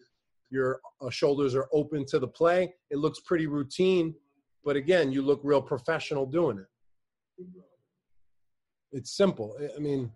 your 0.52 0.82
uh, 1.02 1.10
shoulders 1.10 1.56
are 1.56 1.68
open 1.72 2.06
to 2.08 2.20
the 2.20 2.28
play. 2.28 2.74
It 2.90 2.98
looks 2.98 3.20
pretty 3.22 3.48
routine, 3.48 4.14
but 4.66 4.76
again, 4.76 5.12
you 5.12 5.22
look 5.22 5.40
real 5.44 5.62
professional 5.62 6.26
doing 6.26 6.60
it. 6.60 7.46
It's 8.92 9.16
simple. 9.16 9.56
I 9.76 9.80
mean, 9.80 10.12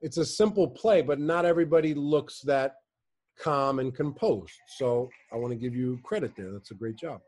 it's 0.00 0.16
a 0.16 0.24
simple 0.24 0.68
play, 0.68 1.02
but 1.02 1.20
not 1.20 1.44
everybody 1.44 1.92
looks 1.92 2.40
that 2.42 2.76
calm 3.38 3.78
and 3.78 3.94
composed. 3.94 4.54
So 4.78 5.08
I 5.32 5.36
want 5.36 5.52
to 5.52 5.58
give 5.58 5.74
you 5.74 6.00
credit 6.02 6.32
there. 6.36 6.50
That's 6.52 6.70
a 6.70 6.74
great 6.74 6.96
job. 6.96 7.20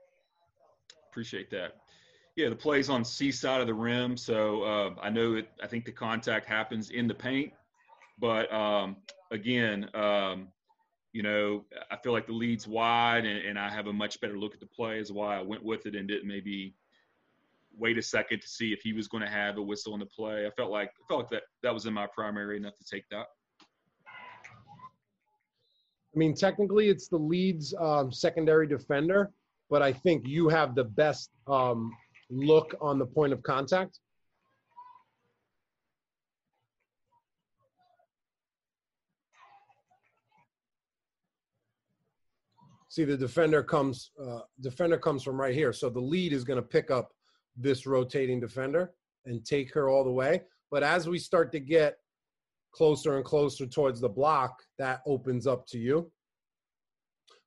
Appreciate 1.10 1.50
that. 1.50 1.74
Yeah, 2.36 2.48
the 2.48 2.56
play's 2.56 2.88
on 2.88 3.04
C 3.04 3.32
side 3.32 3.60
of 3.60 3.66
the 3.66 3.74
rim, 3.74 4.16
so 4.16 4.62
uh, 4.62 4.90
I 5.02 5.10
know 5.10 5.34
it. 5.34 5.48
I 5.62 5.66
think 5.66 5.84
the 5.84 5.92
contact 5.92 6.46
happens 6.46 6.90
in 6.90 7.08
the 7.08 7.14
paint, 7.14 7.52
but 8.18 8.52
um, 8.52 8.96
again, 9.30 9.88
um, 9.94 10.48
you 11.12 11.22
know, 11.22 11.64
I 11.90 11.96
feel 11.96 12.12
like 12.12 12.26
the 12.26 12.32
lead's 12.32 12.68
wide, 12.68 13.24
and, 13.24 13.44
and, 13.44 13.58
I 13.58 13.68
have 13.68 13.88
a 13.88 13.92
much 13.92 14.20
better 14.20 14.38
look 14.38 14.54
at 14.54 14.60
the 14.60 14.66
play. 14.66 14.98
Is 14.98 15.10
why 15.10 15.38
I 15.38 15.42
went 15.42 15.64
with 15.64 15.86
it 15.86 15.96
and 15.96 16.06
didn't 16.06 16.28
maybe 16.28 16.74
wait 17.76 17.98
a 17.98 18.02
second 18.02 18.40
to 18.40 18.48
see 18.48 18.72
if 18.72 18.80
he 18.80 18.92
was 18.92 19.08
going 19.08 19.22
to 19.22 19.28
have 19.28 19.58
a 19.58 19.62
whistle 19.62 19.94
in 19.94 20.00
the 20.00 20.06
play. 20.06 20.46
I 20.46 20.50
felt 20.50 20.70
like 20.70 20.88
I 20.88 21.06
felt 21.08 21.20
like 21.20 21.30
that 21.30 21.42
that 21.62 21.74
was 21.74 21.86
in 21.86 21.94
my 21.94 22.06
primary 22.06 22.56
enough 22.56 22.76
to 22.76 22.84
take 22.84 23.08
that. 23.10 23.26
I 26.14 26.18
mean, 26.18 26.34
technically, 26.34 26.88
it's 26.88 27.08
the 27.08 27.18
lead's 27.18 27.74
um, 27.78 28.12
secondary 28.12 28.66
defender, 28.66 29.30
but 29.68 29.82
I 29.82 29.92
think 29.92 30.26
you 30.26 30.48
have 30.48 30.74
the 30.74 30.84
best 30.84 31.30
um, 31.46 31.92
look 32.30 32.74
on 32.80 32.98
the 32.98 33.06
point 33.06 33.32
of 33.32 33.42
contact? 33.42 33.98
see 42.90 43.04
the 43.04 43.16
defender 43.16 43.62
comes 43.62 44.10
uh, 44.22 44.40
defender 44.60 44.98
comes 44.98 45.22
from 45.22 45.40
right 45.40 45.54
here. 45.54 45.72
So 45.72 45.88
the 45.88 46.00
lead 46.00 46.32
is 46.32 46.44
going 46.44 46.58
to 46.58 46.62
pick 46.62 46.90
up 46.90 47.12
this 47.56 47.86
rotating 47.86 48.40
defender 48.40 48.92
and 49.24 49.44
take 49.44 49.72
her 49.74 49.88
all 49.88 50.04
the 50.04 50.10
way. 50.10 50.42
But 50.70 50.82
as 50.82 51.08
we 51.08 51.18
start 51.18 51.52
to 51.52 51.60
get 51.60 51.98
closer 52.72 53.16
and 53.16 53.24
closer 53.24 53.66
towards 53.66 54.00
the 54.00 54.08
block 54.08 54.62
that 54.78 55.02
opens 55.06 55.46
up 55.46 55.66
to 55.68 55.78
you. 55.78 56.10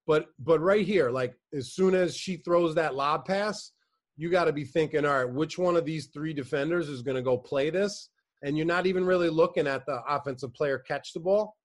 But 0.08 0.28
but 0.40 0.60
right 0.62 0.86
here 0.86 1.12
like 1.12 1.36
as 1.54 1.74
soon 1.74 1.94
as 1.94 2.16
she 2.16 2.38
throws 2.38 2.76
that 2.76 2.96
lob 2.96 3.26
pass 3.26 3.73
you 4.16 4.30
got 4.30 4.46
to 4.46 4.54
be 4.54 4.64
thinking 4.64 5.06
all 5.06 5.24
right 5.24 5.34
which 5.34 5.58
one 5.58 5.76
of 5.76 5.86
these 5.86 6.08
three 6.08 6.34
defenders 6.34 6.90
is 6.90 7.02
going 7.02 7.16
to 7.16 7.22
go 7.22 7.38
play 7.38 7.70
this 7.70 8.10
and 8.44 8.58
you're 8.58 8.66
not 8.66 8.86
even 8.86 9.06
really 9.06 9.30
looking 9.30 9.68
at 9.68 9.86
the 9.86 10.02
offensive 10.08 10.54
player 10.54 10.78
catch 10.78 11.14
the 11.14 11.20
ball 11.20 11.56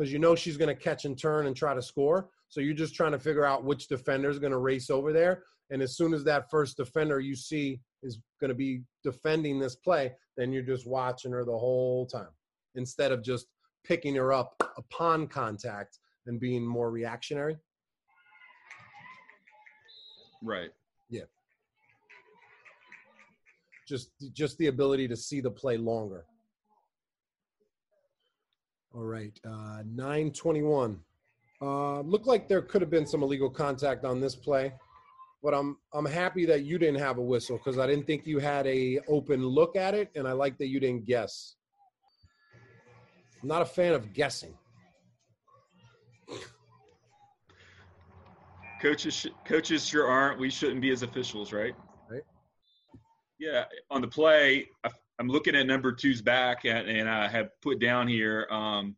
because 0.00 0.12
you 0.12 0.18
know 0.18 0.34
she's 0.34 0.56
going 0.56 0.74
to 0.74 0.82
catch 0.82 1.04
and 1.04 1.18
turn 1.18 1.46
and 1.46 1.54
try 1.54 1.74
to 1.74 1.82
score. 1.82 2.30
So 2.48 2.62
you're 2.62 2.72
just 2.72 2.94
trying 2.94 3.12
to 3.12 3.18
figure 3.18 3.44
out 3.44 3.64
which 3.64 3.86
defender 3.86 4.30
is 4.30 4.38
going 4.38 4.52
to 4.52 4.58
race 4.58 4.88
over 4.88 5.12
there. 5.12 5.42
And 5.70 5.82
as 5.82 5.94
soon 5.96 6.14
as 6.14 6.24
that 6.24 6.50
first 6.50 6.78
defender 6.78 7.20
you 7.20 7.36
see 7.36 7.80
is 8.02 8.18
going 8.40 8.48
to 8.48 8.54
be 8.54 8.82
defending 9.04 9.58
this 9.58 9.76
play, 9.76 10.12
then 10.38 10.52
you're 10.52 10.62
just 10.62 10.86
watching 10.86 11.32
her 11.32 11.44
the 11.44 11.52
whole 11.56 12.06
time 12.06 12.30
instead 12.76 13.12
of 13.12 13.22
just 13.22 13.46
picking 13.84 14.14
her 14.14 14.32
up 14.32 14.54
upon 14.78 15.26
contact 15.26 15.98
and 16.26 16.40
being 16.40 16.66
more 16.66 16.90
reactionary. 16.90 17.58
Right. 20.42 20.70
Yeah. 21.10 21.22
Just 23.86 24.10
just 24.32 24.56
the 24.58 24.68
ability 24.68 25.08
to 25.08 25.16
see 25.16 25.40
the 25.40 25.50
play 25.50 25.76
longer. 25.76 26.24
All 28.94 29.02
right, 29.04 29.38
uh, 29.44 29.82
921. 29.86 30.98
Uh, 31.62 32.00
looked 32.00 32.26
like 32.26 32.48
there 32.48 32.62
could 32.62 32.80
have 32.80 32.90
been 32.90 33.06
some 33.06 33.22
illegal 33.22 33.50
contact 33.50 34.04
on 34.04 34.20
this 34.20 34.34
play, 34.34 34.72
but 35.42 35.54
I'm 35.54 35.76
I'm 35.92 36.06
happy 36.06 36.46
that 36.46 36.64
you 36.64 36.78
didn't 36.78 37.00
have 37.00 37.18
a 37.18 37.22
whistle 37.22 37.58
because 37.58 37.78
I 37.78 37.86
didn't 37.86 38.06
think 38.06 38.26
you 38.26 38.38
had 38.38 38.66
a 38.66 39.00
open 39.08 39.44
look 39.44 39.76
at 39.76 39.94
it, 39.94 40.10
and 40.14 40.26
I 40.26 40.32
like 40.32 40.56
that 40.58 40.68
you 40.68 40.80
didn't 40.80 41.04
guess. 41.04 41.56
I'm 43.42 43.48
not 43.48 43.62
a 43.62 43.66
fan 43.66 43.92
of 43.92 44.12
guessing. 44.12 44.54
Coaches, 48.80 49.26
coaches 49.44 49.86
sure 49.86 50.06
aren't. 50.06 50.38
We 50.38 50.50
shouldn't 50.50 50.80
be 50.80 50.90
as 50.90 51.02
officials, 51.02 51.52
right? 51.52 51.74
Right. 52.10 52.22
Yeah, 53.38 53.64
on 53.90 54.00
the 54.00 54.08
play, 54.08 54.68
I 54.84 54.90
I'm 55.20 55.28
looking 55.28 55.54
at 55.54 55.66
number 55.66 55.92
two's 55.92 56.22
back, 56.22 56.64
and, 56.64 56.88
and 56.88 57.06
I 57.06 57.28
have 57.28 57.50
put 57.60 57.78
down 57.78 58.08
here. 58.08 58.46
Um, 58.50 58.96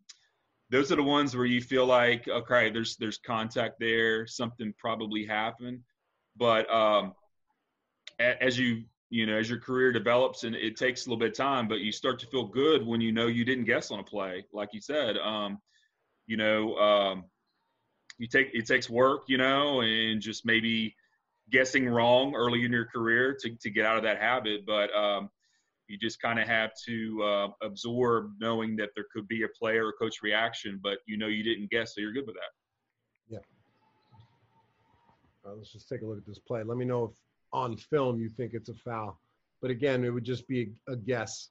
those 0.70 0.92
are 0.92 0.96
the 0.96 1.02
ones 1.02 1.36
where 1.36 1.46
you 1.46 1.60
feel 1.60 1.84
like, 1.84 2.28
okay, 2.28 2.70
there's 2.70 2.96
there's 2.96 3.18
contact 3.18 3.80
there, 3.80 4.24
something 4.28 4.72
probably 4.78 5.26
happened. 5.26 5.80
But 6.36 6.72
um, 6.72 7.14
as 8.20 8.56
you 8.56 8.84
you 9.10 9.26
know, 9.26 9.36
as 9.36 9.50
your 9.50 9.58
career 9.58 9.90
develops, 9.90 10.44
and 10.44 10.54
it 10.54 10.76
takes 10.76 11.04
a 11.04 11.08
little 11.08 11.18
bit 11.18 11.32
of 11.32 11.36
time, 11.36 11.66
but 11.66 11.80
you 11.80 11.90
start 11.90 12.20
to 12.20 12.26
feel 12.28 12.44
good 12.44 12.86
when 12.86 13.00
you 13.00 13.10
know 13.10 13.26
you 13.26 13.44
didn't 13.44 13.64
guess 13.64 13.90
on 13.90 13.98
a 13.98 14.04
play, 14.04 14.46
like 14.52 14.68
you 14.72 14.80
said. 14.80 15.16
Um, 15.18 15.58
you 16.28 16.36
know, 16.36 16.76
um, 16.76 17.24
you 18.18 18.26
take 18.26 18.50
it 18.52 18.66
takes 18.66 18.88
work, 18.88 19.22
you 19.28 19.38
know, 19.38 19.80
and 19.80 20.20
just 20.20 20.44
maybe 20.44 20.94
guessing 21.50 21.88
wrong 21.88 22.34
early 22.34 22.64
in 22.64 22.72
your 22.72 22.86
career 22.86 23.36
to 23.40 23.56
to 23.60 23.70
get 23.70 23.84
out 23.84 23.96
of 23.96 24.02
that 24.04 24.18
habit. 24.18 24.66
But 24.66 24.94
um, 24.94 25.30
you 25.88 25.98
just 25.98 26.20
kind 26.20 26.38
of 26.38 26.46
have 26.48 26.70
to 26.86 27.22
uh, 27.22 27.48
absorb 27.62 28.32
knowing 28.40 28.76
that 28.76 28.90
there 28.94 29.04
could 29.12 29.28
be 29.28 29.42
a 29.42 29.48
player 29.48 29.86
or 29.86 29.92
coach 29.92 30.22
reaction, 30.22 30.80
but 30.82 30.98
you 31.06 31.18
know 31.18 31.26
you 31.26 31.42
didn't 31.42 31.70
guess, 31.70 31.94
so 31.94 32.00
you're 32.00 32.12
good 32.12 32.26
with 32.26 32.36
that. 32.36 32.52
Yeah. 33.28 33.38
Uh, 35.44 35.54
let's 35.56 35.72
just 35.72 35.88
take 35.88 36.02
a 36.02 36.06
look 36.06 36.18
at 36.18 36.26
this 36.26 36.38
play. 36.38 36.62
Let 36.62 36.78
me 36.78 36.84
know 36.84 37.04
if 37.04 37.10
on 37.52 37.76
film 37.76 38.20
you 38.20 38.28
think 38.28 38.54
it's 38.54 38.68
a 38.68 38.74
foul. 38.74 39.20
But 39.60 39.70
again, 39.70 40.04
it 40.04 40.10
would 40.10 40.24
just 40.24 40.48
be 40.48 40.72
a 40.88 40.96
guess. 40.96 41.50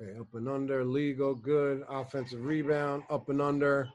Okay, 0.00 0.18
up 0.18 0.26
and 0.34 0.48
under, 0.48 0.84
legal, 0.84 1.34
good. 1.34 1.84
Offensive 1.88 2.44
rebound, 2.44 3.04
up 3.10 3.28
and 3.28 3.40
under. 3.40 3.88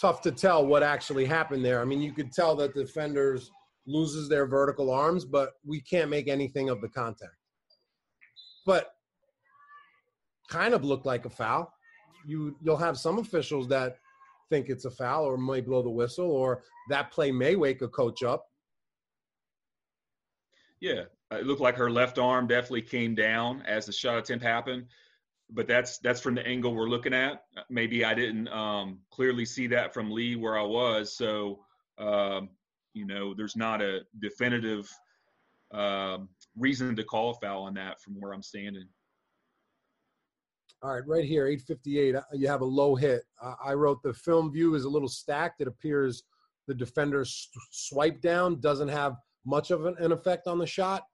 Tough 0.00 0.22
to 0.22 0.30
tell 0.30 0.66
what 0.66 0.82
actually 0.82 1.26
happened 1.26 1.64
there. 1.64 1.80
I 1.80 1.84
mean, 1.84 2.00
you 2.00 2.12
could 2.12 2.32
tell 2.32 2.56
that 2.56 2.74
the 2.74 2.84
defenders 2.84 3.50
loses 3.86 4.28
their 4.28 4.46
vertical 4.46 4.90
arms, 4.90 5.24
but 5.24 5.54
we 5.64 5.80
can't 5.80 6.10
make 6.10 6.28
anything 6.28 6.68
of 6.70 6.80
the 6.80 6.88
contact. 6.88 7.36
But 8.64 8.92
kind 10.48 10.74
of 10.74 10.84
looked 10.84 11.06
like 11.06 11.24
a 11.24 11.30
foul. 11.30 11.72
You 12.26 12.56
you'll 12.62 12.76
have 12.76 12.98
some 12.98 13.18
officials 13.18 13.68
that 13.68 13.98
think 14.50 14.68
it's 14.68 14.84
a 14.84 14.90
foul 14.90 15.24
or 15.24 15.36
may 15.36 15.60
blow 15.60 15.82
the 15.82 15.90
whistle 15.90 16.30
or 16.30 16.62
that 16.88 17.10
play 17.10 17.32
may 17.32 17.56
wake 17.56 17.82
a 17.82 17.88
coach 17.88 18.22
up. 18.22 18.46
Yeah, 20.80 21.04
it 21.32 21.46
looked 21.46 21.60
like 21.60 21.76
her 21.76 21.90
left 21.90 22.18
arm 22.18 22.46
definitely 22.46 22.82
came 22.82 23.14
down 23.14 23.62
as 23.62 23.86
the 23.86 23.92
shot 23.92 24.18
attempt 24.18 24.44
happened, 24.44 24.86
but 25.50 25.66
that's 25.66 25.98
that's 25.98 26.20
from 26.20 26.34
the 26.34 26.46
angle 26.46 26.74
we're 26.74 26.88
looking 26.88 27.14
at. 27.14 27.42
Maybe 27.68 28.04
I 28.04 28.14
didn't 28.14 28.48
um, 28.48 29.00
clearly 29.10 29.44
see 29.44 29.66
that 29.68 29.92
from 29.92 30.10
lead 30.10 30.40
where 30.40 30.58
I 30.58 30.62
was, 30.62 31.16
so 31.16 31.60
um, 31.98 32.50
you 32.94 33.06
know, 33.06 33.34
there's 33.34 33.56
not 33.56 33.82
a 33.82 34.00
definitive 34.20 34.90
um, 35.72 36.28
reason 36.56 36.96
to 36.96 37.04
call 37.04 37.30
a 37.30 37.34
foul 37.34 37.64
on 37.64 37.74
that 37.74 38.00
from 38.00 38.14
where 38.20 38.32
I'm 38.32 38.42
standing. 38.42 38.88
All 40.82 40.92
right, 40.92 41.06
right 41.06 41.24
here, 41.24 41.46
858, 41.46 42.14
uh, 42.14 42.22
you 42.32 42.48
have 42.48 42.60
a 42.60 42.66
low 42.66 42.94
hit. 42.94 43.22
I 43.64 43.72
wrote 43.72 44.02
the 44.02 44.14
film 44.14 44.52
view 44.52 44.74
is 44.74 44.84
a 44.84 44.88
little 44.88 45.08
stacked. 45.08 45.60
It 45.60 45.68
appears 45.68 46.22
the 46.68 46.74
defender's 46.74 47.48
swipe 47.70 48.20
down 48.20 48.60
doesn't 48.60 48.88
have 48.88 49.16
much 49.44 49.70
of 49.70 49.86
an 49.86 50.12
effect 50.12 50.46
on 50.46 50.58
the 50.58 50.66
shot. 50.66 51.04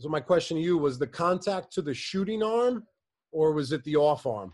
So 0.00 0.08
my 0.08 0.20
question 0.20 0.56
to 0.56 0.62
you 0.62 0.78
was 0.78 0.98
the 0.98 1.06
contact 1.06 1.72
to 1.74 1.82
the 1.82 1.94
shooting 1.94 2.42
arm 2.42 2.84
or 3.32 3.52
was 3.52 3.70
it 3.70 3.84
the 3.84 3.96
off 3.96 4.26
arm? 4.26 4.52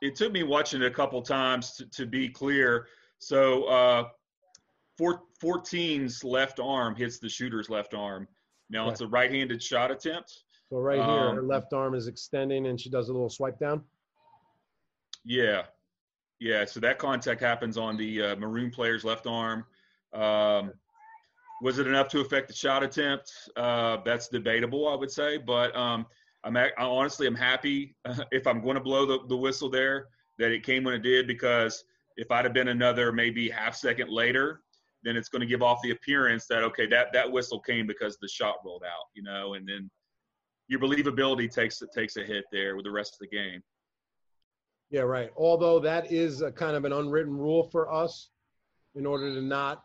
it 0.00 0.14
took 0.14 0.32
me 0.32 0.42
watching 0.42 0.82
it 0.82 0.86
a 0.86 0.90
couple 0.90 1.20
times 1.22 1.72
to, 1.72 1.86
to 1.86 2.06
be 2.06 2.28
clear. 2.28 2.86
So 3.18 3.64
uh, 3.64 4.08
four, 4.96 5.22
14's 5.42 6.22
left 6.22 6.60
arm 6.60 6.94
hits 6.94 7.18
the 7.18 7.28
shooter's 7.28 7.68
left 7.68 7.94
arm. 7.94 8.28
Now 8.70 8.84
right. 8.84 8.92
it's 8.92 9.00
a 9.00 9.08
right-handed 9.08 9.62
shot 9.62 9.90
attempt. 9.90 10.44
So 10.70 10.78
right 10.78 10.98
here, 10.98 11.04
um, 11.04 11.36
her 11.36 11.42
left 11.42 11.72
arm 11.72 11.94
is 11.94 12.06
extending, 12.06 12.66
and 12.66 12.78
she 12.78 12.90
does 12.90 13.08
a 13.08 13.12
little 13.12 13.30
swipe 13.30 13.58
down. 13.58 13.82
Yeah, 15.24 15.62
yeah. 16.38 16.64
So 16.66 16.78
that 16.80 16.98
contact 16.98 17.40
happens 17.40 17.78
on 17.78 17.96
the 17.96 18.22
uh, 18.22 18.36
maroon 18.36 18.70
player's 18.70 19.02
left 19.04 19.26
arm. 19.26 19.64
Um, 20.12 20.72
was 21.62 21.78
it 21.78 21.86
enough 21.86 22.08
to 22.08 22.20
affect 22.20 22.48
the 22.48 22.54
shot 22.54 22.82
attempt? 22.82 23.32
Uh, 23.56 23.98
that's 24.04 24.28
debatable, 24.28 24.88
I 24.88 24.94
would 24.94 25.10
say. 25.10 25.38
But 25.38 25.74
um, 25.76 26.06
I'm 26.44 26.56
I 26.56 26.70
honestly 26.78 27.26
I'm 27.26 27.34
happy 27.34 27.96
if 28.32 28.46
I'm 28.46 28.62
going 28.62 28.76
to 28.76 28.80
blow 28.82 29.06
the, 29.06 29.26
the 29.28 29.36
whistle 29.36 29.70
there 29.70 30.06
that 30.38 30.52
it 30.52 30.62
came 30.62 30.84
when 30.84 30.94
it 30.94 31.02
did 31.02 31.26
because 31.26 31.84
if 32.16 32.30
I'd 32.30 32.44
have 32.44 32.54
been 32.54 32.68
another 32.68 33.12
maybe 33.12 33.48
half 33.48 33.74
second 33.74 34.10
later, 34.10 34.60
then 35.02 35.16
it's 35.16 35.28
going 35.28 35.40
to 35.40 35.46
give 35.46 35.62
off 35.62 35.80
the 35.82 35.90
appearance 35.90 36.46
that 36.46 36.62
okay 36.64 36.86
that 36.86 37.12
that 37.12 37.30
whistle 37.30 37.60
came 37.60 37.86
because 37.86 38.18
the 38.20 38.28
shot 38.28 38.56
rolled 38.64 38.84
out, 38.84 39.06
you 39.14 39.22
know, 39.22 39.54
and 39.54 39.68
then 39.68 39.90
your 40.68 40.80
believability 40.80 41.52
takes 41.52 41.82
takes 41.94 42.16
a 42.16 42.22
hit 42.22 42.44
there 42.52 42.76
with 42.76 42.84
the 42.84 42.90
rest 42.90 43.14
of 43.14 43.18
the 43.20 43.36
game. 43.36 43.62
Yeah, 44.90 45.02
right. 45.02 45.30
Although 45.36 45.80
that 45.80 46.10
is 46.10 46.40
a 46.40 46.50
kind 46.50 46.76
of 46.76 46.84
an 46.84 46.92
unwritten 46.92 47.36
rule 47.36 47.64
for 47.64 47.92
us, 47.92 48.30
in 48.94 49.06
order 49.06 49.34
to 49.34 49.42
not 49.42 49.82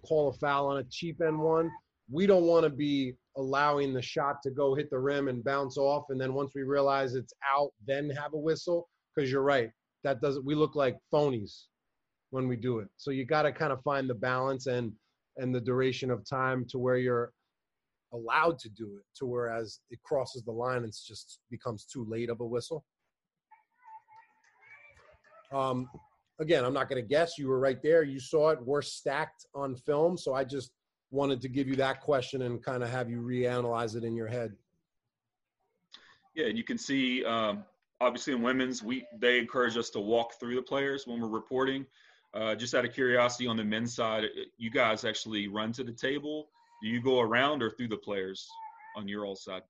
call 0.00 0.28
a 0.28 0.32
foul 0.32 0.66
on 0.68 0.78
a 0.78 0.84
cheap 0.84 1.20
and-one, 1.20 1.70
we 2.10 2.26
don't 2.26 2.44
want 2.44 2.64
to 2.64 2.70
be 2.70 3.14
allowing 3.36 3.92
the 3.92 4.02
shot 4.02 4.42
to 4.42 4.50
go 4.50 4.74
hit 4.74 4.90
the 4.90 4.98
rim 4.98 5.28
and 5.28 5.44
bounce 5.44 5.76
off. 5.76 6.04
And 6.10 6.20
then 6.20 6.34
once 6.34 6.52
we 6.54 6.62
realize 6.62 7.14
it's 7.14 7.32
out 7.48 7.70
then 7.86 8.10
have 8.10 8.34
a 8.34 8.38
whistle. 8.38 8.88
Because 9.14 9.30
you're 9.30 9.42
right 9.42 9.70
that 10.04 10.20
doesn't 10.20 10.44
we 10.44 10.54
look 10.54 10.74
like 10.74 10.96
phonies 11.12 11.64
when 12.30 12.48
we 12.48 12.56
do 12.56 12.78
it. 12.78 12.88
So 12.96 13.10
you 13.10 13.24
got 13.24 13.42
to 13.42 13.52
kind 13.52 13.72
of 13.72 13.82
find 13.82 14.08
the 14.08 14.14
balance 14.14 14.66
and 14.66 14.92
and 15.36 15.54
the 15.54 15.60
duration 15.60 16.10
of 16.10 16.28
time 16.28 16.66
to 16.68 16.78
where 16.78 16.96
you're 16.96 17.32
allowed 18.12 18.58
to 18.58 18.68
do 18.68 18.96
it 18.98 19.04
to 19.16 19.26
whereas 19.26 19.80
it 19.90 20.00
crosses 20.02 20.42
the 20.42 20.50
line 20.50 20.82
and 20.82 20.92
just 20.92 21.38
becomes 21.50 21.84
too 21.84 22.04
late 22.08 22.28
of 22.30 22.40
a 22.40 22.44
whistle. 22.44 22.84
Um 25.52 25.88
again 26.40 26.64
i'm 26.64 26.74
not 26.74 26.88
going 26.88 27.00
to 27.00 27.06
guess 27.06 27.38
you 27.38 27.48
were 27.48 27.60
right 27.60 27.82
there 27.82 28.02
you 28.02 28.18
saw 28.18 28.50
it 28.50 28.58
we're 28.64 28.82
stacked 28.82 29.46
on 29.54 29.76
film 29.76 30.16
so 30.16 30.34
i 30.34 30.42
just 30.42 30.72
wanted 31.10 31.40
to 31.40 31.48
give 31.48 31.68
you 31.68 31.76
that 31.76 32.00
question 32.00 32.42
and 32.42 32.62
kind 32.62 32.82
of 32.82 32.90
have 32.90 33.10
you 33.10 33.20
reanalyze 33.20 33.96
it 33.96 34.04
in 34.04 34.14
your 34.14 34.28
head. 34.28 34.52
Yeah, 36.34 36.46
and 36.46 36.56
you 36.56 36.64
can 36.64 36.78
see 36.78 37.24
um, 37.24 37.64
obviously 38.00 38.32
in 38.32 38.42
women's, 38.42 38.82
we 38.82 39.04
they 39.18 39.38
encourage 39.38 39.76
us 39.76 39.90
to 39.90 40.00
walk 40.00 40.34
through 40.38 40.54
the 40.54 40.62
players 40.62 41.06
when 41.06 41.20
we're 41.20 41.28
reporting. 41.28 41.84
Uh, 42.32 42.54
just 42.54 42.74
out 42.74 42.84
of 42.84 42.94
curiosity, 42.94 43.48
on 43.48 43.56
the 43.56 43.64
men's 43.64 43.94
side, 43.94 44.24
you 44.56 44.70
guys 44.70 45.04
actually 45.04 45.48
run 45.48 45.72
to 45.72 45.82
the 45.82 45.92
table. 45.92 46.48
Do 46.80 46.88
you 46.88 47.02
go 47.02 47.20
around 47.20 47.60
or 47.62 47.70
through 47.70 47.88
the 47.88 47.96
players 47.96 48.48
on 48.96 49.08
your 49.08 49.26
all 49.26 49.34
side? 49.34 49.62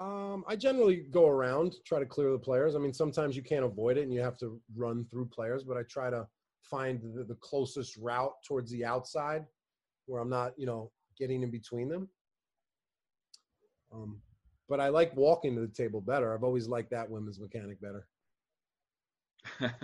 Um, 0.00 0.44
I 0.48 0.56
generally 0.56 1.04
go 1.10 1.28
around, 1.28 1.76
try 1.84 1.98
to 1.98 2.06
clear 2.06 2.30
the 2.32 2.38
players. 2.38 2.74
I 2.74 2.78
mean, 2.78 2.94
sometimes 2.94 3.36
you 3.36 3.42
can't 3.42 3.66
avoid 3.66 3.98
it 3.98 4.04
and 4.04 4.14
you 4.14 4.20
have 4.20 4.38
to 4.38 4.58
run 4.74 5.04
through 5.10 5.26
players, 5.26 5.62
but 5.62 5.76
I 5.76 5.82
try 5.82 6.08
to 6.08 6.26
find 6.62 7.02
the, 7.14 7.22
the 7.24 7.34
closest 7.34 7.98
route 7.98 8.32
towards 8.42 8.70
the 8.70 8.82
outside 8.82 9.44
where 10.06 10.22
I'm 10.22 10.30
not, 10.30 10.54
you 10.56 10.64
know, 10.64 10.90
getting 11.18 11.42
in 11.42 11.50
between 11.50 11.90
them. 11.90 12.08
Um, 13.92 14.22
but 14.70 14.80
I 14.80 14.88
like 14.88 15.14
walking 15.16 15.54
to 15.56 15.60
the 15.60 15.68
table 15.68 16.00
better. 16.00 16.32
I've 16.32 16.44
always 16.44 16.66
liked 16.66 16.90
that 16.92 17.10
women's 17.10 17.38
mechanic 17.38 17.78
better. 17.82 18.06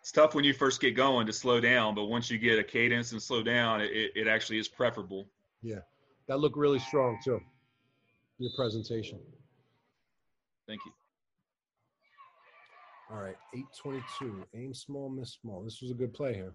it's 0.00 0.12
tough 0.12 0.34
when 0.34 0.44
you 0.44 0.52
first 0.52 0.82
get 0.82 0.94
going 0.94 1.26
to 1.26 1.32
slow 1.32 1.60
down, 1.60 1.94
but 1.94 2.04
once 2.06 2.30
you 2.30 2.36
get 2.36 2.58
a 2.58 2.64
cadence 2.64 3.12
and 3.12 3.22
slow 3.22 3.42
down, 3.42 3.80
it, 3.80 4.12
it 4.14 4.28
actually 4.28 4.58
is 4.58 4.68
preferable. 4.68 5.28
Yeah, 5.62 5.80
that 6.26 6.40
looked 6.40 6.58
really 6.58 6.80
strong 6.80 7.18
too 7.24 7.40
your 8.38 8.50
presentation. 8.56 9.18
Thank 10.66 10.80
you. 10.86 10.92
All 13.10 13.22
right, 13.22 13.36
822. 13.54 14.44
Aim 14.54 14.74
small, 14.74 15.08
miss 15.08 15.38
small. 15.40 15.62
This 15.62 15.80
was 15.80 15.90
a 15.90 15.94
good 15.94 16.12
play 16.12 16.34
here. 16.34 16.54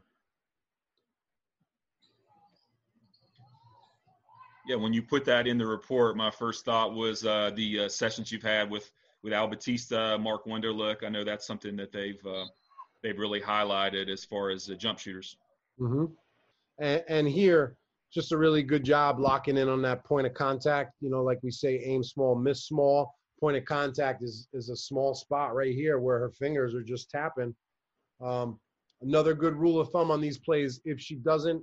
Yeah, 4.67 4.77
when 4.77 4.93
you 4.93 5.01
put 5.01 5.25
that 5.25 5.45
in 5.47 5.57
the 5.57 5.65
report, 5.65 6.15
my 6.15 6.31
first 6.31 6.63
thought 6.63 6.93
was 6.93 7.25
uh, 7.25 7.51
the 7.55 7.81
uh, 7.81 7.89
sessions 7.89 8.31
you've 8.31 8.43
had 8.43 8.69
with 8.69 8.91
with 9.23 9.33
Al 9.33 9.47
Batista, 9.47 10.17
Mark 10.17 10.45
Wunderlich. 10.45 11.03
I 11.03 11.09
know 11.09 11.23
that's 11.23 11.47
something 11.47 11.75
that 11.77 11.91
they've 11.91 12.23
uh, 12.25 12.45
they've 13.01 13.17
really 13.17 13.41
highlighted 13.41 14.09
as 14.09 14.23
far 14.23 14.51
as 14.51 14.65
the 14.65 14.75
jump 14.75 14.99
shooters. 14.99 15.37
Mm-hmm. 15.79 16.05
And, 16.79 17.03
and 17.07 17.27
here, 17.27 17.77
just 18.13 18.31
a 18.31 18.37
really 18.37 18.61
good 18.61 18.83
job 18.83 19.19
locking 19.19 19.57
in 19.57 19.67
on 19.67 19.81
that 19.81 20.05
point 20.05 20.27
of 20.27 20.33
contact. 20.33 20.93
You 21.01 21.09
know, 21.09 21.23
like 21.23 21.39
we 21.41 21.51
say, 21.51 21.81
aim 21.83 22.03
small, 22.03 22.35
miss 22.35 22.65
small. 22.67 23.13
Point 23.39 23.57
of 23.57 23.65
contact 23.65 24.23
is 24.23 24.47
is 24.53 24.69
a 24.69 24.75
small 24.75 25.15
spot 25.15 25.53
right 25.55 25.73
here 25.73 25.99
where 25.99 26.19
her 26.19 26.31
fingers 26.31 26.75
are 26.75 26.83
just 26.83 27.09
tapping. 27.09 27.53
Um, 28.21 28.59
another 29.01 29.33
good 29.33 29.55
rule 29.55 29.79
of 29.79 29.89
thumb 29.89 30.11
on 30.11 30.21
these 30.21 30.37
plays: 30.37 30.79
if 30.85 30.99
she 30.99 31.15
doesn't 31.15 31.61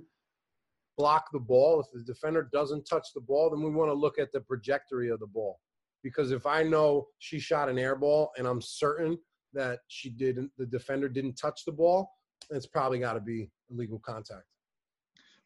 block 0.97 1.25
the 1.31 1.39
ball, 1.39 1.79
if 1.79 1.87
the 1.93 2.03
defender 2.03 2.49
doesn't 2.53 2.83
touch 2.83 3.07
the 3.15 3.21
ball, 3.21 3.49
then 3.49 3.63
we 3.63 3.71
want 3.71 3.89
to 3.89 3.93
look 3.93 4.19
at 4.19 4.31
the 4.31 4.41
trajectory 4.41 5.09
of 5.09 5.19
the 5.19 5.27
ball. 5.27 5.59
Because 6.03 6.31
if 6.31 6.45
I 6.45 6.63
know 6.63 7.07
she 7.19 7.39
shot 7.39 7.69
an 7.69 7.79
air 7.79 7.95
ball 7.95 8.31
and 8.37 8.45
I'm 8.45 8.61
certain 8.61 9.17
that 9.53 9.79
she 9.87 10.09
didn't, 10.09 10.51
the 10.57 10.65
defender 10.65 11.07
didn't 11.07 11.35
touch 11.35 11.63
the 11.65 11.71
ball, 11.71 12.11
it's 12.49 12.67
probably 12.67 12.99
got 12.99 13.13
to 13.13 13.21
be 13.21 13.49
illegal 13.69 13.99
contact. 13.99 14.43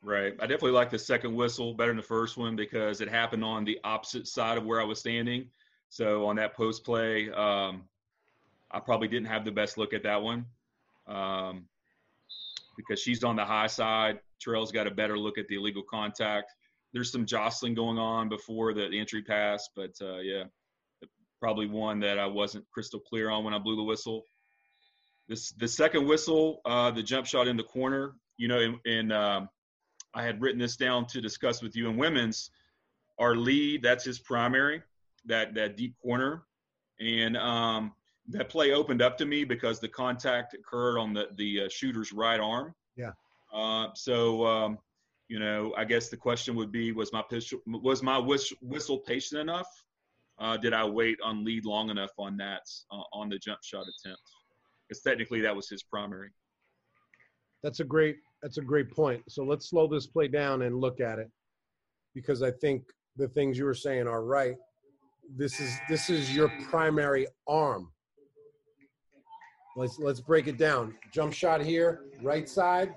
Right. 0.05 0.35
I 0.39 0.43
definitely 0.45 0.73
like 0.73 0.91
the 0.91 0.99
second 0.99 1.33
whistle 1.33 1.73
better 1.73 1.89
than 1.89 1.97
the 1.97 2.03
first 2.03 2.37
one 2.37 2.55
because 2.55 3.01
it 3.01 3.09
happened 3.09 3.43
on 3.43 3.65
the 3.65 3.79
opposite 3.83 4.27
side 4.27 4.55
of 4.55 4.63
where 4.63 4.79
I 4.79 4.83
was 4.83 4.99
standing. 4.99 5.47
So 5.89 6.27
on 6.27 6.35
that 6.35 6.53
post 6.53 6.85
play, 6.85 7.31
um, 7.31 7.85
I 8.69 8.79
probably 8.79 9.07
didn't 9.07 9.25
have 9.29 9.45
the 9.45 9.51
best 9.51 9.79
look 9.79 9.95
at 9.95 10.03
that 10.03 10.21
one 10.21 10.45
um, 11.07 11.65
because 12.77 12.99
she's 12.99 13.23
on 13.23 13.35
the 13.35 13.43
high 13.43 13.65
side. 13.65 14.19
Terrell's 14.39 14.71
got 14.71 14.85
a 14.85 14.91
better 14.91 15.17
look 15.17 15.39
at 15.39 15.47
the 15.47 15.55
illegal 15.55 15.81
contact. 15.81 16.53
There's 16.93 17.11
some 17.11 17.25
jostling 17.25 17.73
going 17.73 17.97
on 17.97 18.29
before 18.29 18.75
the, 18.75 18.85
entry 18.93 19.23
pass, 19.23 19.69
but 19.75 19.95
uh, 20.03 20.17
yeah, 20.17 20.43
probably 21.41 21.65
one 21.65 21.99
that 22.01 22.19
I 22.19 22.27
wasn't 22.27 22.69
crystal 22.69 22.99
clear 22.99 23.31
on 23.31 23.43
when 23.43 23.55
I 23.55 23.57
blew 23.57 23.75
the 23.75 23.81
whistle. 23.81 24.21
This 25.27 25.51
the 25.53 25.67
second 25.67 26.05
whistle, 26.05 26.61
uh, 26.63 26.91
the 26.91 27.01
jump 27.01 27.25
shot 27.25 27.47
in 27.47 27.57
the 27.57 27.63
corner. 27.63 28.13
You 28.37 28.49
know, 28.49 28.59
in, 28.59 28.79
in 28.85 29.11
um, 29.11 29.49
I 30.15 30.23
had 30.23 30.41
written 30.41 30.59
this 30.59 30.77
down 30.77 31.05
to 31.07 31.21
discuss 31.21 31.61
with 31.61 31.75
you 31.75 31.89
in 31.89 31.97
women's. 31.97 32.49
Our 33.19 33.35
lead, 33.35 33.83
that's 33.83 34.03
his 34.03 34.17
primary, 34.17 34.81
that 35.25 35.53
that 35.55 35.77
deep 35.77 35.95
corner, 36.01 36.43
and 36.99 37.37
um, 37.37 37.93
that 38.29 38.49
play 38.49 38.71
opened 38.71 39.01
up 39.01 39.17
to 39.19 39.25
me 39.25 39.43
because 39.43 39.79
the 39.79 39.87
contact 39.87 40.53
occurred 40.53 40.97
on 40.97 41.13
the 41.13 41.27
the 41.35 41.65
uh, 41.65 41.69
shooter's 41.69 42.11
right 42.11 42.39
arm. 42.39 42.73
Yeah. 42.95 43.11
Uh, 43.53 43.89
so 43.93 44.45
um, 44.45 44.79
you 45.27 45.39
know, 45.39 45.73
I 45.77 45.85
guess 45.85 46.09
the 46.09 46.17
question 46.17 46.55
would 46.55 46.71
be: 46.71 46.91
Was 46.91 47.11
my 47.13 47.23
pistol, 47.29 47.59
was 47.67 48.01
my 48.01 48.17
whistle 48.17 48.97
patient 48.99 49.41
enough? 49.41 49.67
Uh, 50.37 50.57
did 50.57 50.73
I 50.73 50.85
wait 50.85 51.17
on 51.23 51.45
lead 51.45 51.65
long 51.65 51.89
enough 51.89 52.11
on 52.17 52.35
that 52.37 52.63
uh, 52.91 53.03
on 53.13 53.29
the 53.29 53.37
jump 53.37 53.59
shot 53.63 53.83
attempt? 53.83 54.21
Because 54.87 55.01
technically, 55.01 55.41
that 55.41 55.55
was 55.55 55.69
his 55.69 55.83
primary. 55.83 56.31
That's 57.65 57.79
a 57.79 57.83
great 57.83 58.17
that's 58.43 58.59
a 58.59 58.61
great 58.61 58.91
point. 58.91 59.23
So 59.27 59.43
let's 59.43 59.71
slow 59.71 59.87
this 59.87 60.05
play 60.05 60.27
down 60.27 60.61
and 60.61 60.79
look 60.79 60.99
at 61.01 61.17
it 61.17 61.31
because 62.13 62.43
I 62.43 62.51
think 62.51 62.83
the 63.17 63.27
things 63.27 63.57
you 63.57 63.65
were 63.65 63.73
saying 63.73 64.05
are 64.07 64.23
right. 64.23 64.55
This 65.35 65.59
is 65.59 65.75
this 65.89 66.11
is 66.11 66.35
your 66.35 66.51
primary 66.69 67.25
arm. 67.47 67.91
Let's 69.75 69.97
let's 69.97 70.21
break 70.21 70.45
it 70.45 70.59
down. 70.59 70.93
Jump 71.11 71.33
shot 71.33 71.59
here, 71.59 72.01
right 72.21 72.47
side, 72.47 72.93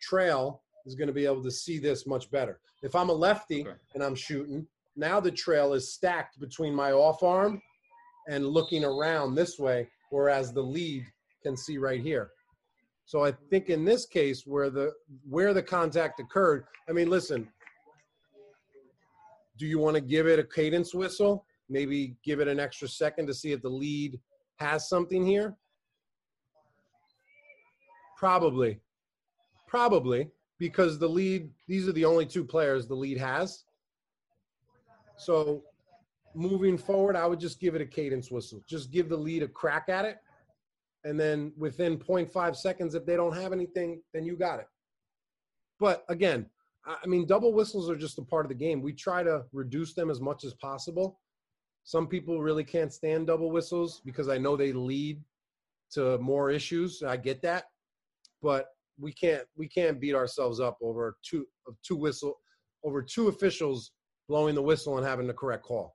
trail 0.00 0.62
is 0.84 0.96
going 0.96 1.06
to 1.06 1.14
be 1.14 1.24
able 1.24 1.44
to 1.44 1.52
see 1.52 1.78
this 1.78 2.04
much 2.04 2.28
better. 2.32 2.58
If 2.82 2.96
I'm 2.96 3.08
a 3.08 3.12
lefty 3.12 3.60
okay. 3.60 3.76
and 3.94 4.02
I'm 4.02 4.16
shooting, 4.16 4.66
now 4.96 5.20
the 5.20 5.30
trail 5.30 5.74
is 5.74 5.92
stacked 5.92 6.40
between 6.40 6.74
my 6.74 6.90
off 6.90 7.22
arm 7.22 7.62
and 8.28 8.48
looking 8.48 8.82
around 8.84 9.36
this 9.36 9.60
way, 9.60 9.86
whereas 10.10 10.52
the 10.52 10.60
lead 10.60 11.06
can 11.44 11.56
see 11.56 11.78
right 11.78 12.00
here. 12.00 12.32
So 13.12 13.26
I 13.26 13.32
think 13.50 13.68
in 13.68 13.84
this 13.84 14.06
case, 14.06 14.46
where 14.46 14.70
the 14.70 14.94
where 15.28 15.52
the 15.52 15.62
contact 15.62 16.18
occurred, 16.18 16.64
I 16.88 16.92
mean, 16.92 17.10
listen, 17.10 17.46
do 19.58 19.66
you 19.66 19.78
want 19.78 19.96
to 19.96 20.00
give 20.00 20.26
it 20.26 20.38
a 20.38 20.42
cadence 20.42 20.94
whistle? 20.94 21.44
Maybe 21.68 22.16
give 22.24 22.40
it 22.40 22.48
an 22.48 22.58
extra 22.58 22.88
second 22.88 23.26
to 23.26 23.34
see 23.34 23.52
if 23.52 23.60
the 23.60 23.68
lead 23.68 24.18
has 24.56 24.88
something 24.88 25.26
here. 25.26 25.54
Probably, 28.16 28.80
probably 29.68 30.30
because 30.58 30.98
the 30.98 31.06
lead. 31.06 31.50
These 31.68 31.86
are 31.88 31.92
the 31.92 32.06
only 32.06 32.24
two 32.24 32.46
players 32.46 32.86
the 32.86 32.94
lead 32.94 33.18
has. 33.18 33.64
So 35.18 35.64
moving 36.34 36.78
forward, 36.78 37.16
I 37.16 37.26
would 37.26 37.40
just 37.40 37.60
give 37.60 37.74
it 37.74 37.82
a 37.82 37.86
cadence 37.86 38.30
whistle. 38.30 38.62
Just 38.66 38.90
give 38.90 39.10
the 39.10 39.18
lead 39.18 39.42
a 39.42 39.48
crack 39.48 39.90
at 39.90 40.06
it 40.06 40.16
and 41.04 41.18
then 41.18 41.52
within 41.56 41.98
0.5 41.98 42.56
seconds 42.56 42.94
if 42.94 43.04
they 43.04 43.16
don't 43.16 43.36
have 43.36 43.52
anything 43.52 44.02
then 44.12 44.24
you 44.24 44.36
got 44.36 44.60
it. 44.60 44.66
But 45.78 46.04
again 46.08 46.46
i 46.84 47.06
mean 47.06 47.26
double 47.26 47.52
whistles 47.52 47.88
are 47.88 47.96
just 47.96 48.18
a 48.18 48.22
part 48.22 48.44
of 48.44 48.48
the 48.48 48.54
game. 48.54 48.82
We 48.82 48.92
try 48.92 49.22
to 49.22 49.44
reduce 49.52 49.94
them 49.94 50.10
as 50.10 50.20
much 50.20 50.44
as 50.44 50.54
possible. 50.54 51.20
Some 51.84 52.06
people 52.06 52.40
really 52.40 52.64
can't 52.64 52.92
stand 52.92 53.26
double 53.26 53.50
whistles 53.50 54.00
because 54.04 54.28
i 54.28 54.38
know 54.38 54.56
they 54.56 54.72
lead 54.72 55.20
to 55.92 56.18
more 56.18 56.50
issues. 56.50 57.02
I 57.02 57.16
get 57.16 57.42
that. 57.42 57.64
But 58.42 58.68
we 58.98 59.12
can't 59.12 59.44
we 59.56 59.68
can't 59.68 60.00
beat 60.00 60.14
ourselves 60.14 60.60
up 60.60 60.78
over 60.82 61.16
two 61.22 61.46
two 61.82 61.96
whistle 61.96 62.38
over 62.84 63.02
two 63.02 63.28
officials 63.28 63.92
blowing 64.28 64.54
the 64.54 64.62
whistle 64.62 64.98
and 64.98 65.06
having 65.06 65.26
the 65.26 65.34
correct 65.34 65.64
call. 65.64 65.94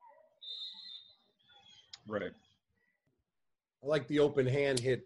Right 2.08 2.32
I 3.84 3.88
like 3.88 4.08
the 4.08 4.20
open 4.20 4.46
hand 4.46 4.80
hit. 4.80 5.04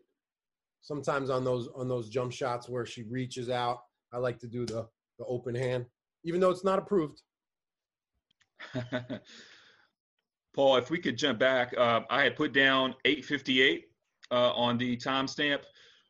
Sometimes 0.81 1.29
on 1.29 1.43
those 1.43 1.69
on 1.75 1.87
those 1.87 2.09
jump 2.09 2.31
shots 2.31 2.67
where 2.67 2.85
she 2.85 3.03
reaches 3.03 3.49
out, 3.49 3.79
I 4.11 4.17
like 4.17 4.39
to 4.39 4.47
do 4.47 4.65
the 4.65 4.87
the 5.19 5.25
open 5.25 5.53
hand, 5.53 5.85
even 6.23 6.41
though 6.41 6.49
it's 6.49 6.63
not 6.63 6.79
approved. 6.79 7.21
Paul, 10.53 10.77
if 10.77 10.89
we 10.89 10.99
could 10.99 11.17
jump 11.17 11.39
back, 11.39 11.73
uh, 11.77 12.01
I 12.09 12.23
had 12.23 12.35
put 12.35 12.53
down 12.53 12.93
858 13.05 13.85
uh, 14.31 14.51
on 14.53 14.77
the 14.77 14.97
timestamp. 14.97 15.61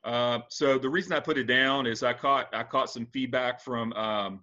Uh, 0.04 0.40
so 0.50 0.80
the 0.80 0.90
reason 0.90 1.14
I 1.14 1.20
put 1.20 1.38
it 1.38 1.44
down 1.44 1.86
is 1.86 2.02
I 2.02 2.14
caught 2.14 2.48
I 2.54 2.64
caught 2.64 2.90
some 2.90 3.06
feedback 3.08 3.62
from 3.62 3.94
um, 3.94 4.42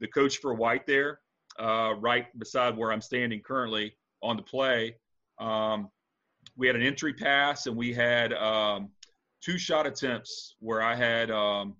the 0.00 0.06
coach 0.08 0.38
for 0.38 0.54
White 0.54 0.86
there, 0.86 1.20
uh, 1.58 1.94
right 1.98 2.26
beside 2.38 2.76
where 2.76 2.92
I'm 2.92 3.00
standing 3.00 3.40
currently 3.40 3.96
on 4.22 4.36
the 4.36 4.42
play. 4.42 4.96
Um, 5.40 5.88
we 6.56 6.66
had 6.66 6.76
an 6.76 6.82
entry 6.82 7.12
pass 7.12 7.66
and 7.66 7.76
we 7.76 7.92
had 7.92 8.32
um, 8.32 8.90
two 9.42 9.58
shot 9.58 9.86
attempts 9.86 10.56
where 10.60 10.82
I 10.82 10.94
had 10.94 11.30
um, 11.30 11.74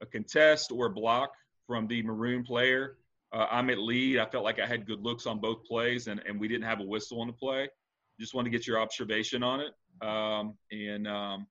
a 0.00 0.06
contest 0.06 0.70
or 0.72 0.86
a 0.86 0.90
block 0.90 1.30
from 1.66 1.86
the 1.86 2.02
maroon 2.02 2.42
player. 2.42 2.96
Uh, 3.32 3.46
I'm 3.50 3.70
at 3.70 3.78
lead. 3.78 4.18
I 4.18 4.26
felt 4.26 4.44
like 4.44 4.58
I 4.58 4.66
had 4.66 4.86
good 4.86 5.00
looks 5.02 5.26
on 5.26 5.38
both 5.38 5.64
plays, 5.64 6.06
and, 6.06 6.20
and 6.26 6.40
we 6.40 6.48
didn't 6.48 6.64
have 6.64 6.80
a 6.80 6.84
whistle 6.84 7.20
on 7.20 7.26
the 7.26 7.32
play. 7.32 7.68
Just 8.18 8.34
want 8.34 8.46
to 8.46 8.50
get 8.50 8.66
your 8.66 8.80
observation 8.80 9.42
on 9.42 9.60
it 9.60 9.72
um, 10.06 10.54
and 10.72 11.06
um, 11.06 11.46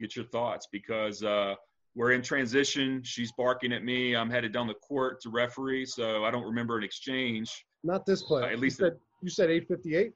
get 0.00 0.16
your 0.16 0.24
thoughts 0.26 0.66
because 0.72 1.22
uh, 1.22 1.54
we're 1.94 2.12
in 2.12 2.22
transition. 2.22 3.02
She's 3.04 3.30
barking 3.32 3.72
at 3.72 3.84
me. 3.84 4.16
I'm 4.16 4.30
headed 4.30 4.52
down 4.52 4.66
the 4.66 4.74
court 4.74 5.20
to 5.22 5.30
referee, 5.30 5.86
so 5.86 6.24
I 6.24 6.30
don't 6.30 6.44
remember 6.44 6.78
an 6.78 6.82
exchange. 6.82 7.64
Not 7.84 8.06
this 8.06 8.22
play. 8.22 8.42
Uh, 8.42 8.46
at 8.46 8.58
least 8.58 8.80
you 8.80 8.86
said, 8.86 8.96
you 9.22 9.30
said 9.30 9.50
858. 9.50 10.12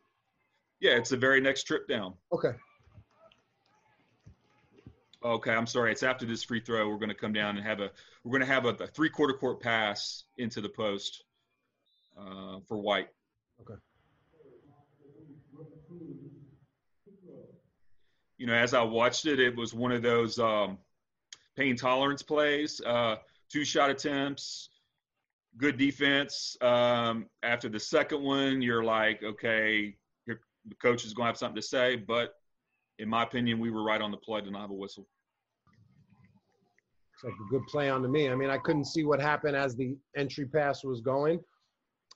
Yeah, 0.81 0.93
it's 0.93 1.11
the 1.11 1.17
very 1.17 1.41
next 1.41 1.65
trip 1.65 1.89
down. 1.89 2.15
Okay. 2.33 2.53
Okay, 5.25 5.51
I'm 5.51 5.67
sorry. 5.67 5.91
It's 5.91 6.03
after 6.03 6.27
this 6.27 6.45
free 6.45 6.61
throw. 6.61 6.89
We're 6.89 6.99
going 6.99 7.09
to 7.09 7.15
come 7.15 7.33
down 7.33 7.57
and 7.57 7.67
have 7.67 7.81
a 7.81 7.91
we're 8.23 8.31
going 8.31 8.47
to 8.47 8.53
have 8.53 8.67
a, 8.67 8.85
a 8.85 8.87
three 8.87 9.09
quarter 9.09 9.35
court 9.35 9.61
pass 9.61 10.25
into 10.39 10.61
the 10.61 10.69
post 10.69 11.25
uh, 12.19 12.61
for 12.69 12.77
White. 12.79 13.09
Okay. 13.61 13.75
You 18.39 18.47
know, 18.47 18.55
as 18.55 18.75
I 18.75 18.83
watched 18.83 19.27
it, 19.27 19.41
it 19.41 19.57
was 19.57 19.73
one 19.73 19.93
of 19.93 20.03
those 20.03 20.39
um, 20.39 20.79
pain 21.57 21.75
tolerance 21.75 22.23
plays, 22.23 22.83
uh, 22.85 23.17
two 23.51 23.65
shot 23.65 23.89
attempts, 23.89 24.69
good 25.57 25.79
defense. 25.79 26.57
Um, 26.61 27.27
after 27.43 27.71
the 27.71 27.81
second 27.81 28.23
one, 28.23 28.61
you're 28.61 28.85
like, 28.85 29.23
okay, 29.23 29.97
the 30.69 30.75
coach 30.77 31.05
is 31.05 31.15
going 31.15 31.25
to 31.25 31.29
have 31.29 31.37
something 31.37 31.57
to 31.57 31.67
say. 31.67 31.97
But 31.97 32.35
in 32.99 33.09
my 33.09 33.23
opinion, 33.23 33.59
we 33.59 33.71
were 33.71 33.83
right 33.83 34.01
on 34.01 34.11
the 34.11 34.17
play 34.17 34.41
to 34.41 34.51
not 34.51 34.63
have 34.63 34.71
a 34.71 34.75
whistle. 34.75 35.07
It's 37.15 37.25
like 37.25 37.33
a 37.33 37.51
good 37.51 37.67
play 37.67 37.89
on 37.89 38.03
to 38.03 38.09
me. 38.09 38.29
I 38.29 38.35
mean, 38.35 38.51
I 38.51 38.59
couldn't 38.59 38.85
see 38.85 39.05
what 39.05 39.21
happened 39.21 39.57
as 39.57 39.75
the 39.75 39.97
entry 40.17 40.47
pass 40.47 40.85
was 40.85 41.01
going, 41.01 41.41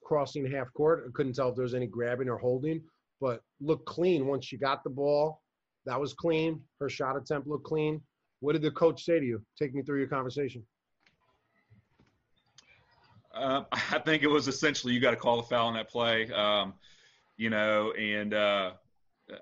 crossing 0.05 0.51
half 0.51 0.73
court. 0.75 1.07
I 1.09 1.11
couldn't 1.15 1.35
tell 1.35 1.49
if 1.49 1.57
there 1.57 1.63
was 1.63 1.75
any 1.75 1.87
grabbing 1.87 2.29
or 2.29 2.37
holding, 2.37 2.83
but 3.21 3.41
looked 3.61 3.87
clean 3.87 4.27
once 4.27 4.45
she 4.45 4.59
got 4.59 4.85
the 4.85 4.91
ball. 4.91 5.41
That 5.87 5.99
was 5.99 6.13
clean. 6.13 6.61
Her 6.79 6.91
shot 6.91 7.17
attempt 7.17 7.49
looked 7.49 7.65
clean. 7.65 8.03
What 8.41 8.53
did 8.53 8.63
the 8.63 8.71
coach 8.71 9.05
say 9.05 9.19
to 9.19 9.25
you? 9.25 9.43
Take 9.59 9.75
me 9.75 9.83
through 9.83 10.01
your 10.01 10.09
conversation. 10.09 10.63
Uh, 13.35 13.63
I 13.73 13.99
think 14.01 14.23
it 14.23 14.29
was 14.29 14.49
essentially 14.49 14.93
you 14.93 15.01
got 15.01 15.13
to 15.13 15.17
call 15.17 15.39
the 15.39 15.45
foul 15.45 15.69
on 15.69 15.75
that 15.75 15.89
play, 15.89 16.31
um, 16.33 16.75
you 17.41 17.49
know, 17.49 17.93
and 17.93 18.35
uh, 18.35 18.73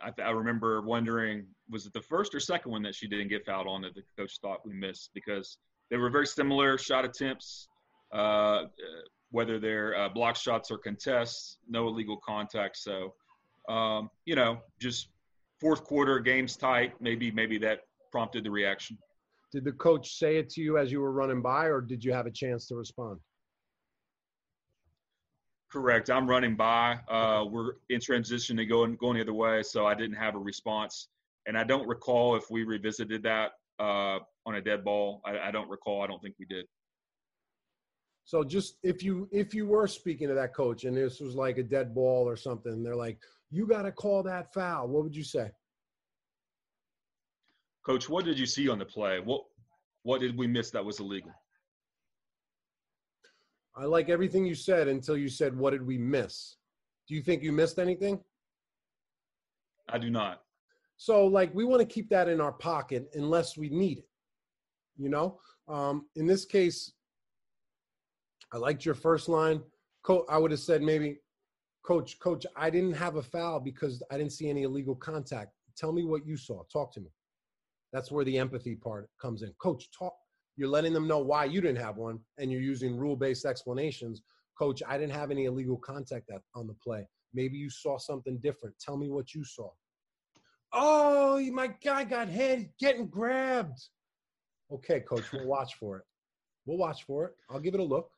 I, 0.00 0.12
I, 0.22 0.30
remember 0.30 0.80
wondering 0.82 1.46
was 1.68 1.84
it 1.84 1.92
the 1.92 2.00
first 2.00 2.32
or 2.32 2.38
second 2.38 2.70
one 2.70 2.80
that 2.82 2.94
she 2.94 3.08
didn't 3.08 3.26
get 3.26 3.44
fouled 3.44 3.66
on 3.66 3.82
that 3.82 3.96
the 3.96 4.04
coach 4.16 4.38
thought 4.40 4.64
we 4.64 4.72
missed 4.72 5.10
because 5.14 5.58
they 5.90 5.96
were 5.96 6.08
very 6.08 6.28
similar 6.28 6.78
shot 6.78 7.04
attempts, 7.04 7.66
uh, 8.12 8.66
whether 9.32 9.58
they're 9.58 9.96
uh, 9.96 10.08
block 10.10 10.36
shots 10.36 10.70
or 10.70 10.78
contests, 10.78 11.56
no 11.68 11.88
illegal 11.88 12.18
contact. 12.24 12.76
So, 12.76 13.14
um, 13.68 14.10
you 14.26 14.36
know, 14.36 14.60
just 14.80 15.08
fourth 15.60 15.82
quarter, 15.82 16.20
game's 16.20 16.56
tight. 16.56 16.92
Maybe 17.00 17.32
maybe 17.32 17.58
that 17.58 17.80
prompted 18.12 18.44
the 18.44 18.50
reaction. 18.52 18.96
Did 19.50 19.64
the 19.64 19.72
coach 19.72 20.18
say 20.18 20.36
it 20.36 20.50
to 20.50 20.60
you 20.60 20.78
as 20.78 20.92
you 20.92 21.00
were 21.00 21.10
running 21.10 21.42
by, 21.42 21.64
or 21.64 21.80
did 21.80 22.04
you 22.04 22.12
have 22.12 22.26
a 22.26 22.30
chance 22.30 22.68
to 22.68 22.76
respond? 22.76 23.18
Correct. 25.70 26.08
I'm 26.08 26.26
running 26.26 26.56
by. 26.56 26.98
Uh, 27.08 27.44
we're 27.48 27.72
in 27.90 28.00
transition 28.00 28.56
to 28.56 28.64
going 28.64 28.96
going 28.96 29.16
the 29.16 29.22
other 29.22 29.34
way, 29.34 29.62
so 29.62 29.86
I 29.86 29.94
didn't 29.94 30.16
have 30.16 30.34
a 30.34 30.38
response, 30.38 31.08
and 31.46 31.58
I 31.58 31.64
don't 31.64 31.86
recall 31.86 32.36
if 32.36 32.50
we 32.50 32.64
revisited 32.64 33.22
that 33.24 33.52
uh, 33.78 34.18
on 34.46 34.54
a 34.54 34.62
dead 34.62 34.82
ball. 34.82 35.20
I, 35.26 35.48
I, 35.48 35.50
don't 35.50 35.68
recall. 35.68 36.02
I 36.02 36.06
don't 36.06 36.22
think 36.22 36.36
we 36.38 36.46
did. 36.46 36.64
So 38.24 38.44
just 38.44 38.78
if 38.82 39.02
you 39.02 39.28
if 39.30 39.54
you 39.54 39.66
were 39.66 39.86
speaking 39.86 40.28
to 40.28 40.34
that 40.34 40.54
coach 40.54 40.84
and 40.84 40.96
this 40.96 41.20
was 41.20 41.34
like 41.34 41.58
a 41.58 41.62
dead 41.62 41.94
ball 41.94 42.26
or 42.26 42.36
something, 42.36 42.82
they're 42.82 42.96
like, 42.96 43.18
"You 43.50 43.66
got 43.66 43.82
to 43.82 43.92
call 43.92 44.22
that 44.22 44.52
foul." 44.54 44.88
What 44.88 45.02
would 45.04 45.16
you 45.16 45.24
say? 45.24 45.50
Coach, 47.84 48.08
what 48.08 48.24
did 48.24 48.38
you 48.38 48.46
see 48.46 48.70
on 48.70 48.78
the 48.78 48.86
play? 48.86 49.20
What 49.20 49.44
what 50.02 50.20
did 50.20 50.36
we 50.36 50.46
miss 50.46 50.70
that 50.70 50.84
was 50.84 51.00
illegal? 51.00 51.32
I 53.78 53.84
like 53.84 54.08
everything 54.08 54.44
you 54.44 54.56
said 54.56 54.88
until 54.88 55.16
you 55.16 55.28
said, 55.28 55.56
What 55.56 55.70
did 55.70 55.86
we 55.86 55.98
miss? 55.98 56.56
Do 57.06 57.14
you 57.14 57.22
think 57.22 57.42
you 57.42 57.52
missed 57.52 57.78
anything? 57.78 58.18
I 59.88 59.98
do 59.98 60.10
not. 60.10 60.42
So, 60.96 61.26
like, 61.26 61.54
we 61.54 61.64
want 61.64 61.80
to 61.80 61.86
keep 61.86 62.10
that 62.10 62.28
in 62.28 62.40
our 62.40 62.52
pocket 62.52 63.08
unless 63.14 63.56
we 63.56 63.68
need 63.70 63.98
it. 63.98 64.08
You 64.96 65.08
know, 65.10 65.38
um, 65.68 66.06
in 66.16 66.26
this 66.26 66.44
case, 66.44 66.92
I 68.52 68.56
liked 68.56 68.84
your 68.84 68.96
first 68.96 69.28
line. 69.28 69.62
Co- 70.02 70.26
I 70.28 70.38
would 70.38 70.50
have 70.50 70.60
said 70.60 70.82
maybe, 70.82 71.18
Coach, 71.84 72.18
Coach, 72.18 72.44
I 72.56 72.70
didn't 72.70 72.94
have 72.94 73.14
a 73.14 73.22
foul 73.22 73.60
because 73.60 74.02
I 74.10 74.18
didn't 74.18 74.32
see 74.32 74.50
any 74.50 74.64
illegal 74.64 74.96
contact. 74.96 75.52
Tell 75.76 75.92
me 75.92 76.04
what 76.04 76.26
you 76.26 76.36
saw. 76.36 76.64
Talk 76.64 76.92
to 76.94 77.00
me. 77.00 77.10
That's 77.92 78.10
where 78.10 78.24
the 78.24 78.38
empathy 78.38 78.74
part 78.74 79.08
comes 79.20 79.42
in. 79.42 79.52
Coach, 79.60 79.88
talk 79.96 80.14
you're 80.58 80.68
letting 80.68 80.92
them 80.92 81.06
know 81.06 81.20
why 81.20 81.44
you 81.44 81.60
didn't 81.60 81.80
have 81.80 81.96
one, 81.96 82.18
and 82.36 82.50
you're 82.50 82.60
using 82.60 82.96
rule-based 82.96 83.46
explanations. 83.46 84.22
Coach, 84.58 84.82
I 84.86 84.98
didn't 84.98 85.12
have 85.12 85.30
any 85.30 85.44
illegal 85.44 85.76
contact 85.76 86.30
on 86.56 86.66
the 86.66 86.74
play. 86.74 87.06
Maybe 87.32 87.56
you 87.56 87.70
saw 87.70 87.96
something 87.96 88.38
different. 88.38 88.74
Tell 88.80 88.96
me 88.96 89.08
what 89.08 89.34
you 89.34 89.44
saw. 89.44 89.70
Oh, 90.72 91.40
my 91.52 91.68
guy 91.82 92.02
got 92.02 92.28
hit, 92.28 92.76
getting 92.80 93.06
grabbed. 93.06 93.78
Okay, 94.72 95.00
coach, 95.00 95.32
we'll 95.32 95.46
watch 95.46 95.76
for 95.76 95.98
it. 95.98 96.04
We'll 96.66 96.76
watch 96.76 97.04
for 97.04 97.26
it. 97.26 97.34
I'll 97.48 97.60
give 97.60 97.74
it 97.74 97.80
a 97.80 97.84
look. 97.84 98.10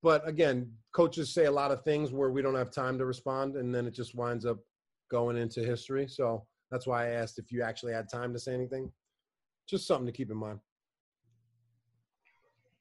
But 0.00 0.26
again, 0.28 0.70
coaches 0.92 1.34
say 1.34 1.46
a 1.46 1.50
lot 1.50 1.72
of 1.72 1.82
things 1.82 2.12
where 2.12 2.30
we 2.30 2.40
don't 2.40 2.54
have 2.54 2.70
time 2.70 2.98
to 2.98 3.04
respond, 3.04 3.56
and 3.56 3.74
then 3.74 3.86
it 3.86 3.94
just 3.94 4.14
winds 4.14 4.46
up 4.46 4.58
going 5.10 5.36
into 5.36 5.60
history. 5.60 6.06
So 6.06 6.46
that's 6.70 6.86
why 6.86 7.08
I 7.08 7.10
asked 7.10 7.38
if 7.38 7.50
you 7.50 7.62
actually 7.62 7.94
had 7.94 8.08
time 8.08 8.32
to 8.32 8.38
say 8.38 8.54
anything. 8.54 8.92
Just 9.68 9.86
something 9.86 10.06
to 10.06 10.12
keep 10.12 10.30
in 10.30 10.36
mind. 10.36 10.60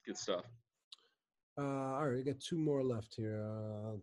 Good 0.05 0.17
stuff. 0.17 0.43
Uh, 1.57 1.61
all 1.61 2.07
right, 2.07 2.15
we 2.15 2.23
got 2.23 2.39
two 2.39 2.57
more 2.57 2.83
left 2.83 3.13
here. 3.15 3.45
Uh, 3.45 3.97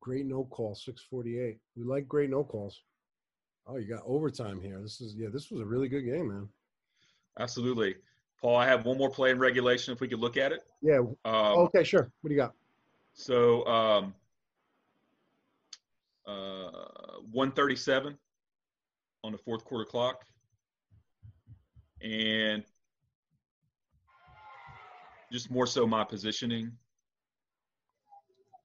great 0.00 0.26
no 0.26 0.44
call, 0.44 0.74
six 0.74 1.02
forty 1.02 1.38
eight. 1.40 1.58
We 1.76 1.84
like 1.84 2.06
great 2.06 2.30
no 2.30 2.44
calls. 2.44 2.82
Oh, 3.66 3.76
you 3.76 3.88
got 3.88 4.02
overtime 4.06 4.60
here. 4.60 4.78
This 4.80 5.00
is 5.00 5.14
yeah, 5.16 5.28
this 5.32 5.50
was 5.50 5.60
a 5.60 5.64
really 5.64 5.88
good 5.88 6.02
game, 6.02 6.28
man. 6.28 6.48
Absolutely, 7.40 7.96
Paul. 8.40 8.56
I 8.56 8.66
have 8.66 8.84
one 8.84 8.98
more 8.98 9.10
play 9.10 9.30
in 9.30 9.38
regulation. 9.38 9.92
If 9.92 10.00
we 10.00 10.08
could 10.08 10.20
look 10.20 10.36
at 10.36 10.52
it. 10.52 10.60
Yeah. 10.80 10.98
Um, 11.24 11.58
okay, 11.66 11.82
sure. 11.82 12.10
What 12.20 12.28
do 12.28 12.34
you 12.34 12.40
got? 12.40 12.54
So, 13.14 13.66
um, 13.66 14.14
uh, 16.26 16.70
one 17.32 17.50
thirty 17.50 17.76
seven 17.76 18.16
on 19.24 19.32
the 19.32 19.38
fourth 19.38 19.64
quarter 19.64 19.84
clock, 19.84 20.24
and 22.00 22.64
just 25.32 25.50
more 25.50 25.66
so 25.66 25.86
my 25.86 26.04
positioning. 26.04 26.72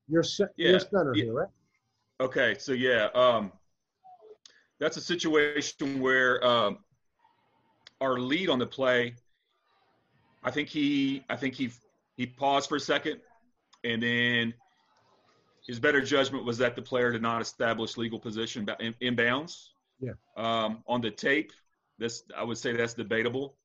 You're, 0.08 0.24
se- 0.24 0.46
yeah. 0.58 0.72
you're 0.72 0.80
center 0.80 1.14
yeah. 1.16 1.24
here, 1.26 1.34
right? 1.34 1.50
Okay, 2.20 2.56
so 2.60 2.74
yeah, 2.74 3.08
um, 3.16 3.52
that's 4.80 4.98
a 4.98 5.02
situation 5.02 6.00
where 6.00 6.46
um, 6.46 6.80
our 8.02 8.20
lead 8.20 8.50
on 8.50 8.60
the 8.60 8.68
play. 8.68 9.16
I 10.44 10.52
think 10.52 10.70
he, 10.70 11.24
I 11.30 11.36
think 11.36 11.56
he, 11.56 11.72
he 12.16 12.28
paused 12.28 12.70
for 12.70 12.76
a 12.76 12.80
second, 12.80 13.20
and 13.84 14.04
then 14.04 14.54
his 15.66 15.80
better 15.80 16.02
judgment 16.02 16.46
was 16.46 16.58
that 16.58 16.76
the 16.76 16.82
player 16.82 17.12
did 17.12 17.22
not 17.22 17.42
establish 17.42 17.98
legal 17.98 18.20
position 18.20 18.68
in, 18.80 18.94
inbounds. 19.02 19.70
Yeah. 20.00 20.12
Um, 20.36 20.84
on 20.88 21.02
the 21.02 21.12
tape, 21.12 21.52
this 21.98 22.24
I 22.36 22.44
would 22.44 22.58
say 22.58 22.74
that's 22.74 22.94
debatable 22.94 23.56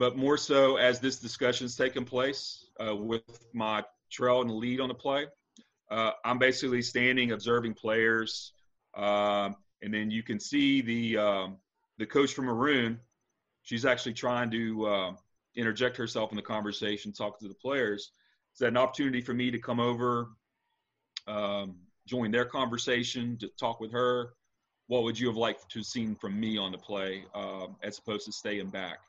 but 0.00 0.16
more 0.16 0.38
so 0.38 0.76
as 0.76 0.98
this 0.98 1.18
discussion 1.18 1.66
is 1.66 1.76
taking 1.76 2.06
place 2.06 2.64
uh, 2.82 2.96
with 2.96 3.22
my 3.52 3.84
trail 4.10 4.40
and 4.40 4.50
lead 4.50 4.80
on 4.80 4.88
the 4.88 4.94
play. 4.94 5.26
Uh, 5.90 6.12
I'm 6.24 6.38
basically 6.38 6.80
standing, 6.80 7.32
observing 7.32 7.74
players, 7.74 8.54
um, 8.96 9.56
and 9.82 9.92
then 9.92 10.10
you 10.10 10.22
can 10.22 10.40
see 10.40 10.80
the 10.80 11.18
um, 11.18 11.56
the 11.98 12.06
coach 12.06 12.32
from 12.32 12.46
Maroon. 12.46 12.98
She's 13.62 13.84
actually 13.84 14.14
trying 14.14 14.50
to 14.52 14.86
uh, 14.86 15.12
interject 15.54 15.98
herself 15.98 16.30
in 16.32 16.36
the 16.36 16.42
conversation, 16.42 17.12
talk 17.12 17.38
to 17.40 17.48
the 17.48 17.54
players. 17.54 18.10
Is 18.54 18.60
that 18.60 18.68
an 18.68 18.78
opportunity 18.78 19.20
for 19.20 19.34
me 19.34 19.50
to 19.50 19.58
come 19.58 19.80
over, 19.80 20.30
um, 21.26 21.76
join 22.06 22.30
their 22.30 22.46
conversation, 22.46 23.36
to 23.38 23.48
talk 23.60 23.80
with 23.80 23.92
her? 23.92 24.30
What 24.86 25.02
would 25.02 25.18
you 25.18 25.26
have 25.26 25.36
liked 25.36 25.70
to 25.70 25.80
have 25.80 25.86
seen 25.86 26.14
from 26.14 26.40
me 26.40 26.56
on 26.56 26.72
the 26.72 26.78
play, 26.78 27.24
um, 27.34 27.76
as 27.82 27.98
opposed 27.98 28.24
to 28.26 28.32
staying 28.32 28.70
back? 28.70 29.00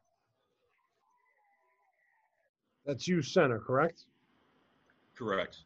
That's 2.91 3.07
you 3.07 3.21
center, 3.21 3.57
correct? 3.57 4.03
Correct. 5.17 5.59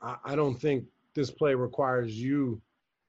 I, 0.00 0.16
I 0.24 0.34
don't 0.34 0.58
think 0.58 0.84
this 1.14 1.30
play 1.30 1.54
requires 1.54 2.14
you 2.14 2.62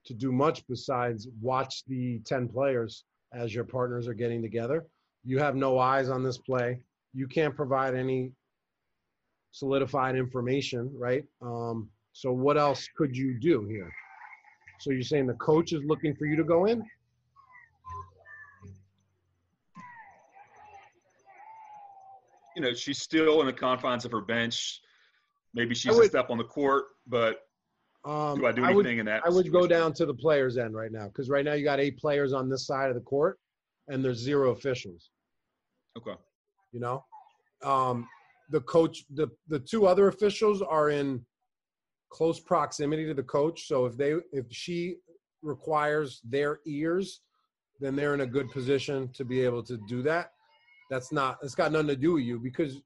to 0.04 0.12
do 0.12 0.32
much 0.32 0.66
besides 0.68 1.28
watch 1.40 1.82
the 1.86 2.18
10 2.26 2.48
players 2.48 3.04
as 3.32 3.54
your 3.54 3.64
partners 3.64 4.06
are 4.06 4.12
getting 4.12 4.42
together. 4.42 4.84
You 5.24 5.38
have 5.38 5.56
no 5.56 5.78
eyes 5.78 6.10
on 6.10 6.22
this 6.22 6.36
play. 6.36 6.78
You 7.14 7.26
can't 7.26 7.56
provide 7.56 7.94
any 7.94 8.32
solidified 9.50 10.14
information, 10.14 10.92
right? 10.94 11.24
Um, 11.40 11.88
so 12.12 12.32
what 12.32 12.58
else 12.58 12.86
could 12.98 13.16
you 13.16 13.40
do 13.40 13.64
here? 13.64 13.90
So 14.80 14.90
you're 14.90 15.04
saying 15.04 15.26
the 15.26 15.34
coach 15.34 15.72
is 15.72 15.82
looking 15.86 16.14
for 16.14 16.26
you 16.26 16.36
to 16.36 16.44
go 16.44 16.66
in? 16.66 16.84
You 22.54 22.62
know, 22.62 22.72
she's 22.72 23.00
still 23.00 23.40
in 23.40 23.46
the 23.46 23.52
confines 23.52 24.04
of 24.04 24.12
her 24.12 24.20
bench. 24.20 24.80
Maybe 25.54 25.74
she's 25.74 25.94
would, 25.94 26.06
a 26.06 26.08
step 26.08 26.30
on 26.30 26.38
the 26.38 26.44
court, 26.44 26.84
but 27.06 27.40
um, 28.04 28.38
do 28.38 28.46
I 28.46 28.52
do 28.52 28.64
anything 28.64 28.64
I 28.64 28.74
would, 28.74 28.86
in 28.86 29.06
that? 29.06 29.22
I 29.24 29.30
would 29.30 29.50
go 29.50 29.66
down 29.66 29.92
to 29.94 30.06
the 30.06 30.14
players' 30.14 30.58
end 30.58 30.74
right 30.74 30.92
now 30.92 31.06
because 31.06 31.30
right 31.30 31.44
now 31.44 31.54
you 31.54 31.64
got 31.64 31.80
eight 31.80 31.96
players 31.98 32.32
on 32.32 32.48
this 32.48 32.66
side 32.66 32.88
of 32.88 32.96
the 32.96 33.00
court, 33.00 33.38
and 33.88 34.04
there's 34.04 34.18
zero 34.18 34.50
officials. 34.50 35.10
Okay. 35.96 36.14
You 36.72 36.80
know, 36.80 37.04
um, 37.62 38.08
the 38.50 38.60
coach, 38.62 39.04
the 39.14 39.28
the 39.48 39.60
two 39.60 39.86
other 39.86 40.08
officials 40.08 40.60
are 40.60 40.90
in 40.90 41.24
close 42.10 42.40
proximity 42.40 43.06
to 43.06 43.14
the 43.14 43.22
coach. 43.22 43.66
So 43.66 43.86
if 43.86 43.96
they 43.96 44.14
if 44.32 44.46
she 44.50 44.96
requires 45.42 46.20
their 46.24 46.60
ears, 46.66 47.20
then 47.80 47.96
they're 47.96 48.14
in 48.14 48.22
a 48.22 48.26
good 48.26 48.50
position 48.50 49.10
to 49.14 49.24
be 49.24 49.40
able 49.40 49.62
to 49.64 49.78
do 49.88 50.02
that. 50.02 50.32
That's 50.90 51.12
not. 51.12 51.38
It's 51.42 51.54
got 51.54 51.72
nothing 51.72 51.88
to 51.88 51.96
do 51.96 52.14
with 52.14 52.24
you 52.24 52.38
because 52.38 52.80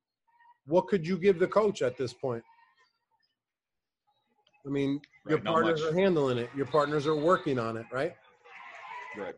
what 0.66 0.86
could 0.86 1.06
you 1.06 1.18
give 1.18 1.38
the 1.38 1.46
coach 1.46 1.82
at 1.82 1.96
this 1.96 2.12
point? 2.12 2.42
I 4.66 4.70
mean, 4.70 5.00
Right, 5.24 5.32
your 5.32 5.40
partners 5.40 5.82
are 5.82 5.94
handling 5.94 6.38
it. 6.38 6.50
Your 6.56 6.66
partners 6.66 7.06
are 7.06 7.16
working 7.16 7.58
on 7.58 7.76
it, 7.76 7.86
right? 7.92 8.14
Right. 9.16 9.34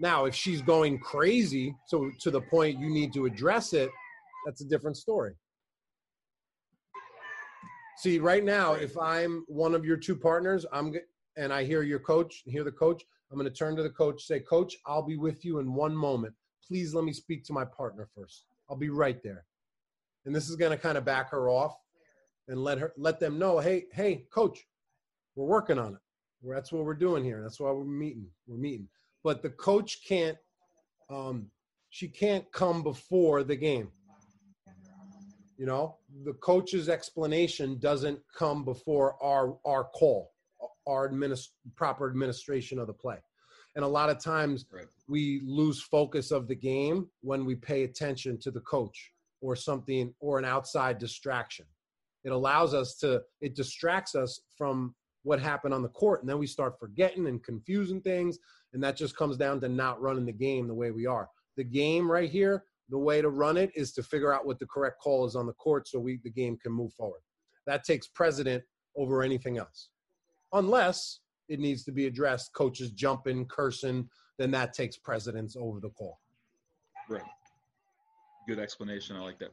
Now, 0.00 0.26
if 0.26 0.34
she's 0.34 0.62
going 0.62 0.98
crazy, 1.00 1.74
so 1.86 2.10
to 2.20 2.30
the 2.30 2.40
point 2.40 2.78
you 2.78 2.88
need 2.88 3.12
to 3.14 3.26
address 3.26 3.72
it, 3.72 3.90
that's 4.46 4.60
a 4.60 4.64
different 4.64 4.96
story. 4.96 5.34
See, 7.96 8.20
right 8.20 8.44
now, 8.44 8.74
if 8.74 8.96
I'm 8.96 9.44
one 9.48 9.74
of 9.74 9.84
your 9.84 9.96
two 9.96 10.14
partners, 10.14 10.64
I'm 10.72 10.94
and 11.36 11.52
I 11.52 11.64
hear 11.64 11.82
your 11.82 11.98
coach, 11.98 12.42
hear 12.46 12.62
the 12.62 12.72
coach, 12.72 13.02
I'm 13.30 13.38
going 13.38 13.50
to 13.50 13.56
turn 13.56 13.74
to 13.76 13.82
the 13.82 13.90
coach, 13.90 14.22
say, 14.24 14.40
"Coach, 14.40 14.76
I'll 14.86 15.02
be 15.02 15.16
with 15.16 15.44
you 15.44 15.58
in 15.58 15.74
one 15.74 15.96
moment. 15.96 16.34
Please 16.68 16.94
let 16.94 17.04
me 17.04 17.12
speak 17.12 17.44
to 17.44 17.52
my 17.52 17.64
partner 17.64 18.08
first. 18.14 18.44
I'll 18.68 18.76
be 18.76 18.90
right 18.90 19.22
there." 19.22 19.46
And 20.24 20.34
this 20.34 20.48
is 20.48 20.56
going 20.56 20.72
to 20.72 20.78
kind 20.78 20.98
of 20.98 21.04
back 21.04 21.30
her 21.30 21.48
off 21.48 21.76
and 22.48 22.62
let 22.62 22.78
her 22.78 22.92
let 22.96 23.18
them 23.20 23.38
know, 23.38 23.58
"Hey, 23.58 23.86
hey, 23.92 24.26
coach, 24.30 24.66
we're 25.34 25.46
working 25.46 25.78
on 25.78 25.94
it. 25.94 26.00
That's 26.42 26.70
what 26.70 26.84
we're 26.84 26.94
doing 26.94 27.24
here. 27.24 27.42
That's 27.42 27.58
why 27.58 27.70
we're 27.70 27.84
meeting. 27.84 28.28
We're 28.46 28.58
meeting." 28.58 28.88
But 29.24 29.42
the 29.42 29.50
coach 29.50 30.04
can't 30.06 30.38
um 31.10 31.50
she 31.90 32.08
can't 32.08 32.50
come 32.52 32.82
before 32.82 33.42
the 33.42 33.56
game. 33.56 33.90
You 35.56 35.66
know, 35.66 35.96
the 36.24 36.34
coach's 36.34 36.88
explanation 36.88 37.78
doesn't 37.78 38.20
come 38.36 38.64
before 38.64 39.20
our 39.22 39.58
our 39.64 39.84
call, 39.84 40.32
our 40.86 41.08
administ- 41.08 41.48
proper 41.76 42.08
administration 42.08 42.78
of 42.78 42.86
the 42.86 42.92
play. 42.92 43.18
And 43.78 43.84
a 43.84 43.88
lot 43.88 44.10
of 44.10 44.18
times 44.18 44.66
Right. 44.72 44.88
we 45.06 45.40
lose 45.44 45.80
focus 45.80 46.32
of 46.32 46.48
the 46.48 46.54
game 46.56 47.08
when 47.20 47.44
we 47.44 47.54
pay 47.54 47.84
attention 47.84 48.36
to 48.38 48.50
the 48.50 48.60
coach 48.62 49.12
or 49.40 49.54
something 49.54 50.12
or 50.18 50.36
an 50.40 50.44
outside 50.44 50.98
distraction. 50.98 51.64
It 52.24 52.32
allows 52.32 52.74
us 52.74 52.96
to 52.96 53.22
it 53.40 53.54
distracts 53.54 54.16
us 54.16 54.40
from 54.56 54.96
what 55.22 55.38
happened 55.40 55.74
on 55.74 55.82
the 55.82 55.90
court 55.90 56.22
and 56.22 56.28
then 56.28 56.40
we 56.40 56.46
start 56.48 56.76
forgetting 56.80 57.28
and 57.28 57.40
confusing 57.44 58.00
things 58.00 58.40
and 58.72 58.82
that 58.82 58.96
just 58.96 59.16
comes 59.16 59.36
down 59.36 59.60
to 59.60 59.68
not 59.68 60.02
running 60.02 60.26
the 60.26 60.32
game 60.32 60.66
the 60.66 60.74
way 60.74 60.90
we 60.90 61.06
are. 61.06 61.28
The 61.56 61.62
game 61.62 62.10
right 62.10 62.28
here, 62.28 62.64
the 62.88 62.98
way 62.98 63.22
to 63.22 63.28
run 63.28 63.56
it 63.56 63.70
is 63.76 63.92
to 63.92 64.02
figure 64.02 64.32
out 64.34 64.44
what 64.44 64.58
the 64.58 64.66
correct 64.66 65.00
call 65.00 65.24
is 65.24 65.36
on 65.36 65.46
the 65.46 65.52
court 65.52 65.86
so 65.86 66.00
we 66.00 66.18
the 66.24 66.30
game 66.30 66.58
can 66.60 66.72
move 66.72 66.92
forward. 66.94 67.20
That 67.68 67.84
takes 67.84 68.08
precedent 68.08 68.64
over 68.96 69.22
anything 69.22 69.56
else. 69.56 69.90
Unless 70.52 71.20
it 71.48 71.60
needs 71.60 71.84
to 71.84 71.92
be 71.92 72.06
addressed, 72.06 72.52
coaches 72.52 72.90
jumping, 72.90 73.46
cursing, 73.46 74.08
then 74.38 74.50
that 74.52 74.72
takes 74.72 74.96
precedence 74.96 75.56
over 75.58 75.80
the 75.80 75.90
call. 75.90 76.18
Right. 77.08 77.22
Good 78.46 78.58
explanation. 78.58 79.16
I 79.16 79.20
like 79.20 79.38
that. 79.38 79.52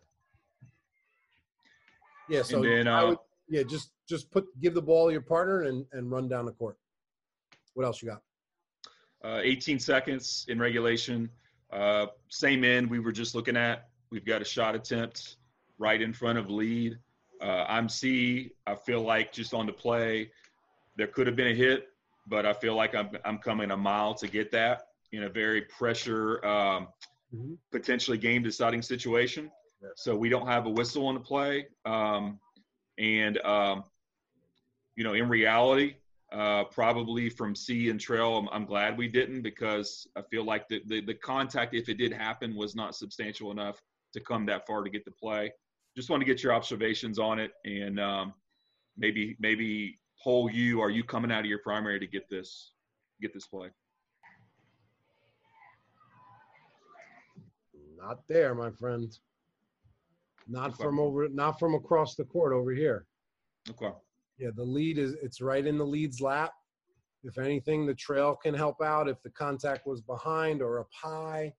Yeah, 2.30 2.42
so 2.42 2.62
then, 2.62 2.88
uh, 2.88 3.10
would, 3.10 3.18
yeah, 3.48 3.64
just 3.64 3.92
just 4.10 4.32
put 4.32 4.46
give 4.60 4.74
the 4.74 4.82
ball 4.82 5.08
to 5.08 5.12
your 5.12 5.22
partner 5.22 5.64
and 5.64 5.86
and 5.92 6.10
run 6.10 6.28
down 6.28 6.46
the 6.46 6.52
court. 6.52 6.78
What 7.74 7.86
else 7.86 8.02
you 8.02 8.10
got? 8.10 8.22
Uh, 9.24 9.42
18 9.44 9.80
seconds 9.80 10.46
in 10.50 10.60
regulation. 10.60 11.30
Uh, 11.72 12.08
same 12.30 12.64
end 12.64 12.90
we 12.90 13.00
were 13.00 13.12
just 13.12 13.36
looking 13.36 13.58
at. 13.58 13.90
We've 14.12 14.26
got 14.26 14.42
a 14.42 14.46
shot 14.46 14.76
attempt 14.76 15.38
right 15.78 16.02
in 16.02 16.14
front 16.14 16.38
of 16.38 16.50
lead. 16.50 16.98
Uh, 17.42 17.66
I'm 17.68 17.90
C. 17.90 18.52
I 18.66 18.76
feel 18.76 19.02
like 19.02 19.34
just 19.34 19.54
on 19.54 19.66
the 19.66 19.74
play, 19.74 20.32
there 20.96 21.08
could 21.08 21.28
have 21.28 21.36
been 21.36 21.48
a 21.48 21.54
hit, 21.56 21.90
but 22.28 22.46
I 22.46 22.54
feel 22.54 22.76
like 22.76 22.96
I'm, 22.96 23.10
I'm 23.24 23.38
coming 23.38 23.72
a 23.72 23.78
mile 23.78 24.14
to 24.16 24.28
get 24.28 24.52
that 24.52 24.88
in 25.12 25.24
a 25.24 25.30
very 25.30 25.62
pressure, 25.62 26.46
um, 26.46 26.88
Mhm. 27.34 27.58
potentially 27.72 28.18
game 28.18 28.44
deciding 28.44 28.82
situation. 28.82 29.52
So 29.96 30.16
we 30.16 30.30
don't 30.30 30.48
have 30.48 30.68
a 30.68 30.70
whistle 30.70 31.08
on 31.08 31.16
the 31.16 31.20
play. 31.20 31.68
Um, 31.86 32.40
and, 32.98 33.38
um, 33.40 33.84
you 34.96 35.04
know, 35.04 35.14
in 35.14 35.28
reality, 35.28 35.96
uh, 36.32 36.64
probably 36.66 37.30
from 37.30 37.56
C 37.56 37.90
and 37.90 38.00
Trail, 38.00 38.38
I'm, 38.38 38.48
I'm 38.50 38.66
glad 38.66 38.98
we 38.98 39.08
didn't 39.08 39.42
because 39.42 40.08
I 40.16 40.22
feel 40.22 40.44
like 40.44 40.68
the, 40.70 40.82
the, 40.86 41.02
the 41.02 41.14
contact, 41.16 41.74
if 41.74 41.90
it 41.90 41.96
did 41.96 42.14
happen, 42.14 42.56
was 42.56 42.76
not 42.76 42.96
substantial 42.96 43.52
enough 43.52 43.82
to 44.14 44.20
come 44.20 44.46
that 44.46 44.66
far 44.66 44.84
to 44.84 44.90
get 44.90 45.04
the 45.04 45.12
play. 45.12 45.52
Just 45.96 46.10
want 46.10 46.22
to 46.22 46.26
get 46.26 46.42
your 46.44 46.54
observations 46.54 47.20
on 47.20 47.40
it 47.40 47.52
and 47.66 48.00
um, 48.00 48.34
maybe 48.98 49.36
maybe 49.40 50.00
poll 50.26 50.50
you. 50.52 50.82
Are 50.82 50.90
you 50.90 51.04
coming 51.04 51.32
out 51.32 51.42
of 51.42 51.46
your 51.46 51.60
primary 51.60 52.00
to 52.00 52.08
get 52.08 52.28
this 52.30 52.72
get 53.22 53.34
this 53.34 53.46
play? 53.48 53.70
Not 57.98 58.28
there, 58.28 58.54
my 58.56 58.72
friend. 58.72 59.18
Not 60.48 60.72
Okay. 60.74 60.84
from 60.84 61.00
over 61.00 61.30
not 61.30 61.60
from 61.60 61.76
across 61.76 62.16
the 62.16 62.26
court 62.26 62.52
over 62.54 62.72
here. 62.72 63.06
Okay. 63.70 63.94
Yeah, 64.38 64.50
the 64.54 64.64
lead 64.64 64.98
is 64.98 65.14
it's 65.14 65.42
right 65.42 65.66
in 65.66 65.78
the 65.78 65.86
lead's 65.86 66.20
lap. 66.20 66.54
If 67.24 67.38
anything, 67.38 67.86
the 67.86 67.96
trail 67.96 68.36
can 68.36 68.54
help 68.54 68.82
out 68.82 69.08
if 69.08 69.22
the 69.24 69.30
contact 69.32 69.88
was 69.88 70.02
behind 70.02 70.62
or 70.62 70.80
up 70.80 70.90
high. 70.92 71.54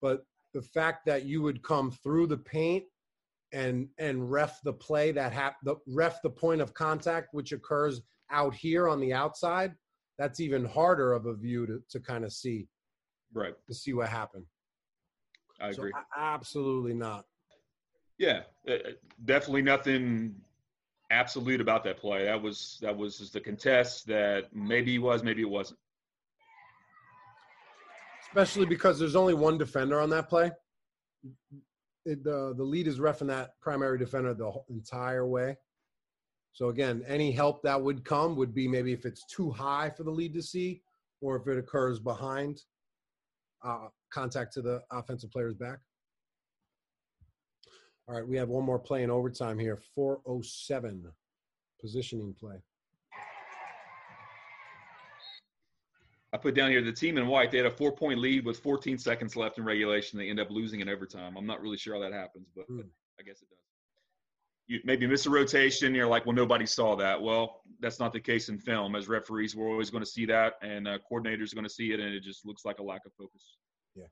But 0.00 0.24
the 0.52 0.62
fact 0.62 1.06
that 1.06 1.24
you 1.24 1.42
would 1.42 1.62
come 1.62 1.90
through 1.90 2.26
the 2.28 2.36
paint 2.38 2.84
and 3.52 3.88
and 3.98 4.30
ref 4.30 4.60
the 4.62 4.72
play 4.72 5.12
that 5.12 5.32
hap 5.32 5.56
the 5.62 5.76
ref 5.86 6.20
the 6.22 6.30
point 6.30 6.60
of 6.60 6.74
contact 6.74 7.28
which 7.32 7.52
occurs 7.52 8.02
out 8.30 8.54
here 8.54 8.88
on 8.88 9.00
the 9.00 9.12
outside, 9.12 9.74
that's 10.18 10.38
even 10.40 10.64
harder 10.64 11.12
of 11.14 11.26
a 11.26 11.34
view 11.34 11.66
to, 11.66 11.82
to 11.88 12.00
kind 12.00 12.24
of 12.24 12.32
see 12.32 12.66
Right. 13.32 13.54
to 13.66 13.74
see 13.74 13.92
what 13.92 14.08
happened. 14.08 14.44
I 15.60 15.68
agree. 15.68 15.92
a- 15.94 16.18
absolutely 16.20 16.94
not. 16.94 17.24
Yeah, 18.18 18.42
uh, 18.68 18.72
uh, 18.72 18.78
definitely 19.24 19.62
nothing 19.62 20.34
absolute 21.10 21.60
about 21.60 21.84
that 21.84 21.96
play. 21.98 22.24
That 22.24 22.40
was 22.42 22.78
that 22.82 22.96
was 22.96 23.18
just 23.18 23.36
a 23.36 23.40
contest 23.40 24.06
that 24.06 24.54
maybe 24.54 24.92
he 24.92 24.98
was, 24.98 25.22
maybe 25.22 25.42
it 25.42 25.50
wasn't. 25.50 25.78
especially 28.28 28.66
because 28.66 28.98
there's 28.98 29.16
only 29.16 29.32
one 29.32 29.56
defender 29.56 30.00
on 30.00 30.10
that 30.10 30.28
play. 30.28 30.50
It, 32.08 32.24
the 32.24 32.54
the 32.56 32.64
lead 32.64 32.86
is 32.86 32.98
refing 32.98 33.26
that 33.28 33.60
primary 33.60 33.98
defender 33.98 34.32
the 34.32 34.50
entire 34.70 35.26
way. 35.26 35.58
So 36.52 36.70
again, 36.70 37.04
any 37.06 37.30
help 37.30 37.62
that 37.62 37.80
would 37.80 38.04
come 38.04 38.34
would 38.36 38.54
be 38.54 38.66
maybe 38.66 38.92
if 38.92 39.04
it's 39.04 39.24
too 39.26 39.50
high 39.50 39.90
for 39.90 40.04
the 40.04 40.10
lead 40.10 40.32
to 40.34 40.42
see, 40.42 40.80
or 41.20 41.36
if 41.36 41.46
it 41.46 41.58
occurs 41.58 41.98
behind 41.98 42.62
uh, 43.62 43.88
contact 44.10 44.54
to 44.54 44.62
the 44.62 44.82
offensive 44.90 45.30
player's 45.30 45.54
back. 45.54 45.80
All 48.08 48.14
right, 48.14 48.26
we 48.26 48.38
have 48.38 48.48
one 48.48 48.64
more 48.64 48.78
play 48.78 49.02
in 49.02 49.10
overtime 49.10 49.58
here. 49.58 49.78
407 49.94 51.12
positioning 51.78 52.34
play. 52.40 52.56
I 56.32 56.36
put 56.36 56.54
down 56.54 56.70
here 56.70 56.82
the 56.82 56.92
team 56.92 57.16
in 57.16 57.26
white. 57.26 57.50
They 57.50 57.56
had 57.56 57.66
a 57.66 57.70
four 57.70 57.92
point 57.92 58.18
lead 58.18 58.44
with 58.44 58.58
14 58.58 58.98
seconds 58.98 59.34
left 59.34 59.58
in 59.58 59.64
regulation. 59.64 60.18
They 60.18 60.28
end 60.28 60.40
up 60.40 60.50
losing 60.50 60.80
in 60.80 60.88
overtime. 60.88 61.36
I'm 61.36 61.46
not 61.46 61.62
really 61.62 61.78
sure 61.78 61.94
how 61.94 62.00
that 62.00 62.12
happens, 62.12 62.48
but 62.54 62.66
Hmm. 62.66 62.82
I 63.18 63.22
guess 63.22 63.40
it 63.40 63.48
does. 63.48 63.58
You 64.66 64.80
maybe 64.84 65.06
miss 65.06 65.24
a 65.24 65.30
rotation. 65.30 65.94
You're 65.94 66.06
like, 66.06 66.26
well, 66.26 66.34
nobody 66.36 66.66
saw 66.66 66.94
that. 66.96 67.20
Well, 67.20 67.62
that's 67.80 67.98
not 67.98 68.12
the 68.12 68.20
case 68.20 68.50
in 68.50 68.58
film. 68.58 68.94
As 68.94 69.08
referees, 69.08 69.56
we're 69.56 69.70
always 69.70 69.88
going 69.88 70.04
to 70.04 70.10
see 70.10 70.26
that, 70.26 70.54
and 70.60 70.86
uh, 70.86 70.98
coordinators 71.10 71.52
are 71.52 71.54
going 71.54 71.64
to 71.64 71.70
see 71.70 71.92
it, 71.92 72.00
and 72.00 72.12
it 72.14 72.22
just 72.22 72.44
looks 72.44 72.66
like 72.66 72.78
a 72.78 72.82
lack 72.82 73.06
of 73.06 73.12
focus. 73.14 73.56
Yeah. 73.94 74.04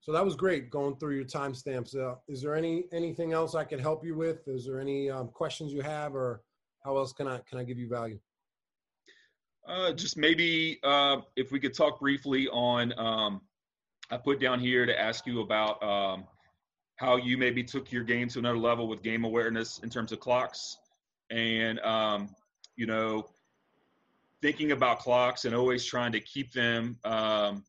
So 0.00 0.10
that 0.12 0.24
was 0.24 0.34
great 0.36 0.70
going 0.70 0.96
through 0.96 1.16
your 1.16 1.26
timestamps. 1.26 1.94
Uh, 1.94 2.14
is 2.28 2.40
there 2.40 2.54
any 2.54 2.86
anything 2.92 3.34
else 3.34 3.54
I 3.54 3.64
can 3.64 3.78
help 3.78 4.02
you 4.04 4.16
with? 4.16 4.48
Is 4.48 4.64
there 4.64 4.80
any 4.80 5.10
um, 5.10 5.28
questions 5.28 5.70
you 5.70 5.82
have, 5.82 6.14
or 6.14 6.42
how 6.82 6.96
else 6.96 7.12
can 7.12 7.28
I 7.28 7.40
can 7.46 7.58
I 7.58 7.64
give 7.64 7.78
you 7.78 7.88
value? 7.88 8.18
Uh, 9.66 9.92
just 9.92 10.16
maybe 10.16 10.80
uh, 10.82 11.18
if 11.36 11.52
we 11.52 11.60
could 11.60 11.74
talk 11.74 12.00
briefly 12.00 12.48
on, 12.48 12.92
um, 12.98 13.40
I 14.10 14.16
put 14.16 14.40
down 14.40 14.58
here 14.58 14.84
to 14.86 14.98
ask 14.98 15.26
you 15.26 15.40
about 15.40 15.82
um, 15.82 16.24
how 16.96 17.16
you 17.16 17.38
maybe 17.38 17.62
took 17.62 17.92
your 17.92 18.02
game 18.02 18.28
to 18.30 18.40
another 18.40 18.58
level 18.58 18.88
with 18.88 19.02
game 19.02 19.24
awareness 19.24 19.78
in 19.78 19.88
terms 19.88 20.10
of 20.10 20.18
clocks, 20.18 20.78
and 21.30 21.78
um, 21.80 22.28
you 22.76 22.86
know, 22.86 23.28
thinking 24.40 24.72
about 24.72 24.98
clocks 24.98 25.44
and 25.44 25.54
always 25.54 25.84
trying 25.84 26.12
to 26.12 26.20
keep 26.20 26.52
them, 26.52 26.98
um, 27.04 27.64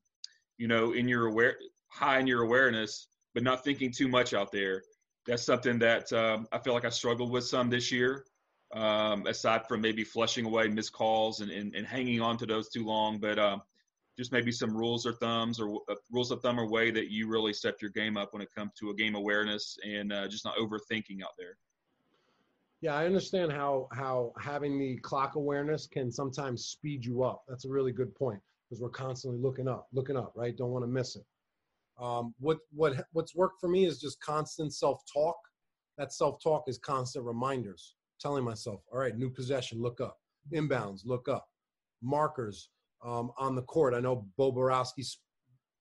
you 0.58 0.68
know, 0.68 0.94
in 0.94 1.08
your 1.08 1.28
aware 1.28 1.58
high 1.90 2.18
in 2.18 2.26
your 2.26 2.42
awareness, 2.42 3.08
but 3.36 3.44
not 3.44 3.64
thinking 3.64 3.92
too 3.92 4.08
much 4.08 4.34
out 4.34 4.52
there. 4.52 4.82
That's 5.28 5.44
something 5.44 5.78
that 5.80 6.12
um, 6.12 6.48
I 6.52 6.58
feel 6.58 6.74
like 6.74 6.86
I 6.86 6.90
struggled 6.90 7.32
with 7.32 7.46
some 7.46 7.70
this 7.70 7.92
year 7.92 8.26
um, 8.74 9.26
aside 9.28 9.68
from 9.68 9.82
maybe 9.82 10.04
flushing 10.04 10.46
away 10.46 10.68
missed 10.68 10.94
calls 10.94 11.42
and, 11.42 11.52
and, 11.52 11.76
and 11.76 11.86
hanging 11.86 12.22
on 12.22 12.38
to 12.38 12.46
those 12.46 12.70
too 12.70 12.86
long. 12.86 13.20
But 13.20 13.40
um, 13.40 13.62
just 14.18 14.32
maybe 14.32 14.52
some 14.52 14.76
rules 14.76 15.06
or 15.06 15.14
thumbs 15.14 15.60
or 15.60 15.80
uh, 15.90 15.96
rules 16.12 16.32
of 16.32 16.42
thumb 16.42 16.60
or 16.60 16.70
way 16.70 16.92
that 16.92 17.10
you 17.10 17.28
really 17.28 17.54
set 17.54 17.82
your 17.82 17.92
game 17.92 18.18
up 18.18 18.34
when 18.34 18.42
it 18.42 18.50
comes 18.56 18.72
to 18.80 18.90
a 18.90 18.96
game 18.96 19.16
awareness 19.16 19.78
and 19.84 20.12
uh, 20.14 20.28
just 20.28 20.46
not 20.46 20.56
overthinking 20.58 21.22
out 21.24 21.34
there. 21.38 21.58
Yeah, 22.82 22.96
I 22.96 23.06
understand 23.06 23.52
how 23.52 23.88
how 23.94 24.34
having 24.40 24.78
the 24.78 24.98
clock 24.98 25.36
awareness 25.36 25.88
can 25.88 26.12
sometimes 26.12 26.66
speed 26.66 27.06
you 27.06 27.24
up. 27.24 27.44
That's 27.48 27.66
a 27.66 27.70
really 27.70 27.94
good 27.94 28.14
point. 28.14 28.42
because 28.74 28.82
we're 28.82 28.90
constantly 28.90 29.40
looking 29.40 29.68
up, 29.68 29.88
looking 29.94 30.18
up, 30.18 30.32
right? 30.36 30.58
Don't 30.58 30.72
want 30.72 30.84
to 30.84 30.88
miss 30.88 31.16
it. 31.16 31.24
Um, 32.02 32.34
what 32.40 32.58
what 32.72 33.06
what's 33.12 33.36
worked 33.36 33.62
for 33.62 33.70
me 33.70 33.86
is 33.86 34.00
just 34.00 34.20
constant 34.20 34.74
self-talk. 34.74 35.36
That 36.00 36.12
self-talk 36.12 36.64
is 36.68 36.80
constant 36.80 37.24
reminders, 37.24 37.94
telling 38.20 38.44
myself, 38.44 38.82
all 38.92 39.00
right, 39.00 39.18
new 39.18 39.30
possession, 39.30 39.82
look 39.82 40.02
up, 40.02 40.18
inbounds, 40.54 41.02
look 41.06 41.28
up, 41.28 41.48
markers 42.02 42.70
um, 43.04 43.32
on 43.38 43.56
the 43.56 43.62
court. 43.64 43.94
I 43.94 44.00
know 44.00 44.28
Bo 44.38 44.52
Borowski 44.52 45.04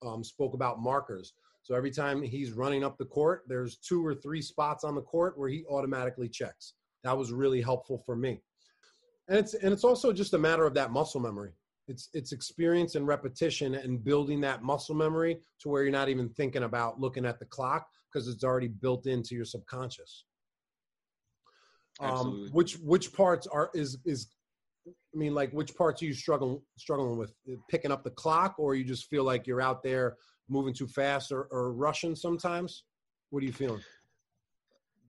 um, 0.05 0.23
spoke 0.23 0.53
about 0.53 0.81
markers. 0.81 1.33
So 1.63 1.75
every 1.75 1.91
time 1.91 2.21
he's 2.21 2.51
running 2.51 2.83
up 2.83 2.97
the 2.97 3.05
court, 3.05 3.43
there's 3.47 3.77
two 3.77 4.05
or 4.05 4.13
three 4.13 4.41
spots 4.41 4.83
on 4.83 4.95
the 4.95 5.01
court 5.01 5.37
where 5.37 5.49
he 5.49 5.63
automatically 5.69 6.27
checks. 6.27 6.73
That 7.03 7.17
was 7.17 7.31
really 7.31 7.61
helpful 7.61 8.03
for 8.05 8.15
me. 8.15 8.41
And 9.29 9.37
it's 9.37 9.53
and 9.53 9.71
it's 9.71 9.85
also 9.85 10.11
just 10.11 10.33
a 10.33 10.37
matter 10.37 10.65
of 10.65 10.73
that 10.73 10.91
muscle 10.91 11.21
memory. 11.21 11.53
It's 11.87 12.09
it's 12.13 12.33
experience 12.33 12.95
and 12.95 13.07
repetition 13.07 13.75
and 13.75 14.03
building 14.03 14.41
that 14.41 14.63
muscle 14.63 14.95
memory 14.95 15.39
to 15.61 15.69
where 15.69 15.83
you're 15.83 15.91
not 15.91 16.09
even 16.09 16.29
thinking 16.29 16.63
about 16.63 16.99
looking 16.99 17.25
at 17.25 17.39
the 17.39 17.45
clock 17.45 17.87
because 18.11 18.27
it's 18.27 18.43
already 18.43 18.67
built 18.67 19.07
into 19.07 19.33
your 19.33 19.45
subconscious. 19.45 20.25
Um, 21.99 22.49
which 22.51 22.75
which 22.79 23.13
parts 23.13 23.47
are 23.47 23.69
is 23.73 23.97
is 24.05 24.27
I 24.87 25.17
mean, 25.17 25.33
like, 25.33 25.51
which 25.51 25.75
parts 25.75 26.01
are 26.01 26.05
you 26.05 26.13
struggling 26.13 26.59
struggling 26.77 27.17
with? 27.17 27.33
Picking 27.69 27.91
up 27.91 28.03
the 28.03 28.11
clock, 28.11 28.55
or 28.57 28.75
you 28.75 28.83
just 28.83 29.09
feel 29.09 29.23
like 29.23 29.45
you're 29.45 29.61
out 29.61 29.83
there 29.83 30.17
moving 30.49 30.73
too 30.73 30.87
fast 30.87 31.31
or, 31.31 31.47
or 31.51 31.73
rushing 31.73 32.15
sometimes? 32.15 32.83
What 33.29 33.43
are 33.43 33.45
you 33.45 33.53
feeling? 33.53 33.81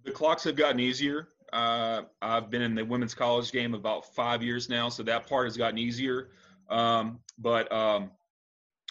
The 0.05 0.13
clocks 0.13 0.45
have 0.45 0.57
gotten 0.57 0.79
easier. 0.79 1.29
Uh, 1.53 2.03
I've 2.21 2.51
been 2.51 2.63
in 2.63 2.75
the 2.75 2.85
women's 2.85 3.15
college 3.15 3.53
game 3.53 3.75
about 3.75 4.15
five 4.15 4.43
years 4.43 4.69
now, 4.69 4.89
so 4.89 5.03
that 5.05 5.29
part 5.29 5.47
has 5.47 5.57
gotten 5.57 5.79
easier. 5.79 6.31
Um, 6.69 7.21
but 7.39 7.71
um, 7.73 8.11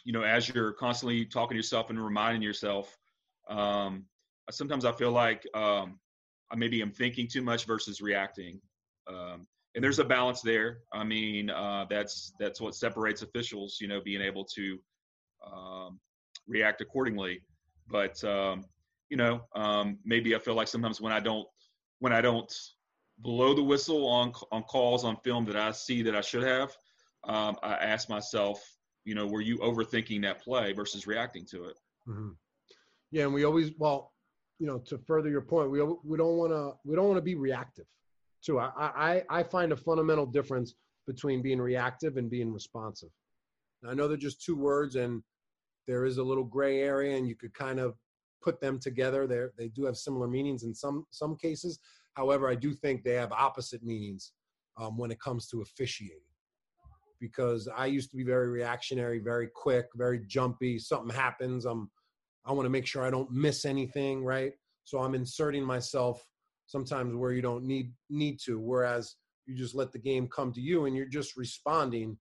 you 0.04 0.14
know, 0.14 0.24
as 0.24 0.50
you're 0.50 0.74
constantly 0.74 1.26
talking 1.26 1.56
to 1.56 1.58
yourself 1.58 1.90
and 1.90 2.04
reminding 2.04 2.42
yourself, 2.42 2.98
um, 3.50 4.06
sometimes 4.50 4.86
I 4.86 4.92
feel 4.92 5.12
like 5.12 5.48
um, 5.54 6.00
maybe 6.56 6.82
I'm 6.82 6.92
thinking 6.92 7.28
too 7.28 7.42
much 7.42 7.66
versus 7.66 8.02
reacting. 8.02 8.60
Um, 9.08 9.48
and 9.76 9.84
there's 9.84 10.00
a 10.00 10.06
balance 10.06 10.42
there. 10.42 10.80
I 10.94 11.04
mean, 11.04 11.50
uh, 11.50 11.86
that's 11.90 12.34
that's 12.40 12.62
what 12.62 12.76
separates 12.76 13.22
officials. 13.22 13.78
You 13.82 13.88
know, 13.88 14.02
being 14.02 14.22
able 14.22 14.46
to 14.56 14.80
um, 15.46 16.00
react 16.48 16.82
accordingly. 16.82 17.42
But 17.90 18.24
um, 18.24 18.66
you 19.10 19.18
know, 19.18 19.42
um, 19.56 19.98
maybe 20.06 20.36
I 20.36 20.40
feel 20.40 20.56
like 20.56 20.68
sometimes 20.68 21.02
when 21.02 21.12
I 21.12 21.20
don't 21.20 21.48
when 22.00 22.14
I 22.14 22.22
don't 22.22 22.52
blow 23.20 23.54
the 23.54 23.64
whistle 23.64 24.08
on 24.08 24.34
on 24.52 24.64
calls 24.64 25.04
on 25.04 25.18
film 25.18 25.46
that 25.46 25.56
I 25.56 25.72
see 25.72 26.04
that 26.04 26.16
I 26.16 26.22
should 26.22 26.44
have, 26.44 26.76
um, 27.28 27.58
I 27.64 27.74
ask 27.74 28.10
myself, 28.10 28.64
you 29.06 29.16
know, 29.16 29.28
were 29.28 29.42
you 29.42 29.58
overthinking 29.58 30.22
that 30.22 30.42
play 30.42 30.74
versus 30.74 31.08
reacting 31.08 31.46
to 31.48 31.66
it? 31.66 31.80
Mm-hmm. 32.08 32.30
Yeah, 33.12 33.26
and 33.26 33.34
we 33.34 33.44
always 33.44 33.72
well, 33.78 34.13
you 34.64 34.70
know, 34.70 34.80
to 34.80 34.98
further 34.98 35.30
your 35.30 35.42
point, 35.42 35.70
we 35.70 35.84
we 36.06 36.18
don't 36.18 36.38
want 36.38 36.54
to 36.54 36.72
we 36.86 36.96
don't 36.96 37.08
want 37.08 37.18
to 37.18 37.22
be 37.22 37.36
reactive 37.36 37.84
too. 38.42 38.60
I, 38.60 38.72
I, 38.80 39.24
I 39.30 39.44
find 39.44 39.74
a 39.74 39.76
fundamental 39.76 40.26
difference 40.26 40.76
between 41.06 41.42
being 41.42 41.60
reactive 41.60 42.16
and 42.16 42.30
being 42.30 42.50
responsive. 42.54 43.10
Now, 43.82 43.90
I 43.90 43.94
know 43.94 44.08
they're 44.08 44.16
just 44.16 44.42
two 44.42 44.56
words 44.56 44.96
and 44.96 45.22
there 45.86 46.06
is 46.06 46.18
a 46.18 46.24
little 46.24 46.46
gray 46.46 46.80
area 46.80 47.18
and 47.18 47.28
you 47.28 47.36
could 47.36 47.54
kind 47.54 47.78
of 47.78 47.96
put 48.42 48.62
them 48.62 48.80
together. 48.80 49.28
They 49.28 49.42
they 49.58 49.68
do 49.68 49.84
have 49.84 49.98
similar 49.98 50.30
meanings 50.30 50.64
in 50.64 50.74
some 50.74 51.08
some 51.12 51.36
cases. 51.36 51.80
However, 52.14 52.48
I 52.48 52.56
do 52.56 52.74
think 52.74 53.04
they 53.04 53.16
have 53.16 53.34
opposite 53.34 53.84
meanings 53.84 54.32
um, 54.78 54.98
when 54.98 55.12
it 55.12 55.20
comes 55.20 55.50
to 55.50 55.62
officiating. 55.62 56.30
Because 57.20 57.68
I 57.68 57.88
used 57.88 58.12
to 58.12 58.16
be 58.16 58.24
very 58.24 58.48
reactionary, 58.48 59.20
very 59.20 59.50
quick, 59.54 59.88
very 59.96 60.22
jumpy. 60.26 60.80
Something 60.80 61.14
happens, 61.14 61.66
I'm 61.66 61.92
I 62.46 62.52
want 62.52 62.66
to 62.66 62.70
make 62.70 62.86
sure 62.86 63.04
I 63.04 63.10
don't 63.10 63.32
miss 63.32 63.66
anything, 63.66 64.24
right? 64.24 64.52
So 64.84 65.00
I'm 65.00 65.16
inserting 65.16 65.64
myself 65.64 66.26
sometimes 66.68 67.16
where 67.16 67.32
you 67.32 67.42
don't 67.42 67.66
need 67.66 67.92
need 68.10 68.40
to 68.40 68.60
whereas 68.60 69.16
you 69.46 69.56
just 69.56 69.76
let 69.76 69.92
the 69.92 70.00
game 70.00 70.28
come 70.28 70.52
to 70.54 70.62
you 70.62 70.86
and 70.86 70.96
you're 70.96 71.06
just 71.06 71.36
responding 71.36 72.18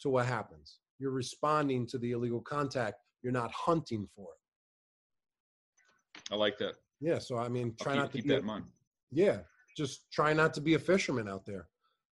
to 0.00 0.10
what 0.10 0.26
happens. 0.26 0.78
You're 0.98 1.12
responding 1.12 1.86
to 1.88 1.98
the 1.98 2.12
illegal 2.12 2.40
contact. 2.40 2.96
You're 3.22 3.32
not 3.32 3.52
hunting 3.52 4.08
for 4.14 4.28
it. 4.32 6.32
I 6.32 6.36
like 6.36 6.58
that. 6.58 6.74
Yeah 7.00 7.18
so 7.18 7.36
i 7.36 7.48
mean 7.48 7.74
try 7.80 7.92
keep, 7.92 8.00
not 8.00 8.12
to 8.12 8.18
keep 8.18 8.24
be 8.24 8.30
that 8.30 8.40
in 8.40 8.46
mind. 8.46 8.64
Yeah 9.10 9.38
just 9.76 10.10
try 10.10 10.32
not 10.32 10.54
to 10.54 10.60
be 10.60 10.74
a 10.74 10.78
fisherman 10.78 11.28
out 11.28 11.44
there. 11.44 11.68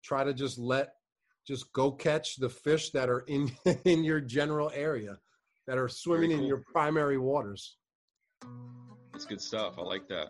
Try 0.03 0.23
to 0.23 0.33
just 0.33 0.57
let 0.57 0.93
just 1.47 1.71
go 1.73 1.91
catch 1.91 2.37
the 2.37 2.49
fish 2.49 2.91
that 2.91 3.09
are 3.09 3.23
in 3.27 3.51
in 3.85 4.03
your 4.03 4.19
general 4.19 4.71
area 4.73 5.17
that 5.71 5.77
are 5.77 5.89
swimming 5.89 6.31
cool. 6.31 6.39
in 6.39 6.45
your 6.45 6.63
primary 6.71 7.17
waters 7.17 7.77
that's 9.13 9.25
good 9.25 9.41
stuff 9.41 9.75
i 9.77 9.81
like 9.81 10.07
that 10.07 10.27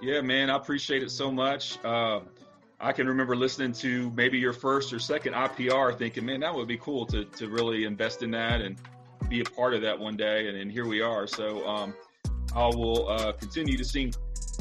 yeah, 0.00 0.20
man, 0.20 0.50
I 0.50 0.56
appreciate 0.56 1.02
it 1.02 1.10
so 1.10 1.30
much. 1.30 1.82
Uh, 1.84 2.20
I 2.80 2.92
can 2.92 3.06
remember 3.06 3.34
listening 3.34 3.72
to 3.74 4.10
maybe 4.10 4.38
your 4.38 4.52
first 4.52 4.92
or 4.92 4.98
second 4.98 5.32
IPR, 5.32 5.96
thinking, 5.96 6.26
man, 6.26 6.40
that 6.40 6.54
would 6.54 6.68
be 6.68 6.76
cool 6.76 7.06
to 7.06 7.24
to 7.24 7.48
really 7.48 7.84
invest 7.84 8.22
in 8.22 8.30
that 8.32 8.60
and 8.60 8.76
be 9.28 9.40
a 9.40 9.44
part 9.44 9.72
of 9.74 9.80
that 9.82 9.98
one 9.98 10.16
day. 10.16 10.48
And, 10.48 10.58
and 10.58 10.70
here 10.70 10.86
we 10.86 11.00
are. 11.00 11.26
So 11.26 11.66
um, 11.66 11.94
I 12.54 12.66
will 12.66 13.08
uh, 13.08 13.32
continue 13.32 13.78
to 13.78 13.84
sing 13.84 14.12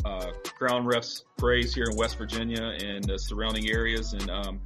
uh, 0.06 0.32
Crown 0.46 0.86
Refs 0.86 1.24
praise 1.38 1.74
here 1.74 1.86
in 1.92 1.98
West 1.98 2.18
Virginia 2.18 2.78
and 2.82 3.04
the 3.04 3.18
surrounding 3.18 3.70
areas, 3.70 4.14
and 4.14 4.30
um, 4.30 4.62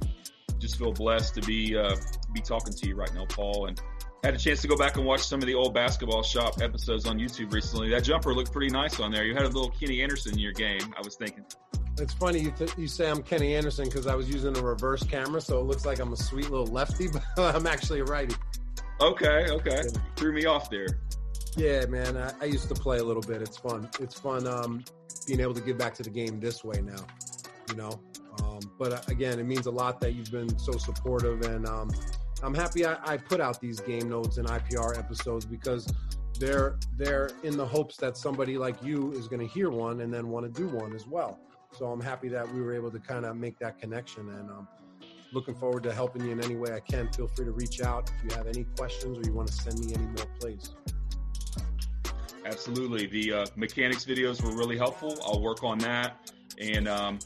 just 0.58 0.78
feel 0.78 0.92
blessed 0.92 1.34
to 1.34 1.40
be 1.40 1.76
uh, 1.76 1.96
be 2.32 2.40
talking 2.40 2.72
to 2.72 2.86
you 2.86 2.94
right 2.94 3.12
now, 3.14 3.24
Paul. 3.26 3.66
And 3.66 3.80
had 4.24 4.34
a 4.34 4.38
chance 4.38 4.60
to 4.62 4.68
go 4.68 4.76
back 4.76 4.96
and 4.96 5.06
watch 5.06 5.22
some 5.22 5.40
of 5.40 5.46
the 5.46 5.54
old 5.54 5.74
basketball 5.74 6.22
shop 6.22 6.60
episodes 6.60 7.06
on 7.06 7.18
YouTube 7.18 7.52
recently. 7.52 7.90
That 7.90 8.04
jumper 8.04 8.34
looked 8.34 8.52
pretty 8.52 8.70
nice 8.72 8.98
on 9.00 9.12
there. 9.12 9.24
You 9.24 9.34
had 9.34 9.44
a 9.44 9.48
little 9.48 9.70
Kenny 9.70 10.02
Anderson 10.02 10.34
in 10.34 10.38
your 10.38 10.52
game. 10.52 10.94
I 10.96 11.00
was 11.02 11.16
thinking. 11.16 11.44
It's 11.98 12.14
funny 12.14 12.38
you, 12.40 12.52
th- 12.52 12.76
you 12.76 12.86
say 12.86 13.10
I'm 13.10 13.22
Kenny 13.22 13.54
Anderson 13.54 13.86
because 13.86 14.06
I 14.06 14.14
was 14.14 14.28
using 14.28 14.56
a 14.56 14.62
reverse 14.62 15.02
camera, 15.02 15.40
so 15.40 15.58
it 15.60 15.64
looks 15.64 15.84
like 15.84 15.98
I'm 15.98 16.12
a 16.12 16.16
sweet 16.16 16.50
little 16.50 16.66
lefty, 16.66 17.08
but 17.36 17.54
I'm 17.54 17.66
actually 17.66 18.00
a 18.00 18.04
righty. 18.04 18.34
Okay, 19.00 19.46
okay. 19.50 19.82
Yeah. 19.84 20.00
Threw 20.16 20.32
me 20.32 20.46
off 20.46 20.70
there. 20.70 20.86
Yeah, 21.56 21.86
man. 21.86 22.16
I, 22.16 22.32
I, 22.40 22.44
used 22.44 22.68
to 22.68 22.74
play 22.74 22.98
a 22.98 23.04
little 23.04 23.22
bit. 23.22 23.42
It's 23.42 23.56
fun. 23.56 23.88
It's 24.00 24.14
fun 24.14 24.46
um, 24.46 24.84
being 25.26 25.40
able 25.40 25.54
to 25.54 25.60
get 25.60 25.78
back 25.78 25.94
to 25.94 26.02
the 26.02 26.10
game 26.10 26.40
this 26.40 26.64
way 26.64 26.80
now. 26.80 27.06
You 27.68 27.76
know, 27.76 28.00
um, 28.42 28.60
but 28.78 28.92
uh, 28.92 29.00
again, 29.08 29.38
it 29.38 29.44
means 29.44 29.66
a 29.66 29.70
lot 29.70 30.00
that 30.00 30.14
you've 30.14 30.30
been 30.30 30.56
so 30.58 30.72
supportive 30.72 31.42
and 31.42 31.66
um, 31.66 31.90
I'm 32.42 32.54
happy 32.54 32.86
I, 32.86 32.96
I 33.04 33.16
put 33.16 33.40
out 33.40 33.60
these 33.60 33.80
game 33.80 34.08
notes 34.08 34.38
and 34.38 34.46
IPR 34.46 34.98
episodes 34.98 35.44
because 35.44 35.86
they're 36.38 36.78
they're 36.96 37.30
in 37.42 37.56
the 37.56 37.66
hopes 37.66 37.96
that 37.96 38.16
somebody 38.16 38.58
like 38.58 38.82
you 38.82 39.12
is 39.12 39.28
going 39.28 39.40
to 39.40 39.46
hear 39.46 39.70
one 39.70 40.00
and 40.00 40.12
then 40.12 40.28
want 40.28 40.52
to 40.52 40.60
do 40.60 40.68
one 40.68 40.94
as 40.94 41.06
well. 41.06 41.38
So 41.76 41.86
I'm 41.86 42.00
happy 42.00 42.28
that 42.28 42.52
we 42.52 42.62
were 42.62 42.72
able 42.74 42.90
to 42.90 42.98
kind 42.98 43.26
of 43.26 43.36
make 43.36 43.58
that 43.58 43.78
connection 43.78 44.28
and 44.30 44.50
um, 44.50 44.68
looking 45.32 45.54
forward 45.54 45.82
to 45.82 45.92
helping 45.92 46.24
you 46.24 46.30
in 46.30 46.42
any 46.42 46.56
way 46.56 46.72
I 46.72 46.80
can. 46.80 47.12
Feel 47.12 47.28
free 47.28 47.44
to 47.44 47.52
reach 47.52 47.82
out 47.82 48.10
if 48.16 48.30
you 48.30 48.36
have 48.36 48.46
any 48.46 48.64
questions 48.76 49.18
or 49.18 49.22
you 49.22 49.34
want 49.34 49.48
to 49.48 49.54
send 49.54 49.78
me 49.80 49.94
any 49.94 50.06
more 50.06 50.26
plays. 50.40 50.74
Absolutely. 52.44 53.06
The 53.06 53.32
uh, 53.32 53.46
mechanics 53.56 54.04
videos 54.04 54.42
were 54.42 54.56
really 54.56 54.78
helpful. 54.78 55.18
I'll 55.26 55.42
work 55.42 55.62
on 55.62 55.78
that. 55.80 56.32
And 56.58 56.88
um, 56.88 57.18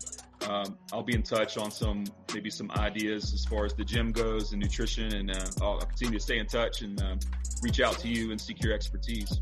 um, 0.49 0.79
I'll 0.93 1.03
be 1.03 1.15
in 1.15 1.23
touch 1.23 1.57
on 1.57 1.71
some 1.71 2.05
maybe 2.35 2.51
some 2.51 2.71
ideas 2.73 3.33
as 3.33 3.45
far 3.45 3.65
as 3.65 3.75
the 3.75 3.85
gym 3.85 4.13
goes 4.13 4.53
and 4.53 4.61
nutrition, 4.61 5.15
and 5.15 5.31
uh, 5.31 5.47
I'll 5.61 5.79
continue 5.81 6.19
to 6.19 6.23
stay 6.23 6.39
in 6.39 6.47
touch 6.47 6.83
and 6.83 7.01
uh, 7.01 7.17
reach 7.63 7.81
out 7.81 7.99
to 8.01 8.09
you 8.09 8.31
and 8.31 8.41
seek 8.41 8.63
your 8.63 8.73
expertise. 8.73 9.41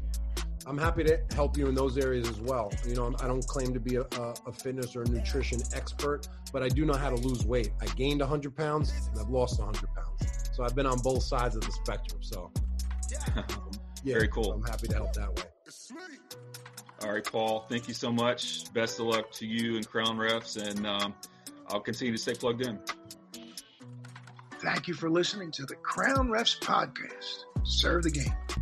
I'm 0.66 0.78
happy 0.78 1.02
to 1.04 1.18
help 1.34 1.56
you 1.56 1.68
in 1.68 1.74
those 1.74 1.96
areas 1.96 2.28
as 2.28 2.40
well. 2.40 2.70
You 2.86 2.94
know, 2.94 3.14
I 3.20 3.26
don't 3.26 3.46
claim 3.46 3.72
to 3.72 3.80
be 3.80 3.96
a, 3.96 4.02
a 4.02 4.52
fitness 4.52 4.94
or 4.94 5.04
nutrition 5.04 5.60
expert, 5.74 6.28
but 6.52 6.62
I 6.62 6.68
do 6.68 6.84
know 6.84 6.94
how 6.94 7.10
to 7.10 7.16
lose 7.16 7.44
weight. 7.46 7.72
I 7.80 7.86
gained 7.86 8.20
100 8.20 8.54
pounds 8.54 8.92
and 9.10 9.18
I've 9.18 9.30
lost 9.30 9.58
100 9.58 9.88
pounds, 9.94 10.50
so 10.52 10.62
I've 10.62 10.74
been 10.76 10.86
on 10.86 10.98
both 10.98 11.22
sides 11.22 11.56
of 11.56 11.62
the 11.62 11.72
spectrum. 11.72 12.22
So, 12.22 12.52
um, 13.36 13.44
yeah, 14.04 14.14
very 14.14 14.28
cool. 14.28 14.52
I'm 14.52 14.62
happy 14.62 14.86
to 14.88 14.94
help 14.94 15.12
that 15.14 15.34
way. 15.34 15.44
All 17.02 17.12
right, 17.12 17.24
Paul. 17.24 17.66
Thank 17.68 17.88
you 17.88 17.94
so 17.94 18.12
much. 18.12 18.72
Best 18.74 19.00
of 19.00 19.06
luck 19.06 19.30
to 19.32 19.46
you 19.46 19.76
and 19.76 19.88
Crown 19.88 20.16
Refs, 20.18 20.56
and 20.56 20.86
um, 20.86 21.14
I'll 21.68 21.80
continue 21.80 22.12
to 22.12 22.18
stay 22.18 22.34
plugged 22.34 22.60
in. 22.62 22.78
Thank 24.60 24.88
you 24.88 24.94
for 24.94 25.08
listening 25.08 25.50
to 25.52 25.64
the 25.64 25.76
Crown 25.76 26.28
Refs 26.28 26.58
podcast. 26.60 27.44
Serve 27.64 28.02
the 28.02 28.10
game. 28.10 28.59